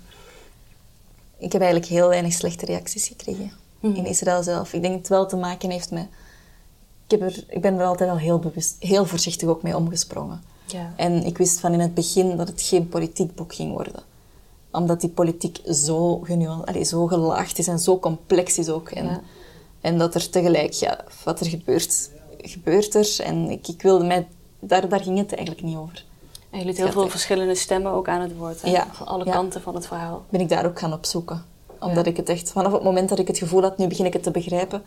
Ik 1.38 1.52
heb 1.52 1.62
eigenlijk 1.62 1.91
heel 1.91 2.08
weinig 2.08 2.34
slechte 2.34 2.65
reacties 2.65 3.08
gekregen 3.08 3.52
Mhm. 3.80 3.96
in 3.96 4.06
Israël 4.06 4.43
zelf. 4.43 4.74
Ik 4.74 4.82
denk 4.82 4.93
dat 4.93 5.02
het 5.02 5.10
wel 5.10 5.26
te 5.28 5.36
maken 5.36 5.69
heeft 5.69 5.91
met... 5.91 6.08
Ik, 7.08 7.19
heb 7.19 7.22
er, 7.22 7.43
ik 7.48 7.62
ben 7.62 7.80
er 7.80 7.86
altijd 7.86 8.10
al 8.10 8.17
heel 8.17 8.39
bewust, 8.39 8.76
heel 8.80 9.06
voorzichtig 9.06 9.48
ook 9.50 9.62
mee 9.63 9.76
omgesprongen. 9.76 10.43
Ja. 10.65 10.93
En 10.95 11.23
ik 11.26 11.38
wist 11.38 11.60
van 11.60 11.73
in 11.73 11.80
het 11.80 11.93
begin 11.93 12.38
dat 12.38 12.47
het 12.47 12.62
geen 12.62 12.89
politiek 12.89 13.36
boek 13.36 13.54
ging 13.54 13.71
worden. 13.73 14.04
Omdat 14.71 15.02
die 15.02 15.10
politiek 15.10 15.60
zo, 15.71 16.17
genuan- 16.19 16.86
zo 16.86 17.08
gelaagd 17.08 17.58
is 17.60 17.67
en 17.67 17.80
zo 17.80 17.99
complex 17.99 18.58
is 18.58 18.69
ook. 18.69 18.89
En, 18.89 19.06
Ja. 19.06 19.21
en 19.82 19.97
dat 19.97 20.15
er 20.15 20.30
tegelijk, 20.30 20.73
ja, 20.73 20.99
wat 21.23 21.39
er 21.39 21.45
gebeurt, 21.45 22.10
gebeurt 22.38 22.95
er. 22.95 23.15
En 23.23 23.49
ik, 23.49 23.67
ik 23.67 23.82
wilde 23.82 24.06
mij... 24.06 24.28
Daar, 24.60 24.89
daar 24.89 25.02
ging 25.02 25.17
het 25.17 25.34
eigenlijk 25.36 25.67
niet 25.67 25.78
over. 25.78 26.06
En 26.49 26.60
je 26.60 26.65
liet 26.65 26.78
heel 26.78 26.91
veel 26.91 27.10
verschillende 27.10 27.56
stemmen 27.56 27.91
ook 27.91 28.08
aan 28.08 28.21
het 28.21 28.38
woord. 28.38 28.62
Hè? 28.62 28.69
Ja. 28.69 28.88
Van 28.91 29.08
alle 29.08 29.26
Ja. 29.26 29.32
kanten 29.32 29.62
van 29.62 29.76
het 29.76 29.88
verhaal. 29.88 30.26
Ben 30.30 30.39
ik 30.41 30.49
daar 30.49 30.65
ook 30.65 30.80
gaan 30.80 30.93
opzoeken. 30.93 31.45
Omdat 31.80 32.06
ik 32.06 32.17
het 32.17 32.30
echt, 32.30 32.52
vanaf 32.52 32.71
het 32.71 32.84
moment 32.84 33.10
dat 33.10 33.19
ik 33.19 33.28
het 33.28 33.38
gevoel 33.38 33.62
had, 33.62 33.78
nu 33.78 33.88
begin 33.88 34.06
ik 34.06 34.13
het 34.13 34.23
te 34.23 34.32
begrijpen, 34.32 34.84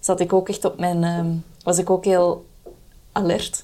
zat 0.00 0.20
ik 0.20 0.32
ook 0.32 0.48
echt 0.48 0.64
op 0.64 0.78
mijn, 0.78 1.04
ehm, 1.04 1.30
was 1.64 1.78
ik 1.78 1.90
ook 1.90 2.04
heel 2.04 2.44
alert. 3.12 3.62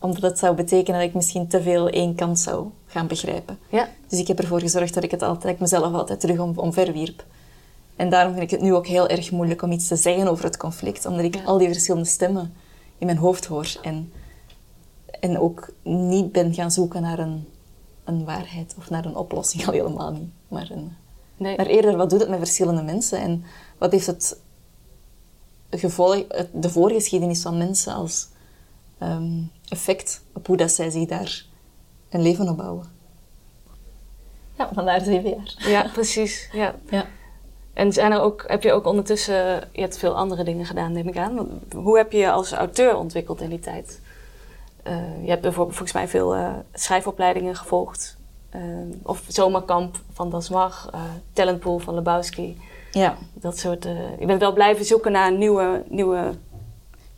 Omdat 0.00 0.22
het 0.22 0.38
zou 0.38 0.54
betekenen 0.54 1.00
dat 1.00 1.08
ik 1.08 1.14
misschien 1.14 1.48
te 1.48 1.62
veel 1.62 1.88
één 1.88 2.14
kant 2.14 2.38
zou 2.38 2.66
gaan 2.86 3.06
begrijpen. 3.06 3.58
Ja. 3.70 3.88
Dus 4.08 4.18
ik 4.18 4.26
heb 4.28 4.38
ervoor 4.38 4.60
gezorgd 4.60 4.94
dat 4.94 5.02
ik, 5.04 5.10
het 5.10 5.22
altijd, 5.22 5.42
dat 5.42 5.52
ik 5.52 5.60
mezelf 5.60 5.92
altijd 5.94 6.20
terug 6.20 6.38
om, 6.38 6.52
omverwierp. 6.58 7.24
En 7.96 8.10
daarom 8.10 8.32
vind 8.32 8.44
ik 8.44 8.50
het 8.50 8.60
nu 8.60 8.74
ook 8.74 8.86
heel 8.86 9.08
erg 9.08 9.30
moeilijk 9.30 9.62
om 9.62 9.72
iets 9.72 9.86
te 9.88 9.96
zeggen 9.96 10.28
over 10.28 10.44
het 10.44 10.56
conflict. 10.56 11.06
Omdat 11.06 11.24
ik 11.24 11.34
Ja. 11.34 11.42
al 11.44 11.58
die 11.58 11.68
verschillende 11.68 12.08
stemmen 12.08 12.52
in 12.98 13.06
mijn 13.06 13.18
hoofd 13.18 13.44
hoor. 13.46 13.76
En, 13.82 14.12
en 15.20 15.38
ook 15.38 15.72
niet 15.82 16.32
ben 16.32 16.54
gaan 16.54 16.70
zoeken 16.70 17.02
naar 17.02 17.18
een, 17.18 17.48
een 18.04 18.24
waarheid 18.24 18.74
of 18.78 18.90
naar 18.90 19.04
een 19.04 19.16
oplossing. 19.16 19.64
Al 19.66 19.72
helemaal 19.72 20.12
niet. 20.12 20.30
Maar, 20.48 20.70
een, 20.70 20.92
Nee. 21.36 21.56
maar 21.56 21.66
eerder, 21.66 21.96
wat 21.96 22.10
doet 22.10 22.20
het 22.20 22.28
met 22.28 22.38
verschillende 22.38 22.82
mensen? 22.82 23.18
En 23.20 23.44
wat 23.78 23.92
heeft 23.92 24.06
het 24.06 24.40
gevolg, 25.70 26.24
het- 26.28 26.48
de 26.52 26.70
voorgeschiedenis 26.70 27.42
van 27.42 27.56
mensen 27.58 27.92
als 27.94 28.28
ehm, 28.98 29.40
effect 29.68 30.22
op 30.34 30.46
hoe 30.46 30.56
dat 30.56 30.70
zij 30.70 30.90
zich 30.90 31.06
daar 31.08 31.44
een 32.10 32.22
leven 32.22 32.48
opbouwen? 32.48 32.84
Ja, 34.58 34.70
vandaar 34.74 35.00
zeven 35.00 35.30
jaar. 35.30 35.54
Ja, 35.58 35.86
precies. 35.92 36.48
Ja. 36.52 36.74
Ja. 36.90 37.06
En 37.72 37.92
zijn 37.92 38.12
er 38.12 38.20
ook, 38.20 38.44
heb 38.46 38.62
je 38.62 38.72
ook 38.72 38.86
ondertussen, 38.86 39.68
je 39.72 39.80
hebt 39.80 39.98
veel 39.98 40.16
andere 40.16 40.44
dingen 40.44 40.66
gedaan, 40.66 40.92
neem 40.92 41.08
ik 41.08 41.16
aan. 41.16 41.60
Hoe 41.74 41.96
heb 41.96 42.12
je 42.12 42.18
je 42.18 42.30
als 42.30 42.52
auteur 42.52 42.96
ontwikkeld 42.96 43.40
in 43.40 43.48
die 43.48 43.60
tijd? 43.60 44.00
Eh, 44.82 45.22
je 45.22 45.28
hebt 45.30 45.42
bijvoorbeeld 45.42 45.76
volgens 45.76 45.96
mij 45.98 46.08
veel 46.08 46.34
eh, 46.34 46.52
schrijfopleidingen 46.72 47.56
gevolgd. 47.56 48.16
Eh, 48.50 48.60
of 49.02 49.22
zomerkamp 49.26 49.96
van 50.12 50.30
Das 50.30 50.48
Mag, 50.48 50.88
eh 50.92 51.00
talentpool 51.32 51.78
van 51.78 51.94
Lebowski. 51.94 52.60
Ja, 52.90 53.16
Dat 53.34 53.58
soort. 53.58 53.84
eh, 53.84 54.18
je 54.18 54.26
bent 54.26 54.40
wel 54.40 54.52
blijven 54.52 54.84
zoeken 54.84 55.12
naar 55.12 55.32
nieuwe, 55.32 55.84
nieuwe 55.88 56.30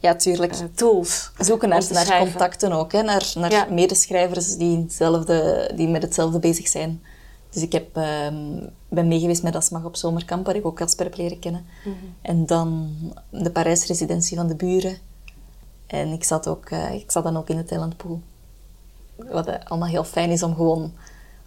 ja 0.01 0.15
tuurlijk. 0.15 0.53
eh, 0.53 0.59
tools. 0.75 1.31
Zoeken 1.39 1.69
naar, 1.69 1.81
te 1.81 1.93
naar 1.93 2.19
contacten 2.19 2.73
ook, 2.73 2.93
hè? 2.93 3.03
naar, 3.03 3.33
naar 3.35 3.51
Ja. 3.53 3.67
medeschrijvers 3.71 4.57
die, 4.57 4.79
hetzelfde, 4.79 5.71
die 5.75 5.89
met 5.89 6.03
hetzelfde 6.03 6.39
bezig 6.39 6.69
zijn. 6.69 7.03
Dus 7.51 7.63
ik 7.63 7.73
heb, 7.73 7.97
ehm, 7.97 8.67
ben 8.89 9.09
meegeweest 9.09 9.43
met 9.43 9.57
Asmag 9.57 9.85
op 9.85 9.97
zomerkamp, 9.97 10.47
waar 10.47 10.57
ik 10.57 10.67
ook 10.67 10.77
Kasper 10.77 11.05
heb 11.05 11.17
leren 11.17 11.39
kennen. 11.39 11.67
Mhm. 11.85 11.95
En 12.23 12.47
dan 12.47 12.91
de 13.31 13.51
Parijsresidentie 13.51 14.37
van 14.37 14.47
de 14.47 14.55
buren. 14.57 14.99
En 15.87 16.09
ik 16.13 16.25
zat, 16.25 16.49
ook, 16.49 16.71
eh, 16.71 16.95
ik 16.95 17.11
zat 17.11 17.25
dan 17.25 17.37
ook 17.37 17.49
in 17.49 17.57
de 17.57 17.65
talentpool. 17.65 18.21
Wat 19.17 19.47
eh, 19.47 19.55
allemaal 19.65 19.89
heel 19.89 20.05
fijn 20.05 20.31
is 20.31 20.43
om 20.43 20.55
gewoon 20.55 20.93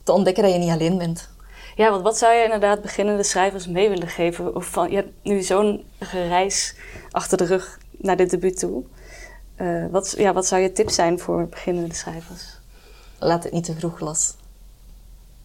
te 0.03 0.11
ontdekken 0.11 0.43
dat 0.43 0.51
je 0.51 0.57
niet 0.59 0.69
alleen 0.69 0.97
bent. 0.97 1.29
Ja, 1.75 1.89
want 1.89 2.03
wat 2.03 2.17
zou 2.17 2.33
je 2.33 2.43
inderdaad 2.43 2.81
beginnende 2.81 3.23
schrijvers 3.23 3.67
mee 3.67 3.89
willen 3.89 4.07
geven? 4.07 4.55
Of 4.55 4.65
van, 4.65 4.89
je 4.89 4.95
hebt 4.95 5.11
nu 5.23 5.41
zo'n 5.41 5.83
reis 6.11 6.75
achter 7.11 7.37
de 7.37 7.45
rug 7.45 7.79
naar 8.03 8.17
dit 8.17 8.29
debuut 8.29 8.59
toe. 8.59 8.83
Eh, 9.55 9.85
wat, 9.91 10.13
ja, 10.17 10.33
wat 10.33 10.45
zou 10.45 10.61
je 10.61 10.71
tip 10.71 10.89
zijn 10.89 11.19
voor 11.19 11.47
beginnende 11.47 11.95
schrijvers? 11.95 12.59
Laat 13.19 13.43
het 13.43 13.53
niet 13.53 13.63
te 13.63 13.75
vroeg 13.75 13.99
los. 13.99 14.35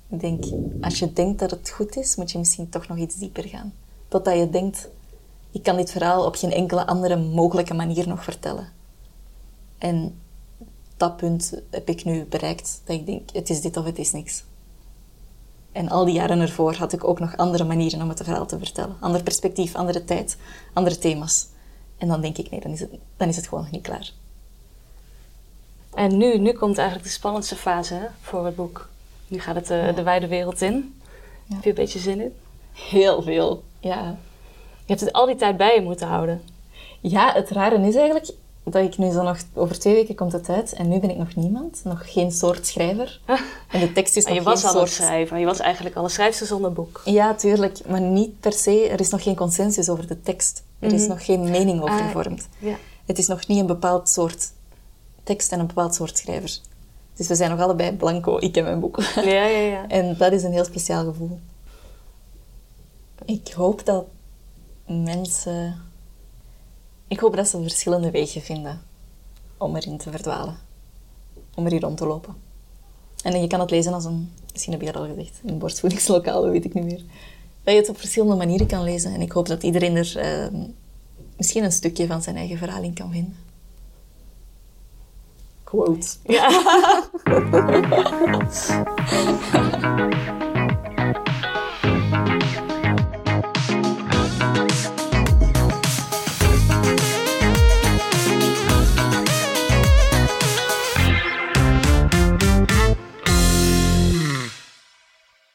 Ik 0.08 0.20
denk, 0.20 0.44
als 0.80 0.98
je 0.98 1.12
denkt 1.12 1.38
dat 1.38 1.50
het 1.50 1.70
goed 1.70 1.96
is, 1.96 2.16
moet 2.16 2.30
je 2.30 2.38
misschien 2.38 2.68
toch 2.68 2.88
nog 2.88 2.98
iets 2.98 3.16
dieper 3.16 3.44
gaan. 3.44 3.72
Totdat 4.08 4.38
je 4.38 4.50
denkt, 4.50 4.88
ik 5.50 5.62
kan 5.62 5.76
dit 5.76 5.90
verhaal 5.90 6.24
op 6.24 6.34
geen 6.34 6.52
enkele 6.52 6.86
andere 6.86 7.16
mogelijke 7.16 7.74
manier 7.74 8.08
nog 8.08 8.24
vertellen. 8.24 8.68
En 9.78 10.20
dat 10.96 11.16
punt 11.16 11.62
heb 11.70 11.88
ik 11.88 12.04
nu 12.04 12.24
bereikt, 12.24 12.80
dat 12.84 12.96
ik 12.96 13.06
denk, 13.06 13.30
het 13.30 13.50
is 13.50 13.60
dit 13.60 13.76
of 13.76 13.84
het 13.84 13.98
is 13.98 14.12
niks. 14.12 14.44
En 15.72 15.88
al 15.88 16.04
die 16.04 16.14
jaren 16.14 16.40
ervoor 16.40 16.74
had 16.74 16.92
ik 16.92 17.04
ook 17.04 17.20
nog 17.20 17.36
andere 17.36 17.64
manieren 17.64 18.02
om 18.02 18.08
het 18.08 18.22
verhaal 18.22 18.46
te 18.46 18.58
vertellen. 18.58 18.96
Ander 19.00 19.22
perspectief, 19.22 19.74
andere 19.74 20.04
tijd, 20.04 20.36
andere 20.72 20.98
thema's. 20.98 21.46
En 21.98 22.08
dan 22.08 22.20
denk 22.20 22.38
ik, 22.38 22.50
nee, 22.50 22.60
dan 22.60 22.70
is 22.70 22.80
het, 22.80 22.90
dan 23.16 23.28
is 23.28 23.36
het 23.36 23.48
gewoon 23.48 23.64
nog 23.64 23.72
niet 23.72 23.82
klaar. 23.82 24.12
En 25.94 26.16
nu, 26.16 26.38
nu 26.38 26.52
komt 26.52 26.78
eigenlijk 26.78 27.08
de 27.08 27.14
spannendste 27.14 27.56
fase 27.56 27.94
hè, 27.94 28.06
voor 28.20 28.44
het 28.44 28.56
boek. 28.56 28.88
Nu 29.28 29.40
gaat 29.40 29.54
het 29.54 29.70
eh, 29.70 29.94
de 29.94 30.02
wijde 30.02 30.28
wereld 30.28 30.62
in. 30.62 30.94
Ja. 31.46 31.54
Heb 31.54 31.64
je 31.64 31.68
een 31.68 31.74
beetje 31.74 31.98
zin 31.98 32.20
in? 32.20 32.34
Heel 32.72 33.22
veel, 33.22 33.62
ja. 33.80 34.16
Je 34.84 34.94
hebt 34.94 35.00
het 35.00 35.12
al 35.12 35.26
die 35.26 35.36
tijd 35.36 35.56
bij 35.56 35.74
je 35.74 35.80
moeten 35.80 36.06
houden. 36.06 36.42
Ja, 37.00 37.32
het 37.32 37.50
rare 37.50 37.86
is 37.86 37.94
eigenlijk 37.94 38.30
dat 38.64 38.84
ik 38.84 38.98
nu 38.98 39.10
zo 39.10 39.22
nog... 39.22 39.38
Over 39.54 39.78
twee 39.78 39.94
weken 39.94 40.14
komt 40.14 40.32
het 40.32 40.48
uit 40.48 40.72
en 40.72 40.88
nu 40.88 40.98
ben 40.98 41.10
ik 41.10 41.16
nog 41.16 41.34
niemand. 41.34 41.80
Nog 41.84 42.12
geen 42.12 42.32
soort 42.32 42.66
schrijver. 42.66 43.20
En 43.70 43.80
de 43.80 43.92
tekst 43.92 44.16
is 44.16 44.24
nog 44.24 44.34
je 44.34 44.42
was 44.42 44.60
geen 44.60 44.70
al 44.70 44.76
soort... 44.76 44.90
schrijven. 44.90 45.40
Je 45.40 45.46
was 45.46 45.58
eigenlijk 45.58 45.96
al 45.96 46.04
een 46.04 46.10
schrijfster 46.10 46.46
zonder 46.46 46.72
boek. 46.72 47.02
Ja, 47.04 47.34
tuurlijk. 47.34 47.86
Maar 47.86 48.00
niet 48.00 48.40
per 48.40 48.52
se... 48.52 48.88
Er 48.88 49.00
is 49.00 49.10
nog 49.10 49.22
geen 49.22 49.36
consensus 49.36 49.88
over 49.88 50.06
de 50.06 50.20
tekst. 50.20 50.62
Er 50.78 50.92
is 50.92 51.00
Mhm. 51.00 51.08
nog 51.08 51.24
geen 51.24 51.50
mening 51.50 51.80
over 51.82 51.98
Ah, 51.98 52.06
gevormd. 52.06 52.48
Ja. 52.58 52.76
Het 53.06 53.18
is 53.18 53.26
nog 53.26 53.46
niet 53.46 53.58
een 53.60 53.66
bepaald 53.66 54.08
soort 54.08 54.52
tekst 55.22 55.52
en 55.52 55.60
een 55.60 55.66
bepaald 55.66 55.94
soort 55.94 56.18
schrijver. 56.18 56.58
Dus 57.14 57.28
we 57.28 57.34
zijn 57.34 57.50
nog 57.50 57.60
allebei 57.60 57.92
blanco, 57.96 58.36
ik 58.38 58.56
en 58.56 58.64
mijn 58.64 58.80
boek. 58.80 59.02
Ja, 59.14 59.22
ja, 59.46 59.58
ja. 59.58 59.88
En 59.88 60.16
dat 60.16 60.32
is 60.32 60.42
een 60.42 60.52
heel 60.52 60.64
speciaal 60.64 61.04
gevoel. 61.04 61.38
Ik 63.24 63.52
hoop 63.52 63.84
dat 63.84 64.04
mensen... 64.86 65.82
Ik 67.08 67.18
hoop 67.20 67.36
dat 67.36 67.48
ze 67.48 67.62
verschillende 67.62 68.10
wegen 68.10 68.40
vinden 68.42 68.80
om 69.56 69.76
erin 69.76 69.98
te 69.98 70.10
verdwalen. 70.10 70.56
Om 71.54 71.66
erin 71.66 71.80
rond 71.80 71.96
te 71.96 72.06
lopen. 72.06 72.34
En 73.22 73.40
je 73.40 73.46
kan 73.46 73.60
het 73.60 73.70
lezen 73.70 73.92
als 73.92 74.04
een... 74.04 74.32
Misschien 74.52 74.72
heb 74.72 74.82
je 74.82 74.92
dat 74.92 75.02
al 75.02 75.08
gezegd. 75.08 75.40
Een 75.44 75.58
borstvoedingslokaal, 75.58 76.42
dat 76.42 76.50
weet 76.50 76.64
ik 76.64 76.74
niet 76.74 76.84
meer. 76.84 77.02
Dat 77.68 77.76
je 77.76 77.82
het 77.82 77.92
op 77.92 77.98
verschillende 77.98 78.36
manieren 78.36 78.66
kan 78.66 78.82
lezen. 78.82 79.14
En 79.14 79.20
ik 79.20 79.32
hoop 79.32 79.46
dat 79.46 79.62
iedereen 79.62 79.96
er 79.96 80.16
eh, 80.16 80.46
misschien 81.36 81.64
een 81.64 81.72
stukje 81.72 82.06
van 82.06 82.22
zijn 82.22 82.36
eigen 82.36 82.58
verhaal 82.58 82.82
in 82.82 82.94
kan 82.94 83.10
vinden. 83.10 83.36
Quote. 85.64 86.08
ja. 86.24 87.08